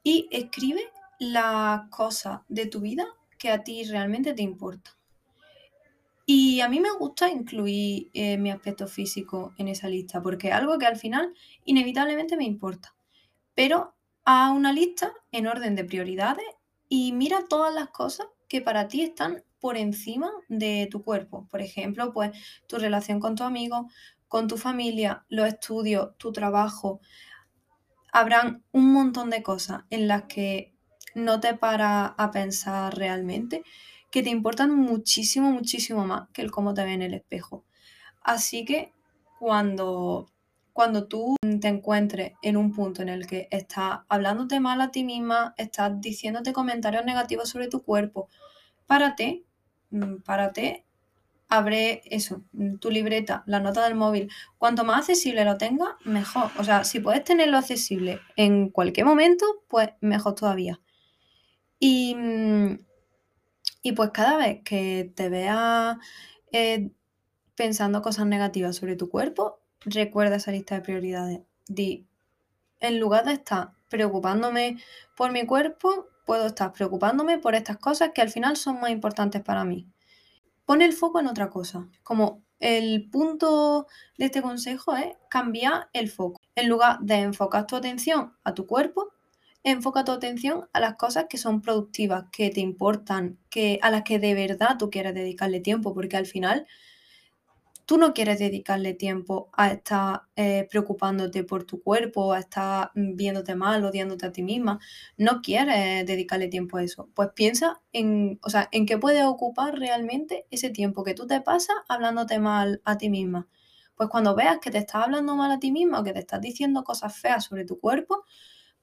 Y 0.04 0.28
escribe 0.32 0.82
las 1.20 1.88
cosas 1.90 2.42
de 2.48 2.66
tu 2.66 2.82
vida 2.82 3.06
que 3.38 3.52
a 3.52 3.64
ti 3.64 3.84
realmente 3.84 4.34
te 4.34 4.42
importa. 4.42 4.98
Y 6.26 6.62
a 6.62 6.70
mí 6.70 6.80
me 6.80 6.92
gusta 6.92 7.30
incluir 7.30 8.10
eh, 8.14 8.38
mi 8.38 8.50
aspecto 8.50 8.88
físico 8.88 9.54
en 9.58 9.68
esa 9.68 9.88
lista, 9.88 10.22
porque 10.22 10.48
es 10.48 10.56
algo 10.56 10.80
que 10.80 10.88
al 10.88 10.98
final 10.98 11.34
inevitablemente 11.66 12.38
me 12.38 12.46
importa. 12.46 12.96
Pero 13.54 13.95
a 14.26 14.52
una 14.52 14.74
lista 14.74 15.14
en 15.32 15.48
orden 15.48 15.76
de 15.76 15.86
prioridades 15.86 16.46
y 16.90 17.14
mira 17.14 17.46
todas 17.48 17.74
las 17.74 17.90
cosas 17.90 18.28
que 18.48 18.62
para 18.62 18.88
ti 18.88 19.02
están 19.02 19.44
por 19.60 19.78
encima 19.78 20.32
de 20.50 20.88
tu 20.92 21.04
cuerpo. 21.04 21.48
Por 21.50 21.62
ejemplo, 21.62 22.14
pues 22.14 22.32
tu 22.68 22.78
relación 22.78 23.20
con 23.20 23.36
tu 23.36 23.44
amigo, 23.44 23.90
con 24.28 24.48
tu 24.48 24.58
familia, 24.58 25.26
los 25.30 25.48
estudios, 25.48 26.18
tu 26.18 26.32
trabajo. 26.32 27.00
Habrán 28.12 28.64
un 28.72 28.94
montón 28.94 29.30
de 29.30 29.44
cosas 29.44 29.84
en 29.90 30.08
las 30.08 30.24
que 30.24 30.76
no 31.16 31.40
te 31.40 31.56
para 31.56 32.06
a 32.06 32.32
pensar 32.32 32.96
realmente, 32.96 33.64
que 34.12 34.24
te 34.24 34.30
importan 34.30 34.76
muchísimo, 34.76 35.52
muchísimo 35.52 36.06
más 36.06 36.30
que 36.34 36.42
el 36.42 36.52
cómo 36.52 36.74
te 36.74 36.84
ve 36.84 36.94
en 36.94 37.02
el 37.02 37.14
espejo. 37.14 37.66
Así 38.22 38.66
que 38.66 38.94
cuando, 39.40 40.32
cuando 40.76 41.08
tú 41.08 41.38
te 41.62 41.70
encuentres 41.70 42.34
en 42.42 42.58
un 42.58 42.74
punto 42.74 43.02
en 43.02 43.08
el 43.08 43.28
que 43.28 43.48
estás 43.50 44.00
hablándote 44.10 44.60
mal 44.60 44.82
a 44.82 44.92
ti 44.92 45.06
misma, 45.06 45.54
estás 45.58 46.02
diciéndote 46.02 46.52
comentarios 46.52 47.06
negativos 47.06 47.48
sobre 47.48 47.70
tu 47.70 47.82
cuerpo, 47.82 48.28
párate, 48.86 49.46
mm, 49.92 50.18
párate, 50.26 50.86
abre 51.48 52.02
eso, 52.04 52.44
mm, 52.52 52.76
tu 52.80 52.92
libreta, 52.92 53.44
la 53.48 53.62
nota 53.62 53.86
del 53.86 53.96
móvil. 53.96 54.30
Cuanto 54.58 54.84
más 54.84 54.98
accesible 55.00 55.46
lo 55.46 55.58
tengas, 55.58 55.94
mejor. 56.04 56.52
O 56.60 56.64
sea, 56.66 56.84
si 56.84 57.00
puedes 57.00 57.24
tenerlo 57.24 57.58
accesible 57.58 58.20
en 58.36 58.68
cualquier 58.70 59.06
momento, 59.06 59.46
pues 59.70 59.92
mejor 60.02 60.36
todavía. 60.36 60.82
Y, 61.80 62.16
mm, 62.16 62.80
y 63.82 63.92
pues 63.94 64.10
cada 64.12 64.36
vez 64.36 64.62
que 64.66 65.10
te 65.16 65.30
veas 65.30 65.98
eh, 66.52 66.92
pensando 67.56 68.02
cosas 68.02 68.26
negativas 68.28 68.76
sobre 68.76 68.98
tu 68.98 69.10
cuerpo, 69.10 69.62
recuerda 69.86 70.38
esa 70.38 70.52
lista 70.52 70.76
de 70.76 70.82
prioridades. 70.82 71.42
Di, 71.68 72.06
en 72.80 73.00
lugar 73.00 73.26
de 73.26 73.34
estar 73.34 73.72
preocupándome 73.90 74.78
por 75.16 75.32
mi 75.32 75.46
cuerpo, 75.46 76.08
puedo 76.26 76.48
estar 76.48 76.74
preocupándome 76.74 77.38
por 77.38 77.56
estas 77.56 77.78
cosas 77.78 78.12
que 78.14 78.22
al 78.22 78.30
final 78.30 78.58
son 78.58 78.80
más 78.82 78.92
importantes 78.92 79.42
para 79.42 79.64
mí. 79.64 79.88
Pon 80.66 80.82
el 80.82 80.94
foco 80.94 81.20
en 81.20 81.28
otra 81.28 81.50
cosa. 81.50 81.88
Como 82.04 82.44
el 82.60 83.10
punto 83.10 83.88
de 84.18 84.26
este 84.26 84.42
consejo 84.42 84.96
es 84.96 85.16
cambiar 85.30 85.90
el 85.94 86.10
foco. 86.10 86.42
En 86.56 86.70
lugar 86.70 87.00
de 87.02 87.16
enfocar 87.16 87.68
tu 87.68 87.76
atención 87.76 88.34
a 88.44 88.54
tu 88.54 88.66
cuerpo, 88.66 89.14
enfoca 89.64 90.04
tu 90.04 90.12
atención 90.12 90.68
a 90.74 90.80
las 90.80 90.96
cosas 90.96 91.26
que 91.30 91.38
son 91.38 91.62
productivas, 91.62 92.26
que 92.32 92.50
te 92.50 92.62
importan, 92.62 93.38
que, 93.50 93.80
a 93.82 93.92
las 93.92 94.04
que 94.04 94.20
de 94.20 94.34
verdad 94.34 94.78
tú 94.78 94.90
quieres 94.90 95.14
dedicarle 95.14 95.60
tiempo, 95.60 95.94
porque 95.94 96.18
al 96.18 96.26
final 96.26 96.68
tú 97.86 97.98
no 97.98 98.14
quieres 98.14 98.40
dedicarle 98.40 98.94
tiempo 98.94 99.50
a 99.54 99.70
estar 99.70 100.24
eh, 100.36 100.68
preocupándote 100.70 101.44
por 101.44 101.66
tu 101.66 101.82
cuerpo, 101.82 102.34
a 102.34 102.40
estar 102.40 102.92
viéndote 102.96 103.56
mal, 103.56 103.84
odiándote 103.86 104.26
a 104.26 104.32
ti 104.32 104.44
misma, 104.44 104.80
no 105.18 105.42
quieres 105.42 106.06
dedicarle 106.06 106.48
tiempo 106.48 106.78
a 106.78 106.84
eso. 106.84 107.10
Pues 107.14 107.30
piensa 107.36 107.82
en, 107.94 108.40
o 108.44 108.50
sea, 108.50 108.70
en 108.72 108.86
qué 108.86 108.98
puedes 108.98 109.24
ocupar 109.26 109.78
realmente 109.78 110.46
ese 110.52 110.70
tiempo 110.70 111.04
que 111.04 111.14
tú 111.14 111.28
te 111.28 111.42
pasas 111.42 111.76
hablándote 111.88 112.40
mal 112.40 112.82
a 112.86 112.98
ti 112.98 113.10
misma. 113.10 113.48
Pues 113.96 114.10
cuando 114.10 114.36
veas 114.36 114.60
que 114.60 114.72
te 114.72 114.80
estás 114.80 115.04
hablando 115.04 115.36
mal 115.36 115.52
a 115.52 115.60
ti 115.60 115.72
misma 115.72 116.00
o 116.00 116.04
que 116.04 116.14
te 116.14 116.20
estás 116.20 116.42
diciendo 116.42 116.84
cosas 116.84 117.18
feas 117.18 117.46
sobre 117.46 117.66
tu 117.66 117.80
cuerpo, 117.80 118.26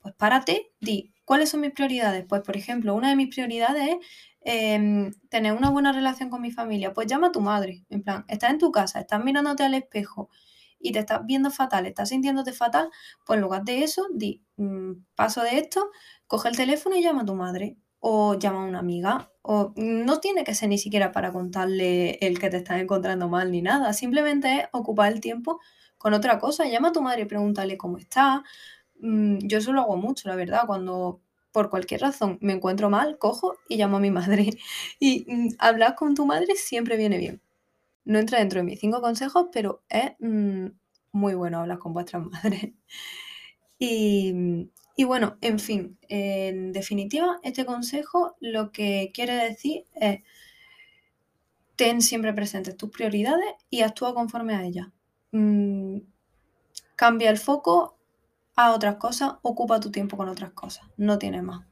pues 0.03 0.15
párate, 0.17 0.73
di, 0.81 1.13
¿cuáles 1.25 1.51
son 1.51 1.61
mis 1.61 1.73
prioridades? 1.73 2.25
Pues, 2.29 2.43
por 2.43 2.57
ejemplo, 2.57 2.95
una 2.95 3.11
de 3.11 3.17
mis 3.17 3.29
prioridades 3.33 3.89
es 3.89 3.97
em, 4.45 5.13
tener 5.29 5.53
una 5.53 5.71
buena 5.71 5.93
relación 5.93 6.31
con 6.31 6.43
mi 6.43 6.51
familia. 6.51 6.93
Pues 6.93 7.07
llama 7.07 7.29
a 7.29 7.33
tu 7.33 7.41
madre, 7.41 7.85
en 7.91 8.03
plan, 8.03 8.25
estás 8.29 8.51
en 8.51 8.59
tu 8.59 8.73
casa, 8.73 9.01
estás 9.01 9.23
mirándote 9.25 9.63
al 9.65 9.75
espejo 9.75 10.29
y 10.79 10.93
te 10.93 10.99
estás 11.01 11.25
viendo 11.27 11.51
fatal, 11.51 11.87
estás 11.87 12.09
sintiéndote 12.11 12.53
fatal, 12.53 12.91
pues 13.25 13.37
en 13.37 13.43
lugar 13.43 13.65
de 13.65 13.85
eso, 13.85 14.07
di, 14.13 14.43
mm, 14.57 14.93
paso 15.15 15.43
de 15.43 15.59
esto, 15.59 15.91
coge 16.27 16.49
el 16.49 16.57
teléfono 16.57 16.97
y 16.97 17.03
llama 17.03 17.23
a 17.23 17.25
tu 17.27 17.35
madre 17.35 17.77
o 18.01 18.35
llama 18.39 18.65
a 18.65 18.67
una 18.69 18.81
amiga. 18.81 19.31
O 19.43 19.73
no 19.77 20.19
tiene 20.21 20.45
que 20.45 20.55
ser 20.55 20.69
ni 20.69 20.79
siquiera 20.79 21.13
para 21.13 21.33
contarle 21.33 22.13
el 22.21 22.39
que 22.41 22.51
te 22.51 22.59
estás 22.59 22.81
encontrando 22.81 23.29
mal 23.29 23.51
ni 23.53 23.63
nada. 23.63 23.93
Simplemente 23.93 24.61
es 24.61 24.69
ocupar 24.73 25.13
el 25.13 25.21
tiempo 25.21 25.61
con 25.99 26.15
otra 26.15 26.39
cosa. 26.39 26.65
Llama 26.67 26.89
a 26.89 26.93
tu 26.93 27.03
madre 27.03 27.23
y 27.23 27.25
pregúntale 27.27 27.77
cómo 27.77 27.99
está. 27.99 28.43
Mm, 29.01 29.39
yo 29.49 29.59
eso 29.59 29.73
lo 29.73 29.83
hago 29.83 29.97
mucho, 29.97 30.29
la 30.29 30.37
verdad, 30.37 30.63
cuando 30.67 31.21
por 31.53 31.71
cualquier 31.71 32.01
razón 32.01 32.39
me 32.41 32.55
encuentro 32.55 32.91
mal, 32.91 33.19
cojo 33.19 33.57
y 33.69 33.77
llamo 33.77 33.99
a 33.99 34.01
mi 34.01 34.11
madre. 34.11 34.51
Y 35.01 35.25
mm, 35.29 35.49
hablar 35.59 35.95
con 35.95 36.15
tu 36.15 36.27
madre 36.27 36.55
siempre 36.57 36.97
viene 36.97 37.19
bien. 37.19 37.41
No 38.05 38.19
entra 38.19 38.39
dentro 38.41 38.61
de 38.61 38.65
mis 38.65 38.81
cinco 38.81 39.01
consejos, 39.01 39.49
pero 39.53 39.83
es 39.89 40.13
mm, 40.19 40.67
muy 41.13 41.35
bueno 41.35 41.61
hablar 41.61 41.79
con 41.79 41.93
vuestras 41.93 42.25
madres. 42.27 42.73
Y, 43.79 44.71
y 44.97 45.05
bueno, 45.05 45.37
en 45.41 45.59
fin, 45.59 45.99
en 46.09 46.73
definitiva, 46.73 47.39
este 47.43 47.65
consejo 47.65 48.37
lo 48.41 48.73
que 48.73 49.11
quiere 49.15 49.35
decir 49.35 49.87
es 49.95 50.21
ten 51.77 52.03
siempre 52.03 52.33
presentes 52.33 52.77
tus 52.77 52.91
prioridades 52.91 53.55
y 53.71 53.81
actúa 53.83 54.15
conforme 54.15 54.55
a 54.55 54.65
ellas. 54.65 54.87
cambia 56.97 57.31
el 57.31 57.39
foco 57.39 57.99
a 58.57 58.73
otras 58.73 58.97
cosas, 58.97 59.35
ocupa 59.43 59.81
tu 59.81 59.91
tiempo 59.91 60.17
con 60.17 60.29
otras 60.29 60.53
cosas, 60.53 60.85
no 60.97 61.19
tienes 61.19 61.43
más. 61.43 61.67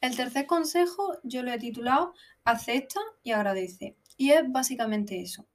El 0.00 0.16
tercer 0.16 0.46
consejo 0.46 1.18
yo 1.22 1.42
lo 1.42 1.52
he 1.52 1.58
titulado 1.58 2.14
Acepta 2.44 3.00
y 3.22 3.32
agradece. 3.32 3.96
Y 4.16 4.30
es 4.30 4.50
básicamente 4.50 5.20
eso. 5.20 5.46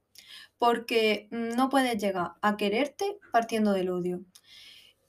Porque 0.58 1.28
no 1.30 1.68
puedes 1.68 2.00
llegar 2.00 2.34
a 2.40 2.56
quererte 2.56 3.18
partiendo 3.32 3.72
del 3.72 3.90
odio. 3.90 4.24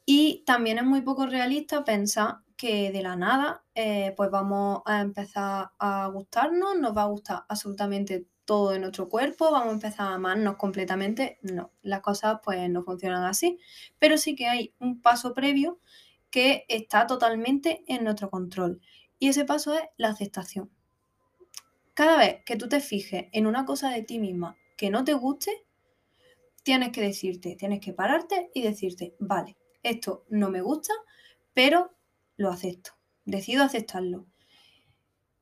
Y 0.05 0.43
también 0.45 0.79
es 0.79 0.85
muy 0.85 1.01
poco 1.01 1.27
realista 1.27 1.83
pensar 1.83 2.39
que 2.55 2.91
de 2.91 3.03
la 3.03 3.15
nada 3.15 3.63
eh, 3.75 4.13
pues 4.17 4.31
vamos 4.31 4.81
a 4.85 5.01
empezar 5.01 5.69
a 5.77 6.07
gustarnos, 6.07 6.79
nos 6.79 6.97
va 6.97 7.03
a 7.03 7.07
gustar 7.07 7.43
absolutamente 7.47 8.25
todo 8.47 8.71
de 8.71 8.79
nuestro 8.79 9.09
cuerpo, 9.09 9.51
vamos 9.51 9.67
a 9.67 9.73
empezar 9.73 10.07
a 10.07 10.15
amarnos 10.15 10.55
completamente. 10.55 11.37
No, 11.43 11.73
las 11.81 11.99
cosas 11.99 12.39
pues 12.43 12.67
no 12.69 12.81
funcionan 12.81 13.25
así, 13.25 13.59
pero 13.99 14.17
sí 14.17 14.35
que 14.35 14.47
hay 14.47 14.73
un 14.79 15.01
paso 15.01 15.33
previo 15.33 15.79
que 16.31 16.65
está 16.69 17.05
totalmente 17.05 17.83
en 17.87 18.05
nuestro 18.05 18.31
control. 18.31 18.81
Y 19.19 19.27
ese 19.27 19.43
paso 19.43 19.73
es 19.75 19.83
la 19.97 20.09
aceptación. 20.09 20.71
Cada 21.93 22.17
vez 22.17 22.37
que 22.45 22.55
tú 22.55 22.69
te 22.69 22.79
fijes 22.79 23.25
en 23.33 23.47
una 23.47 23.65
cosa 23.65 23.89
de 23.89 24.03
ti 24.03 24.17
misma 24.17 24.55
que 24.77 24.89
no 24.89 25.03
te 25.03 25.13
guste, 25.13 25.65
tienes 26.63 26.91
que 26.91 27.01
decirte, 27.01 27.57
tienes 27.57 27.81
que 27.81 27.93
pararte 27.93 28.49
y 28.53 28.61
decirte, 28.61 29.15
vale, 29.19 29.57
esto 29.83 30.23
no 30.29 30.49
me 30.49 30.61
gusta, 30.61 30.93
pero 31.53 31.91
lo 32.37 32.49
acepto, 32.49 32.91
decido 33.25 33.63
aceptarlo. 33.63 34.25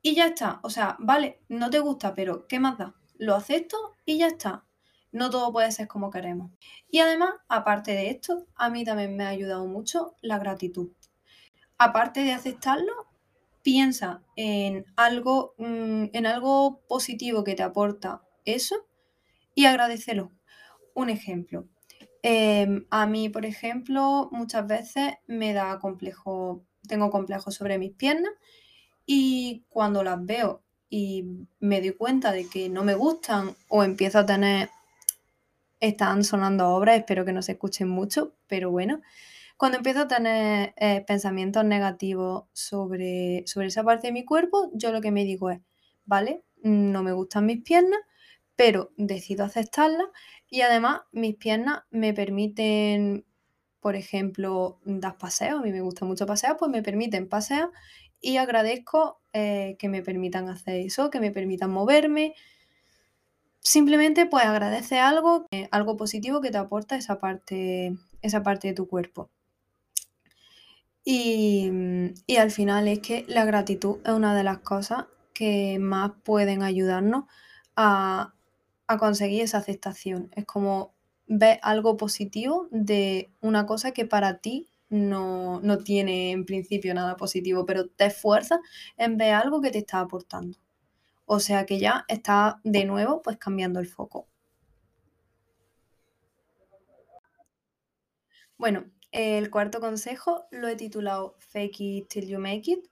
Y 0.06 0.14
ya 0.14 0.28
está, 0.28 0.60
o 0.62 0.70
sea, 0.70 0.98
vale, 1.00 1.40
no 1.50 1.72
te 1.72 1.80
gusta, 1.80 2.14
pero 2.14 2.46
¿qué 2.48 2.60
más 2.60 2.78
da? 2.78 2.94
Lo 3.18 3.34
acepto 3.34 3.76
y 4.06 4.20
ya 4.20 4.28
está. 4.28 4.64
No 5.12 5.32
todo 5.32 5.52
puede 5.52 5.72
ser 5.72 5.88
como 5.88 6.12
queremos. 6.12 6.52
Y 6.92 7.00
además, 7.00 7.32
aparte 7.48 7.94
de 7.94 8.12
esto, 8.12 8.46
a 8.56 8.70
mí 8.70 8.86
también 8.86 9.18
me 9.18 9.24
ha 9.24 9.30
ayudado 9.30 9.66
mucho 9.66 10.16
la 10.22 10.38
gratitud. 10.38 10.92
Aparte 11.80 12.20
de 12.20 12.34
aceptarlo, 12.34 12.94
piensa 13.64 14.22
en 14.36 14.86
algo, 14.96 15.56
mm, 15.58 16.10
en 16.14 16.28
algo 16.28 16.82
positivo 16.88 17.44
que 17.44 17.56
te 17.56 17.64
aporta 17.64 18.22
eso 18.46 18.76
y 19.56 19.66
agradecelo. 19.66 20.32
Un 20.94 21.10
ejemplo. 21.10 21.68
Em, 22.22 22.86
a 22.92 23.08
mí, 23.08 23.30
por 23.30 23.44
ejemplo, 23.44 24.30
muchas 24.32 24.68
veces 24.68 25.16
me 25.26 25.54
da 25.54 25.80
complejo, 25.80 26.64
tengo 26.88 27.10
complejo 27.10 27.50
sobre 27.50 27.80
mis 27.80 27.94
piernas 27.94 28.34
y 29.06 29.66
cuando 29.70 30.04
las 30.04 30.24
veo 30.26 30.64
y 30.90 31.26
me 31.60 31.82
doy 31.82 31.92
cuenta 31.92 32.32
de 32.32 32.48
que 32.48 32.70
no 32.70 32.84
me 32.84 32.96
gustan 32.96 33.56
o 33.70 33.84
empiezo 33.84 34.20
a 34.20 34.26
tener, 34.26 34.70
están 35.80 36.24
sonando 36.24 36.70
obras, 36.70 36.98
espero 36.98 37.26
que 37.26 37.34
no 37.34 37.42
se 37.42 37.54
escuchen 37.54 37.90
mucho, 37.90 38.34
pero 38.48 38.72
bueno, 38.72 39.02
cuando 39.58 39.78
empiezo 39.78 40.02
a 40.02 40.08
tener 40.08 40.74
eh, 40.78 41.04
pensamientos 41.08 41.64
negativos 41.64 42.46
sobre, 42.54 43.44
sobre 43.46 43.68
esa 43.68 43.84
parte 43.84 44.08
de 44.08 44.14
mi 44.14 44.26
cuerpo, 44.26 44.72
yo 44.74 44.92
lo 44.92 45.02
que 45.02 45.12
me 45.12 45.24
digo 45.24 45.50
es, 45.50 45.60
vale, 46.06 46.44
no 46.62 47.04
me 47.04 47.14
gustan 47.14 47.46
mis 47.46 47.62
piernas, 47.62 48.00
pero 48.56 48.92
decido 48.98 49.46
aceptarlas 49.46 50.08
y 50.50 50.62
además 50.62 51.02
mis 51.12 51.36
piernas 51.36 51.84
me 51.90 52.14
permiten, 52.14 53.26
por 53.80 53.96
ejemplo, 53.96 54.80
dar 54.86 55.18
paseos, 55.18 55.60
a 55.60 55.64
mí 55.64 55.72
me 55.72 55.82
gusta 55.82 56.06
mucho 56.06 56.26
pasear, 56.26 56.58
pues 56.58 56.72
me 56.72 56.82
permiten 56.82 57.30
pasear 57.30 57.70
y 58.22 58.38
agradezco 58.38 59.22
eh, 59.34 59.76
que 59.80 59.90
me 59.90 60.02
permitan 60.02 60.50
hacer 60.50 60.76
eso, 60.76 61.10
que 61.10 61.20
me 61.20 61.32
permitan 61.32 61.72
moverme. 61.72 62.36
Simplemente 63.60 64.26
pues 64.26 64.46
agradece 64.46 65.00
algo, 65.00 65.48
algo 65.72 65.98
positivo 65.98 66.42
que 66.42 66.52
te 66.52 66.58
aporta 66.58 66.96
esa 66.96 67.20
parte, 67.20 67.96
esa 68.22 68.44
parte 68.44 68.70
de 68.70 68.74
tu 68.74 68.88
cuerpo. 68.88 69.30
Mm, 71.06 72.08
y, 72.26 72.38
al 72.38 72.52
final 72.52 72.88
es 72.88 73.00
que 73.00 73.26
la 73.28 73.46
gratitud 73.46 74.00
es 74.04 74.12
una 74.12 74.36
de 74.36 74.44
las 74.44 74.60
cosas 74.60 75.06
que 75.34 75.78
más 75.80 76.12
pueden 76.24 76.64
ayudarnos 76.64 77.26
a, 77.76 78.34
conseguir 79.00 79.42
esa 79.44 79.60
aceptación. 79.60 80.32
Es 80.36 80.46
como 80.46 80.94
ver 81.28 81.60
algo 81.64 81.98
positivo 81.98 82.68
de 82.72 83.32
una 83.42 83.66
cosa 83.66 83.92
que 83.92 84.06
para 84.06 84.40
ti 84.40 84.68
no, 84.96 85.60
no, 85.62 85.78
tiene 85.80 86.32
en 86.32 86.46
principio 86.46 86.94
nada 86.94 87.18
positivo, 87.18 87.66
pero 87.66 87.88
te 87.90 88.06
esfuerzas 88.06 88.60
en 88.98 89.18
ver 89.18 89.34
algo 89.34 89.62
que 89.62 89.72
te 89.72 89.80
está 89.80 90.00
aportando. 90.00 90.58
O 91.26 91.40
sea 91.40 91.66
que 91.66 91.80
ya 91.80 92.06
está 92.08 92.62
de 92.64 92.86
nuevo 92.86 93.22
pues 93.22 93.38
cambiando 93.38 93.80
el 93.80 93.88
foco. 93.88 94.28
Bueno, 98.58 98.86
el 99.12 99.50
cuarto 99.50 99.80
consejo 99.80 100.46
lo 100.52 100.68
he 100.68 100.76
titulado 100.76 101.36
Fake 101.40 101.82
it 101.82 102.08
till 102.10 102.28
you 102.28 102.40
make 102.40 102.72
it 102.72 102.88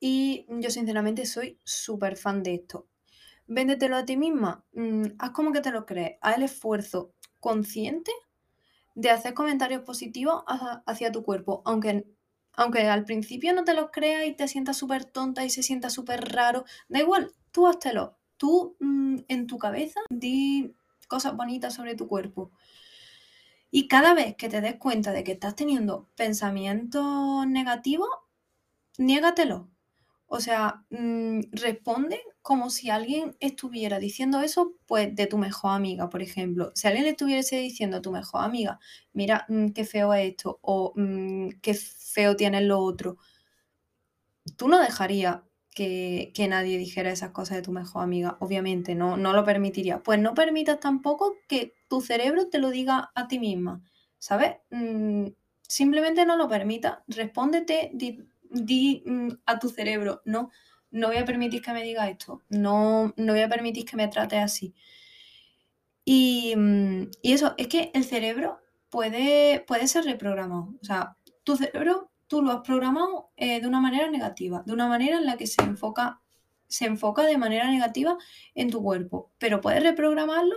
y 0.00 0.46
yo 0.48 0.70
sinceramente 0.70 1.26
soy 1.26 1.60
súper 1.64 2.16
fan 2.16 2.42
de 2.42 2.54
esto. 2.54 2.88
Véndetelo 3.46 3.96
a 3.96 4.04
ti 4.04 4.16
misma, 4.16 4.64
mm, 4.72 5.04
haz 5.18 5.30
como 5.30 5.52
que 5.52 5.60
te 5.60 5.70
lo 5.70 5.86
crees, 5.86 6.18
haz 6.20 6.36
el 6.36 6.44
esfuerzo 6.44 7.14
consciente 7.40 8.12
de 8.96 9.10
hacer 9.10 9.34
comentarios 9.34 9.82
positivos 9.82 10.42
hacia, 10.86 11.12
tu 11.12 11.22
cuerpo, 11.22 11.62
aunque, 11.66 12.06
aunque 12.54 12.88
al 12.88 13.04
principio 13.04 13.52
no 13.52 13.62
te 13.62 13.74
los 13.74 13.90
creas 13.90 14.26
y 14.26 14.32
te 14.32 14.48
sientas 14.48 14.78
súper 14.78 15.04
tonta 15.04 15.44
y 15.44 15.50
se 15.50 15.62
sienta 15.62 15.90
súper 15.90 16.32
raro, 16.32 16.64
da 16.88 17.00
igual, 17.00 17.32
tú 17.52 17.66
háztelo, 17.66 18.18
tú 18.38 18.76
mm, 18.80 19.18
en 19.28 19.46
tu 19.46 19.58
cabeza 19.58 20.00
di 20.10 20.74
cosas 21.08 21.36
bonitas 21.36 21.74
sobre 21.74 21.94
tu 21.94 22.08
cuerpo. 22.08 22.50
Y 23.70 23.86
cada 23.88 24.14
vez 24.14 24.36
que 24.36 24.48
te 24.48 24.62
des 24.62 24.76
cuenta 24.76 25.12
de 25.12 25.24
que 25.24 25.32
estás 25.32 25.54
teniendo 25.54 26.08
pensamientos 26.16 27.46
negativos, 27.46 28.08
niégatelo. 28.96 29.68
O 30.26 30.40
sea, 30.40 30.84
mm, 30.90 31.40
responde 31.52 32.20
como 32.42 32.70
si 32.70 32.90
alguien 32.90 33.36
estuviera 33.40 33.98
diciendo 33.98 34.40
eso, 34.40 34.74
pues 34.86 35.14
de 35.14 35.26
tu 35.26 35.38
mejor 35.38 35.72
amiga, 35.72 36.08
por 36.10 36.22
ejemplo. 36.22 36.72
Si 36.74 36.86
alguien 36.86 37.04
le 37.04 37.10
estuviese 37.10 37.56
diciendo 37.56 37.98
a 37.98 38.02
tu 38.02 38.12
mejor 38.12 38.42
amiga, 38.44 38.78
mira, 39.12 39.46
mm, 39.48 39.68
qué 39.70 39.84
feo 39.84 40.12
es 40.14 40.30
esto, 40.30 40.58
o 40.62 40.92
mm, 40.96 41.50
qué 41.62 41.74
feo 41.74 42.36
tienes 42.36 42.62
lo 42.62 42.80
otro, 42.80 43.18
tú 44.56 44.68
no 44.68 44.78
dejarías 44.80 45.40
que, 45.74 46.32
nadie 46.48 46.78
dijera 46.78 47.10
esas 47.10 47.30
cosas 47.32 47.56
de 47.58 47.62
tu 47.62 47.72
mejor 47.72 48.02
amiga, 48.02 48.38
obviamente, 48.40 48.94
no, 48.94 49.16
no 49.16 49.32
lo 49.34 49.44
permitiría. 49.44 50.02
Pues 50.02 50.18
no 50.18 50.34
permitas 50.34 50.80
tampoco 50.80 51.34
que 51.48 51.74
tu 51.88 52.00
cerebro 52.00 52.48
te 52.48 52.58
lo 52.58 52.70
diga 52.70 53.10
a 53.14 53.28
ti 53.28 53.38
misma, 53.38 53.82
¿sabes? 54.18 54.56
Simplemente 55.68 56.24
no 56.24 56.36
lo 56.36 56.48
permitas, 56.48 56.98
respóndete, 57.08 57.90
mm, 58.64 59.28
a 59.46 59.58
tu 59.58 59.68
cerebro, 59.68 60.22
no, 60.24 60.50
no 60.90 61.08
voy 61.08 61.16
a 61.16 61.24
permitir 61.24 61.62
que 61.62 61.72
me 61.72 61.82
diga 61.82 62.08
esto, 62.08 62.42
no, 62.48 63.14
no 63.16 63.32
voy 63.32 63.42
a 63.42 63.48
permitir 63.48 63.84
que 63.84 63.96
me 63.96 64.08
trate 64.08 64.38
así. 64.38 64.74
Y, 66.04 66.54
mm, 66.56 67.10
y, 67.22 67.32
eso, 67.32 67.54
es 67.58 67.68
que 67.68 67.90
el 67.94 68.04
cerebro 68.04 68.60
puede, 68.90 69.60
puede 69.66 69.88
ser 69.88 70.04
reprogramado. 70.04 70.74
O 70.80 70.84
sea, 70.84 71.16
tu 71.44 71.56
cerebro 71.56 72.10
tú 72.28 72.42
lo 72.42 72.52
has 72.52 72.60
programado 72.62 73.30
eh, 73.36 73.60
de 73.60 73.66
una 73.66 73.80
manera 73.80 74.10
negativa, 74.10 74.62
de 74.66 74.72
una 74.72 74.88
manera 74.88 75.18
en 75.18 75.26
la 75.26 75.36
que 75.36 75.46
se 75.46 75.62
enfoca, 75.62 76.20
se 76.68 76.86
enfoca 76.86 77.22
de 77.22 77.38
manera 77.38 77.70
negativa 77.70 78.16
en 78.54 78.70
tu 78.70 78.82
cuerpo, 78.82 79.32
pero 79.38 79.60
puedes 79.60 79.82
reprogramarlo 79.82 80.56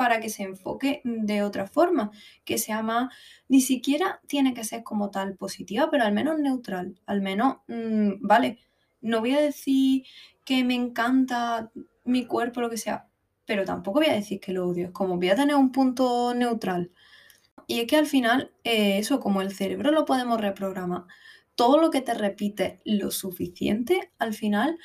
para 0.00 0.18
que 0.18 0.30
se 0.30 0.44
enfoque 0.44 1.02
de 1.04 1.42
otra 1.42 1.66
forma, 1.66 2.10
que 2.46 2.56
sea 2.56 2.82
más, 2.82 3.14
ni 3.48 3.60
siquiera 3.60 4.22
tiene 4.26 4.54
que 4.54 4.64
ser 4.64 4.82
como 4.82 5.10
tal 5.10 5.36
positiva, 5.36 5.90
pero 5.90 6.04
al 6.04 6.14
menos 6.14 6.38
neutral, 6.38 6.98
al 7.04 7.20
menos, 7.20 7.58
mm, 7.68 8.26
vale, 8.26 8.60
no 9.02 9.20
voy 9.20 9.34
a 9.34 9.42
decir 9.42 10.04
que 10.46 10.64
me 10.64 10.74
encanta 10.74 11.70
mi 12.04 12.24
cuerpo, 12.24 12.62
lo 12.62 12.70
que 12.70 12.78
sea, 12.78 13.08
pero 13.44 13.66
tampoco 13.66 14.00
voy 14.00 14.08
a 14.08 14.14
decir 14.14 14.40
que 14.40 14.54
lo 14.54 14.68
odio, 14.68 14.86
es 14.86 14.92
como 14.92 15.18
voy 15.18 15.28
a 15.28 15.36
tener 15.36 15.54
un 15.54 15.70
punto 15.70 16.32
neutral. 16.32 16.90
Y 17.66 17.80
es 17.80 17.86
que 17.86 17.96
al 17.96 18.06
final, 18.06 18.52
eh, 18.64 18.96
eso, 18.96 19.20
como 19.20 19.42
el 19.42 19.52
cerebro 19.52 19.90
lo 19.90 20.06
podemos 20.06 20.40
reprogramar, 20.40 21.04
todo 21.56 21.78
lo 21.78 21.90
que 21.90 22.00
te 22.00 22.14
repite 22.14 22.80
lo 22.86 23.10
suficiente, 23.10 24.12
al 24.18 24.32
final 24.32 24.78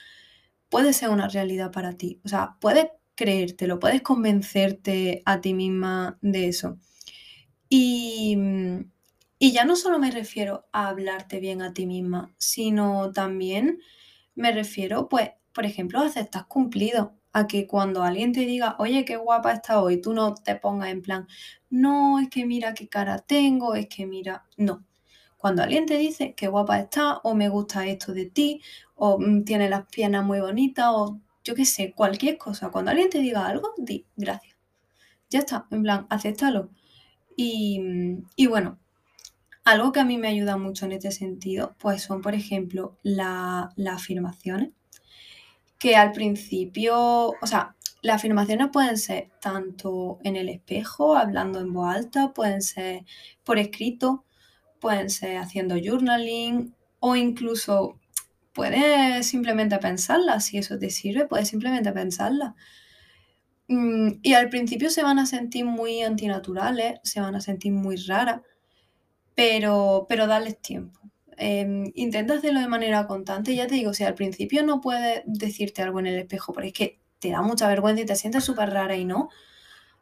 puede 0.67 0.91
ser 0.91 1.07
una 1.07 1.29
realidad 1.29 1.71
para 1.71 1.93
ti. 1.93 2.19
O 2.25 2.27
sea, 2.27 2.57
puedes 2.59 2.87
creértelo, 3.15 3.79
puedes 3.79 4.01
convencerte 4.01 5.21
a 5.25 5.41
ti 5.41 5.53
misma 5.53 6.17
de 6.21 6.47
eso. 6.47 6.77
Y, 7.69 8.37
y 9.39 9.51
ya 9.51 9.65
no 9.65 9.75
solo 9.75 9.99
me 9.99 10.11
refiero 10.11 10.65
a 10.71 10.89
hablarte 10.89 11.39
bien 11.39 11.61
a 11.61 11.73
ti 11.73 11.85
misma, 11.85 12.33
sino 12.37 13.11
también 13.11 13.79
me 14.35 14.51
refiero, 14.51 15.09
pues, 15.09 15.31
por 15.53 15.65
ejemplo, 15.65 15.99
a 15.99 16.07
aceptar 16.07 16.47
cumplido 16.47 17.15
a 17.33 17.47
que 17.47 17.67
cuando 17.67 18.03
alguien 18.03 18.33
te 18.33 18.41
diga, 18.41 18.75
oye, 18.79 19.05
qué 19.05 19.17
guapa 19.17 19.53
está 19.53 19.81
hoy, 19.81 20.01
tú 20.01 20.13
no 20.13 20.35
te 20.35 20.55
pongas 20.55 20.89
en 20.89 21.01
plan, 21.01 21.27
no, 21.69 22.19
es 22.19 22.29
que 22.29 22.45
mira 22.45 22.73
qué 22.73 22.87
cara 22.87 23.19
tengo, 23.19 23.75
es 23.75 23.87
que 23.87 24.05
mira, 24.05 24.45
no. 24.57 24.85
Cuando 25.37 25.63
alguien 25.63 25.85
te 25.85 25.97
dice 25.97 26.33
qué 26.35 26.47
guapa 26.47 26.79
está, 26.79 27.17
o 27.23 27.35
me 27.35 27.49
gusta 27.49 27.87
esto 27.87 28.13
de 28.13 28.25
ti, 28.25 28.61
o 28.95 29.19
mm, 29.19 29.43
tiene 29.45 29.69
las 29.69 29.85
piernas 29.87 30.25
muy 30.25 30.39
bonitas, 30.39 30.87
o 30.89 31.19
yo 31.45 31.55
qué 31.55 31.63
sé, 31.63 31.93
cualquier 31.93 32.37
cosa, 32.37 32.69
cuando 32.71 32.91
alguien 32.91 33.09
te 33.09 33.19
diga 33.19 33.47
algo, 33.47 33.73
di 33.77 34.05
gracias. 34.17 34.57
Ya 35.29 35.39
está, 35.39 35.67
en 35.71 35.83
plan, 35.83 36.07
acéptalo. 36.09 36.71
Y, 37.37 37.79
y 38.35 38.47
bueno, 38.47 38.79
algo 39.63 39.91
que 39.91 39.99
a 40.01 40.05
mí 40.05 40.17
me 40.17 40.27
ayuda 40.27 40.57
mucho 40.57 40.85
en 40.85 40.93
este 40.93 41.11
sentido, 41.11 41.75
pues 41.79 42.03
son, 42.03 42.21
por 42.21 42.35
ejemplo, 42.35 42.97
las 43.03 43.69
afirmaciones 43.89 44.71
que 45.79 45.95
al 45.95 46.11
principio, 46.13 47.29
o 47.29 47.47
sea, 47.47 47.75
las 48.01 48.17
afirmaciones 48.17 48.69
pueden 48.71 48.97
ser 48.97 49.29
tanto 49.41 50.19
en 50.23 50.35
el 50.35 50.49
espejo, 50.49 51.15
hablando 51.15 51.59
en 51.59 51.73
voz 51.73 51.93
alta, 51.95 52.33
pueden 52.33 52.61
ser 52.61 53.05
por 53.43 53.59
escrito, 53.59 54.23
pueden 54.79 55.09
ser 55.09 55.37
haciendo 55.37 55.75
journaling 55.83 56.73
o 56.99 57.15
incluso 57.15 57.99
puedes 58.55 59.27
simplemente 59.27 59.77
pensarlas, 59.79 60.45
si 60.45 60.57
eso 60.57 60.79
te 60.79 60.89
sirve, 60.89 61.27
puedes 61.27 61.49
simplemente 61.49 61.91
pensarlas. 61.91 62.53
Mm, 63.67 64.19
y 64.23 64.33
al 64.33 64.49
principio 64.49 64.89
se 64.89 65.03
van 65.03 65.19
a 65.19 65.25
sentir 65.25 65.65
muy 65.65 66.01
antinaturales, 66.03 66.99
se 67.03 67.19
van 67.19 67.35
a 67.35 67.41
sentir 67.41 67.73
muy 67.73 67.97
raras, 67.97 68.41
pero, 69.35 70.05
pero 70.09 70.27
darles 70.27 70.61
tiempo. 70.61 70.99
Em, 71.37 71.91
intenta 71.95 72.35
hacerlo 72.35 72.61
de 72.61 72.67
manera 72.69 73.07
constante. 73.07 73.55
Ya 73.55 73.67
te 73.67 73.75
digo, 73.75 73.93
si 73.93 74.03
al 74.05 74.15
principio 74.15 74.63
no 74.63 74.81
puedes 74.81 75.23
decirte 75.25 75.81
algo 75.81 75.99
en 75.99 76.07
el 76.07 76.15
espejo, 76.19 76.53
porque 76.53 76.69
es 76.69 76.73
que 76.73 76.99
te 77.19 77.31
da 77.31 77.41
mucha 77.41 77.67
vergüenza 77.67 78.03
y 78.03 78.05
te 78.05 78.15
sientes 78.15 78.43
súper 78.45 78.69
rara 78.71 78.95
y 78.95 79.05
no, 79.05 79.29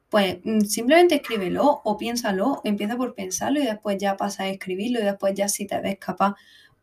pues 0.09 0.37
mm, 0.43 0.61
simplemente 0.61 1.15
escríbelo 1.15 1.81
o 1.83 1.97
piénsalo, 1.97 2.61
empieza 2.63 2.97
por 2.97 3.15
pensarlo 3.15 3.59
y 3.59 3.65
después 3.65 3.97
ya 3.99 4.15
pasa 4.17 4.43
a 4.43 4.49
escribirlo 4.49 4.99
y 4.99 5.03
después 5.03 5.33
ya 5.35 5.47
si 5.49 5.65
te 5.67 5.79
ves 5.81 5.97
capaz, 5.99 6.35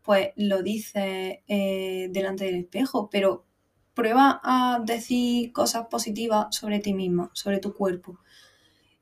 pues 0.03 0.29
lo 0.35 0.63
dices 0.63 1.39
eh, 1.47 2.07
delante 2.11 2.45
del 2.45 2.55
espejo, 2.55 3.09
pero 3.09 3.45
prueba 3.93 4.39
a 4.43 4.81
decir 4.83 5.51
cosas 5.51 5.87
positivas 5.87 6.47
sobre 6.55 6.79
ti 6.79 6.93
misma, 6.93 7.29
sobre 7.33 7.59
tu 7.59 7.73
cuerpo. 7.73 8.19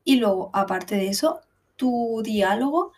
Y 0.04 0.18
luego, 0.18 0.50
aparte 0.54 0.96
de 0.96 1.08
eso, 1.08 1.42
tu 1.76 2.22
diálogo 2.24 2.92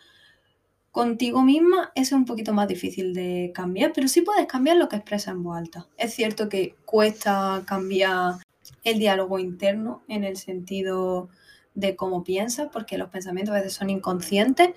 contigo 0.90 1.42
misma 1.42 1.90
es 1.94 2.12
un 2.12 2.24
poquito 2.24 2.52
más 2.52 2.68
difícil 2.68 3.14
de 3.14 3.50
cambiar, 3.54 3.92
pero 3.94 4.08
sí 4.08 4.20
puedes 4.20 4.46
cambiar 4.46 4.76
lo 4.76 4.88
que 4.88 4.96
expresas 4.96 5.34
en 5.34 5.42
voz 5.42 5.56
alta. 5.58 5.88
Es 5.96 6.14
cierto 6.14 6.48
que 6.48 6.76
cuesta 6.84 7.62
cambiar 7.66 8.34
el 8.84 8.98
diálogo 8.98 9.38
interno 9.38 10.02
en 10.08 10.24
el 10.24 10.36
sentido 10.36 11.28
de 11.74 11.96
cómo 11.96 12.22
piensas, 12.24 12.68
porque 12.72 12.98
los 12.98 13.08
pensamientos 13.08 13.54
a 13.54 13.58
veces 13.58 13.72
son 13.72 13.88
inconscientes, 13.88 14.70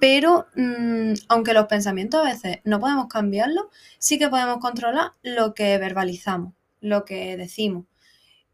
pero 0.00 0.46
mm, 0.54 1.14
aunque 1.28 1.54
los 1.54 1.66
pensamientos 1.66 2.20
a 2.20 2.24
veces 2.24 2.58
no 2.64 2.80
podemos 2.80 3.06
cambiarlos, 3.08 3.66
sí 3.98 4.18
que 4.18 4.28
podemos 4.28 4.58
controlar 4.58 5.12
lo 5.22 5.54
que 5.54 5.78
verbalizamos, 5.78 6.54
lo 6.80 7.04
que 7.04 7.36
decimos. 7.36 7.86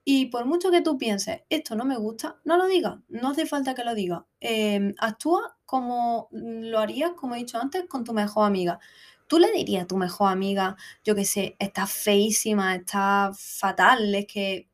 Y 0.05 0.27
por 0.27 0.47
mucho 0.47 0.71
que 0.71 0.83
tú 0.83 0.99
pienses, 0.99 1.43
esto 1.49 1.77
no 1.77 1.85
me 1.85 1.97
gusta, 1.97 2.37
no 2.45 2.57
lo 2.57 2.67
digas, 2.67 2.99
no 3.09 3.31
hace 3.31 3.47
falta 3.47 3.75
que 3.75 3.85
lo 3.85 3.95
digas. 3.95 4.23
Em, 4.41 4.95
actúa 4.99 5.57
como 5.65 6.29
lo 6.33 6.81
harías, 6.81 7.13
como 7.13 7.35
he 7.35 7.39
dicho 7.39 7.59
antes, 7.61 7.85
con 7.89 8.05
tu 8.05 8.13
mejor 8.13 8.47
amiga. 8.47 8.81
Tú 9.29 9.39
le 9.39 9.53
dirías 9.53 9.85
a 9.85 9.87
tu 9.87 9.97
mejor 9.97 10.31
amiga, 10.33 10.77
yo 11.05 11.15
qué 11.15 11.25
sé, 11.25 11.57
está 11.59 11.87
feísima, 11.87 12.75
está 12.75 13.33
fatal, 13.35 14.15
es 14.15 14.27
que 14.27 14.69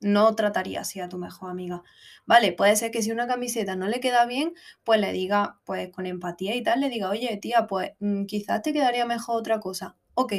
no, 0.00 0.34
trataría 0.34 0.80
así 0.80 1.00
a 1.00 1.08
tu 1.08 1.18
mejor 1.18 1.50
amiga. 1.50 1.82
Vale, 2.26 2.52
puede 2.52 2.76
ser 2.76 2.90
que 2.90 3.02
si 3.02 3.10
una 3.10 3.26
camiseta 3.26 3.76
no 3.76 3.88
le 3.88 4.00
queda 4.00 4.26
bien, 4.26 4.54
pues 4.84 5.00
le 5.00 5.12
diga, 5.12 5.60
pues 5.64 5.90
con 5.90 6.06
empatía 6.06 6.54
y 6.54 6.62
tal, 6.62 6.80
le 6.80 6.88
diga, 6.88 7.10
oye, 7.10 7.36
tía, 7.38 7.66
pues 7.66 7.92
mm, 8.00 8.24
quizás 8.26 8.62
te 8.62 8.72
quedaría 8.72 9.06
mejor 9.06 9.36
otra 9.36 9.60
cosa. 9.60 9.96
Ok, 10.14 10.32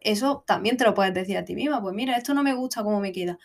eso 0.00 0.44
también 0.46 0.76
te 0.76 0.84
lo 0.84 0.94
puedes 0.94 1.14
decir 1.14 1.36
a 1.36 1.44
ti 1.44 1.54
misma, 1.54 1.80
pues 1.82 1.94
mira, 1.94 2.16
esto 2.16 2.34
no 2.34 2.42
me 2.42 2.54
gusta 2.54 2.82
cómo 2.82 3.00
me 3.00 3.12
queda. 3.12 3.38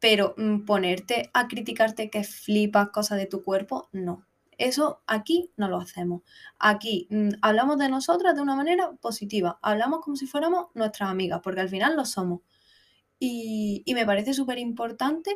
Pero 0.00 0.34
mm, 0.36 0.64
ponerte 0.64 1.30
a 1.34 1.48
criticarte 1.48 2.10
que 2.10 2.24
flipas 2.24 2.88
cosas 2.90 3.18
de 3.18 3.26
tu 3.26 3.42
cuerpo, 3.44 3.88
no. 3.92 4.26
Eso 4.58 5.02
aquí 5.06 5.52
no 5.56 5.68
lo 5.68 5.78
hacemos. 5.78 6.22
Aquí 6.58 7.08
mm, 7.10 7.30
hablamos 7.42 7.78
de 7.78 7.88
nosotras 7.88 8.34
de 8.34 8.42
una 8.42 8.56
manera 8.56 8.92
positiva. 9.00 9.58
Hablamos 9.62 10.00
como 10.00 10.16
si 10.16 10.26
fuéramos 10.26 10.66
nuestras 10.74 11.10
amigas, 11.10 11.40
porque 11.42 11.60
al 11.60 11.68
final 11.70 11.96
lo 11.96 12.04
somos. 12.04 12.40
Y, 13.20 13.84
me 13.94 14.06
parece 14.06 14.34
súper 14.34 14.58
importante 14.58 15.30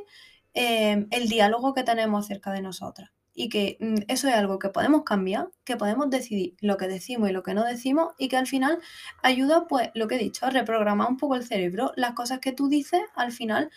eh, 0.55 1.07
el 1.11 1.29
diálogo 1.29 1.75
que 1.75 1.85
tenemos 1.85 2.25
acerca 2.25 2.51
de 2.51 2.63
nosotras 2.63 3.11
y 3.35 3.49
que 3.49 3.77
mm, 3.81 3.97
eso 4.09 4.29
es 4.29 4.35
algo 4.35 4.59
que 4.59 4.71
podemos 4.71 5.03
cambiar, 5.05 5.51
que 5.65 5.77
podemos 5.77 6.09
decidir 6.09 6.57
lo 6.61 6.77
que 6.77 6.89
decimos 6.89 7.29
y 7.29 7.33
lo 7.33 7.43
que 7.43 7.55
no 7.55 7.65
decimos 7.65 8.15
y 8.17 8.29
que 8.29 8.37
al 8.37 8.47
final 8.47 8.81
ayuda, 9.23 9.67
pues 9.69 9.91
lo 9.95 10.09
que 10.09 10.15
he 10.15 10.19
dicho, 10.19 10.47
a 10.47 10.51
reprogramar 10.51 11.09
un 11.09 11.19
poco 11.19 11.35
el 11.37 11.45
cerebro. 11.45 11.93
Las 11.97 12.15
cosas 12.15 12.39
que 12.41 12.53
tú 12.53 12.69
dices 12.69 13.03
al 13.17 13.33
final 13.33 13.71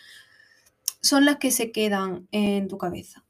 son 1.02 1.24
las 1.24 1.36
que 1.36 1.50
se 1.50 1.72
quedan 1.72 2.28
en 2.32 2.68
tu 2.68 2.78
cabeza. 2.78 3.24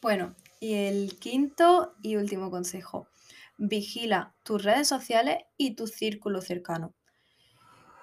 Bueno, 0.00 0.34
y 0.60 0.74
el 0.74 1.18
quinto 1.18 1.94
y 2.02 2.16
último 2.16 2.50
consejo, 2.50 3.08
vigila 3.56 4.34
tus 4.42 4.62
redes 4.62 4.88
sociales 4.88 5.38
y 5.56 5.74
tu 5.74 5.86
círculo 5.86 6.40
cercano. 6.40 6.94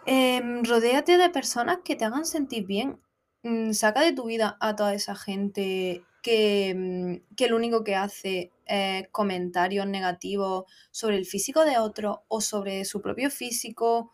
Em, 0.05 0.63
rodéate 0.63 1.17
de 1.17 1.29
personas 1.29 1.79
que 1.83 1.95
te 1.95 2.05
hagan 2.05 2.25
sentir 2.25 2.65
bien, 2.65 2.99
Mm, 3.43 3.73
saca 3.73 4.01
de 4.01 4.13
tu 4.13 4.25
vida 4.25 4.57
a 4.59 4.75
toda 4.75 4.93
esa 4.93 5.15
gente 5.15 6.05
que, 6.21 6.73
mm, 6.75 7.35
que 7.35 7.47
lo 7.49 7.55
único 7.55 7.83
que 7.83 7.95
hace 7.95 8.51
es 8.65 9.07
comentarios 9.11 9.87
negativos 9.87 10.65
sobre 10.91 11.17
el 11.17 11.25
físico 11.25 11.65
de 11.65 11.79
otro 11.79 12.23
o 12.27 12.41
sobre 12.41 12.85
su 12.85 13.01
propio 13.01 13.31
físico. 13.31 14.13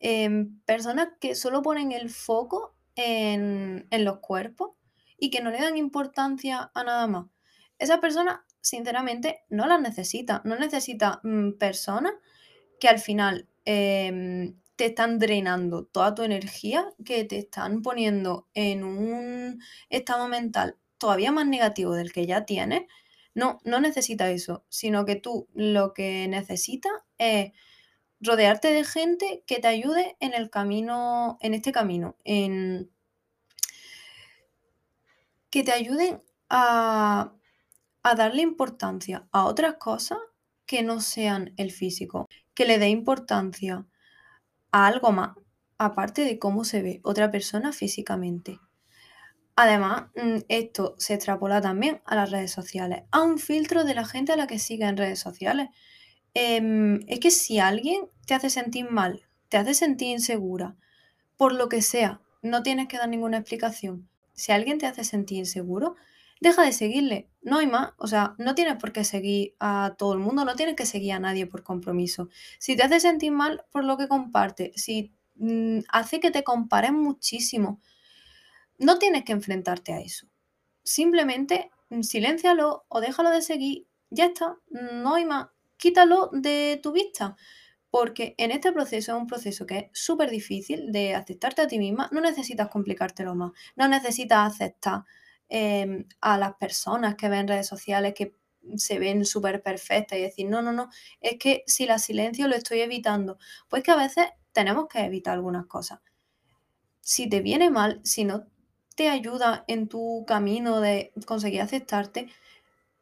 Em, 0.00 0.60
personas 0.66 1.08
que 1.20 1.34
solo 1.34 1.62
ponen 1.62 1.92
el 1.92 2.10
foco 2.10 2.74
en, 2.96 3.86
los 3.90 4.18
cuerpos 4.20 4.72
y 5.18 5.30
que 5.30 5.42
no 5.42 5.50
le 5.50 5.60
dan 5.60 5.76
importancia 5.76 6.70
a 6.74 6.84
nada 6.84 7.06
más. 7.06 7.26
Esa 7.78 8.00
persona, 8.00 8.44
sinceramente, 8.62 9.40
no 9.50 9.66
las 9.66 9.80
necesita. 9.80 10.40
No 10.44 10.56
necesita 10.56 11.20
mm, 11.22 11.52
personas 11.52 12.14
que 12.80 12.88
al 12.88 12.98
final 12.98 13.48
em, 13.64 14.54
te 14.76 14.86
están 14.86 15.18
drenando 15.18 15.84
toda 15.84 16.14
tu 16.14 16.22
energía, 16.22 16.86
que 17.04 17.24
te 17.24 17.38
están 17.38 17.82
poniendo 17.82 18.48
en 18.54 18.84
un 18.84 19.62
estado 19.90 20.28
mental 20.28 20.78
todavía 20.98 21.32
más 21.32 21.46
negativo 21.46 21.94
del 21.94 22.12
que 22.12 22.26
ya 22.26 22.44
tienes, 22.46 22.82
no, 23.34 23.58
no 23.64 23.80
necesitas 23.80 24.30
eso, 24.30 24.64
sino 24.68 25.04
que 25.04 25.16
tú 25.16 25.48
lo 25.52 25.94
que 25.94 26.28
necesitas 26.28 26.92
es 27.18 27.52
rodearte 28.20 28.72
de 28.72 28.84
gente 28.84 29.42
que 29.46 29.58
te 29.58 29.68
ayude 29.68 30.16
en 30.20 30.34
el 30.34 30.48
camino, 30.50 31.38
en 31.40 31.54
este 31.54 31.72
camino, 31.72 32.16
en 32.24 32.90
que 35.50 35.64
te 35.64 35.72
ayuden 35.72 36.22
a, 36.48 37.32
a 38.02 38.14
darle 38.14 38.42
importancia 38.42 39.28
a 39.32 39.44
otras 39.44 39.74
cosas 39.74 40.18
que 40.66 40.82
no 40.82 41.00
sean 41.00 41.52
el 41.56 41.70
físico, 41.70 42.28
que 42.54 42.64
le 42.64 42.78
dé 42.78 42.88
importancia 42.88 43.86
a 44.70 44.86
algo 44.86 45.12
más, 45.12 45.36
aparte 45.78 46.24
de 46.24 46.38
cómo 46.38 46.64
se 46.64 46.82
ve 46.82 47.00
otra 47.02 47.30
persona 47.30 47.72
físicamente. 47.72 48.58
Además, 49.54 50.04
mm, 50.14 50.38
esto 50.48 50.94
se 50.98 51.14
extrapola 51.14 51.60
también 51.60 52.00
a 52.06 52.16
las 52.16 52.30
redes 52.30 52.50
sociales, 52.52 53.02
a 53.10 53.22
un 53.22 53.38
filtro 53.38 53.84
de 53.84 53.94
la 53.94 54.04
gente 54.04 54.32
a 54.32 54.36
la 54.36 54.46
que 54.46 54.58
sigue 54.58 54.86
en 54.86 54.96
redes 54.96 55.20
sociales. 55.20 55.68
Em, 56.34 57.00
es 57.08 57.20
que 57.20 57.30
si 57.30 57.58
alguien 57.58 58.08
te 58.26 58.34
hace 58.34 58.48
sentir 58.48 58.90
mal, 58.90 59.26
te 59.48 59.58
hace 59.58 59.74
sentir 59.74 60.08
insegura, 60.08 60.76
por 61.36 61.52
lo 61.52 61.68
que 61.68 61.82
sea, 61.82 62.22
no 62.40 62.62
tienes 62.62 62.88
que 62.88 62.98
dar 62.98 63.08
ninguna 63.08 63.38
explicación. 63.38 64.08
Si 64.34 64.52
alguien 64.52 64.78
te 64.78 64.86
hace 64.86 65.04
sentir 65.04 65.38
inseguro, 65.38 65.96
deja 66.42 66.64
de 66.64 66.72
seguirle. 66.72 67.30
No 67.40 67.58
hay 67.58 67.68
más. 67.68 67.92
O 67.98 68.08
sea, 68.08 68.34
no 68.36 68.54
tienes 68.54 68.76
por 68.76 68.92
qué 68.92 69.04
seguir 69.04 69.54
a 69.60 69.94
todo 69.96 70.12
el 70.12 70.18
mundo, 70.18 70.44
no 70.44 70.56
tienes 70.56 70.74
que 70.74 70.86
seguir 70.86 71.12
a 71.12 71.20
nadie 71.20 71.46
por 71.46 71.62
compromiso. 71.62 72.28
Si 72.58 72.76
te 72.76 72.82
hace 72.82 72.98
sentir 72.98 73.30
mal 73.30 73.64
por 73.70 73.84
lo 73.84 73.96
que 73.96 74.08
comparte, 74.08 74.72
si 74.74 75.14
mm, 75.36 75.80
hace 75.88 76.18
que 76.18 76.32
te 76.32 76.42
comparen 76.42 76.94
muchísimo, 76.94 77.80
no 78.78 78.98
tienes 78.98 79.24
que 79.24 79.32
enfrentarte 79.32 79.92
a 79.92 80.00
eso. 80.00 80.26
Simplemente 80.82 81.70
mm, 81.90 82.02
siléncialo 82.02 82.86
o 82.88 83.00
déjalo 83.00 83.30
de 83.30 83.42
seguir. 83.42 83.86
Ya 84.10 84.26
está, 84.26 84.56
no 84.68 85.14
hay 85.14 85.24
más. 85.24 85.48
Quítalo 85.76 86.28
de 86.32 86.80
tu 86.82 86.92
vista. 86.92 87.36
Porque 87.90 88.34
en 88.38 88.50
este 88.50 88.72
proceso 88.72 89.12
es 89.12 89.18
un 89.18 89.26
proceso 89.26 89.66
que 89.66 89.78
es 89.78 89.86
súper 89.92 90.30
difícil 90.30 90.90
de 90.92 91.14
aceptarte 91.14 91.62
a 91.62 91.66
ti 91.68 91.78
misma. 91.78 92.08
No 92.10 92.20
necesitas 92.20 92.68
complicártelo 92.68 93.34
más. 93.34 93.52
No 93.76 93.86
necesitas 93.86 94.52
aceptar 94.54 95.04
Em, 95.54 96.06
a 96.22 96.38
las 96.38 96.54
personas 96.54 97.14
que 97.14 97.28
ven 97.28 97.46
redes 97.46 97.66
sociales 97.66 98.14
que 98.14 98.34
se 98.76 98.98
ven 98.98 99.26
súper 99.26 99.62
perfectas 99.62 100.18
y 100.18 100.22
decir, 100.22 100.48
no, 100.48 100.62
no, 100.62 100.72
no, 100.72 100.88
es 101.20 101.38
que 101.38 101.62
si 101.66 101.84
la 101.84 101.98
silencio 101.98 102.48
lo 102.48 102.54
estoy 102.54 102.80
evitando. 102.80 103.36
Pues 103.68 103.82
que 103.82 103.90
a 103.90 103.96
veces 103.96 104.28
tenemos 104.52 104.86
que 104.88 105.00
evitar 105.00 105.34
algunas 105.34 105.66
cosas. 105.66 106.00
Si 107.02 107.28
te 107.28 107.42
viene 107.42 107.68
mal, 107.68 108.00
si 108.02 108.24
no 108.24 108.46
te 108.96 109.10
ayuda 109.10 109.64
en 109.68 109.88
tu 109.88 110.24
camino 110.26 110.80
de 110.80 111.12
conseguir 111.26 111.60
aceptarte, 111.60 112.28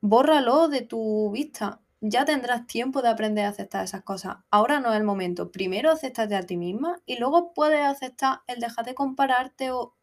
bórralo 0.00 0.66
de 0.66 0.82
tu 0.82 1.30
vista. 1.30 1.80
Ya 2.00 2.24
tendrás 2.24 2.66
tiempo 2.66 3.00
de 3.00 3.10
aprender 3.10 3.44
a 3.44 3.50
aceptar 3.50 3.84
esas 3.84 4.02
cosas. 4.02 4.38
Ahora 4.50 4.80
no 4.80 4.90
es 4.90 4.96
el 4.98 5.04
momento. 5.04 5.52
Primero 5.52 5.92
acéptate 5.92 6.34
a 6.34 6.42
ti 6.42 6.56
misma 6.56 7.00
y 7.06 7.16
luego 7.20 7.52
puedes 7.54 7.82
aceptar 7.82 8.40
el 8.48 8.58
dejar 8.58 8.86
de 8.86 8.96
compararte 8.96 9.70
o 9.70 9.94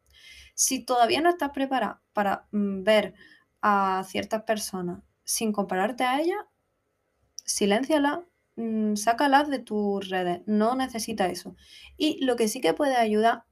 si 0.57 0.83
todavía 0.83 1.21
no 1.21 1.29
estás 1.29 1.51
preparada 1.51 2.01
para 2.13 2.47
mm, 2.51 2.81
ver 2.81 3.13
a 3.61 4.03
ciertas 4.07 4.41
personas 4.41 5.03
sin 5.23 5.51
compararte 5.53 6.03
a 6.03 6.19
ellas, 6.19 6.39
silénciala, 7.45 8.25
mm, 8.55 8.95
sácalas 8.95 9.49
de 9.49 9.59
tus 9.59 10.09
redes, 10.09 10.41
no 10.47 10.75
necesita 10.75 11.27
eso. 11.27 11.55
Y 11.95 12.25
lo 12.25 12.35
que 12.35 12.47
sí 12.47 12.59
que 12.59 12.73
puede 12.73 12.95
ayudar 12.95 13.43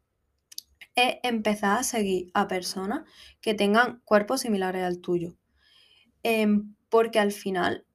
es 0.95 1.17
empezar 1.21 1.77
a 1.77 1.83
seguir 1.83 2.31
a 2.33 2.47
personas 2.47 3.03
que 3.39 3.53
tengan 3.53 4.01
cuerpos 4.03 4.41
similares 4.41 4.83
al 4.83 4.99
tuyo. 4.99 5.35
Em, 6.23 6.75
porque 6.89 7.19
al 7.19 7.31
final 7.31 7.85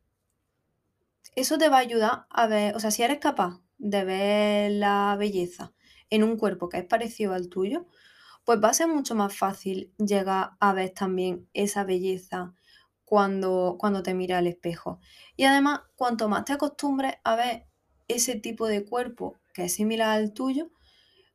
eso 1.34 1.58
te 1.58 1.68
va 1.68 1.78
a 1.78 1.80
ayudar 1.80 2.26
a 2.30 2.46
ver, 2.46 2.76
o 2.76 2.80
sea, 2.80 2.92
si 2.92 3.02
eres 3.02 3.18
capaz 3.18 3.60
de 3.78 4.04
ver 4.04 4.70
la 4.70 5.16
belleza 5.18 5.72
en 6.10 6.22
un 6.22 6.36
cuerpo 6.36 6.68
que 6.68 6.78
es 6.78 6.84
parecido 6.84 7.34
al 7.34 7.48
tuyo, 7.48 7.86
pues 8.50 8.60
va 8.64 8.70
a 8.70 8.74
ser 8.74 8.88
mucho 8.88 9.14
más 9.14 9.32
fácil 9.32 9.92
llegar 9.96 10.56
a 10.58 10.72
ver 10.72 10.90
también 10.90 11.48
esa 11.52 11.84
belleza 11.84 12.52
cuando, 13.04 13.76
cuando 13.78 14.02
te 14.02 14.12
mira 14.12 14.38
al 14.38 14.48
espejo. 14.48 14.98
Y 15.36 15.44
además, 15.44 15.82
cuanto 15.94 16.28
más 16.28 16.46
te 16.46 16.54
acostumbres 16.54 17.14
a 17.22 17.36
ver 17.36 17.68
ese 18.08 18.34
tipo 18.34 18.66
de 18.66 18.84
cuerpo 18.84 19.36
que 19.54 19.66
es 19.66 19.74
similar 19.74 20.08
al 20.18 20.32
tuyo, 20.32 20.72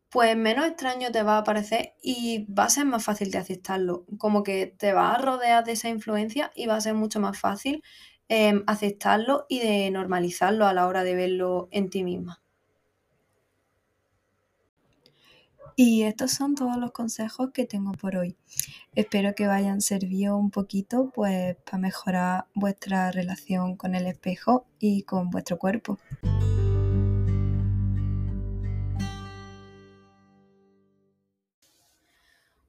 pues 0.10 0.36
menos 0.36 0.66
extraño 0.66 1.10
te 1.10 1.24
va 1.24 1.38
a 1.38 1.46
parecer 1.46 1.94
y 2.04 2.48
va 2.52 2.66
a 2.66 2.70
ser 2.70 2.84
más 2.84 3.06
fácil 3.06 3.32
de 3.32 3.38
aceptarlo. 3.38 4.06
Como 4.18 4.44
que 4.44 4.68
te 4.68 4.92
vas 4.92 5.18
a 5.18 5.22
rodear 5.22 5.64
de 5.64 5.72
esa 5.72 5.88
influencia 5.88 6.52
y 6.54 6.66
va 6.66 6.76
a 6.76 6.82
ser 6.82 6.96
mucho 6.96 7.22
más 7.22 7.40
fácil 7.40 7.82
em, 8.28 8.66
aceptarlo 8.68 9.46
y 9.48 9.60
de 9.60 9.90
normalizarlo 9.90 10.68
a 10.68 10.74
la 10.74 10.86
hora 10.86 11.06
de 11.06 11.16
verlo 11.16 11.70
en 11.72 11.90
ti 11.90 12.04
misma. 12.04 12.45
Y 15.78 16.04
estos 16.04 16.32
son 16.32 16.56
todos 16.56 16.78
los 16.78 16.92
consejos 16.92 17.52
que 17.54 17.66
tengo 17.66 17.92
por 17.92 18.16
hoy. 18.16 18.38
Espero 18.96 19.36
que 19.36 19.46
vayan 19.46 19.82
servido 19.82 20.38
un 20.38 20.50
poquito 20.50 21.12
pues 21.14 21.58
para 21.66 21.78
mejorar 21.80 22.46
vuestra 22.54 23.12
relación 23.12 23.76
con 23.76 23.94
el 23.94 24.08
espejo 24.08 24.66
y 24.80 25.04
con 25.04 25.30
vuestro 25.30 25.58
cuerpo. 25.58 26.00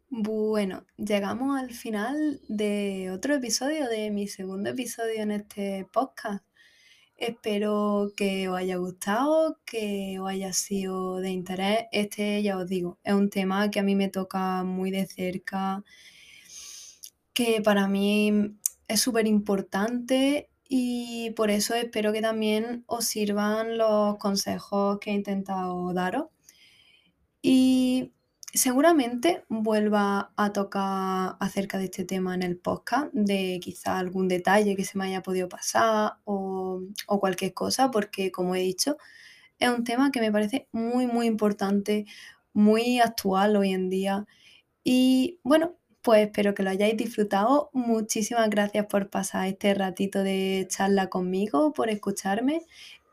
Bueno, 0.08 0.84
llegamos 0.96 1.60
al 1.60 1.72
final 1.72 2.40
de 2.48 3.10
otro 3.12 3.34
episodio, 3.34 3.86
de 3.88 4.10
mi 4.10 4.28
segundo 4.28 4.70
episodio 4.70 5.22
en 5.22 5.30
este 5.30 5.86
podcast. 5.92 6.45
Espero 7.18 8.12
que 8.16 8.48
os 8.48 8.56
haya 8.58 8.76
gustado, 8.76 9.58
que 9.64 10.18
os 10.20 10.28
haya 10.28 10.52
sido 10.52 11.16
de 11.16 11.30
interés. 11.30 11.86
Este, 11.90 12.42
ya 12.42 12.58
os 12.58 12.68
digo, 12.68 12.98
es 13.04 13.14
un 13.14 13.30
tema 13.30 13.70
que 13.70 13.80
a 13.80 13.82
mí 13.82 13.94
me 13.94 14.08
toca 14.08 14.64
muy 14.64 14.90
de 14.90 15.06
cerca, 15.06 15.82
que 17.32 17.62
para 17.62 17.88
mí 17.88 18.56
es 18.88 19.00
súper 19.00 19.26
importante 19.26 20.50
y 20.68 21.30
por 21.36 21.50
eso 21.50 21.74
espero 21.74 22.12
que 22.12 22.20
también 22.22 22.84
os 22.86 23.06
sirvan 23.06 23.78
los 23.78 24.18
consejos 24.18 24.98
que 25.00 25.10
he 25.10 25.14
intentado 25.14 25.92
daros. 25.94 26.26
Y 27.42 28.12
seguramente 28.56 29.44
vuelva 29.48 30.32
a 30.36 30.52
tocar 30.52 31.36
acerca 31.40 31.78
de 31.78 31.84
este 31.84 32.04
tema 32.04 32.34
en 32.34 32.42
el 32.42 32.58
podcast, 32.58 33.12
de 33.12 33.60
quizá 33.62 33.98
algún 33.98 34.28
detalle 34.28 34.76
que 34.76 34.84
se 34.84 34.98
me 34.98 35.06
haya 35.06 35.22
podido 35.22 35.48
pasar 35.48 36.14
o, 36.24 36.80
cualquier 37.06 37.54
cosa, 37.54 37.90
porque 37.90 38.30
como 38.32 38.54
he 38.54 38.60
dicho, 38.60 38.96
es 39.58 39.68
un 39.70 39.84
tema 39.84 40.10
que 40.10 40.20
me 40.20 40.32
parece 40.32 40.68
muy, 40.72 41.06
muy 41.06 41.26
importante, 41.26 42.06
muy 42.52 43.00
actual 43.00 43.56
hoy 43.56 43.72
en 43.72 43.90
día. 43.90 44.26
Y 44.84 45.40
bueno, 45.42 45.76
pues 46.02 46.26
espero 46.26 46.54
que 46.54 46.62
lo 46.62 46.70
hayáis 46.70 46.96
disfrutado. 46.96 47.70
Muchísimas 47.72 48.48
gracias 48.50 48.86
por 48.86 49.10
pasar 49.10 49.48
este 49.48 49.74
ratito 49.74 50.22
de 50.22 50.66
charla 50.70 51.08
conmigo, 51.08 51.72
por 51.72 51.90
escucharme 51.90 52.62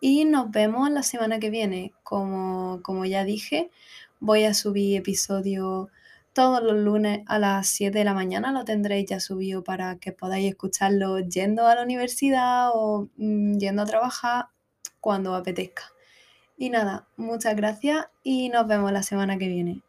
y 0.05 0.25
nos 0.25 0.51
vemos 0.51 0.89
la 0.91 1.01
semana 1.01 1.39
que 1.39 1.49
viene. 1.49 1.93
Como, 2.03 2.81
como 2.83 3.05
ya 3.05 3.23
dije, 3.23 3.71
voy 4.23 4.45
a 4.45 4.53
subir 4.53 4.95
episodio 4.95 5.89
todos 6.31 6.63
los 6.63 6.77
lunes 6.77 7.23
a 7.27 7.39
las 7.39 7.67
7 7.67 7.99
de 7.99 8.05
la 8.05 8.13
mañana. 8.13 8.53
Lo 8.53 8.63
tendréis 8.63 9.09
ya 9.09 9.19
subido 9.19 9.65
para 9.65 9.97
que 9.97 10.13
podáis 10.13 10.49
escucharlo 10.49 11.19
yendo 11.19 11.67
a 11.67 11.75
la 11.75 11.83
universidad 11.83 12.69
o 12.73 13.09
mm, 13.17 13.57
yendo 13.57 13.81
a 13.81 13.85
trabajar 13.85 14.45
cuando 15.01 15.35
apetezca. 15.35 15.83
Y 16.57 16.69
nada, 16.69 17.05
muchas 17.17 17.53
gracias 17.57 18.07
y 18.23 18.47
nos 18.47 18.65
vemos 18.65 18.93
la 18.93 19.03
semana 19.03 19.37
que 19.37 19.49
viene. 19.49 19.81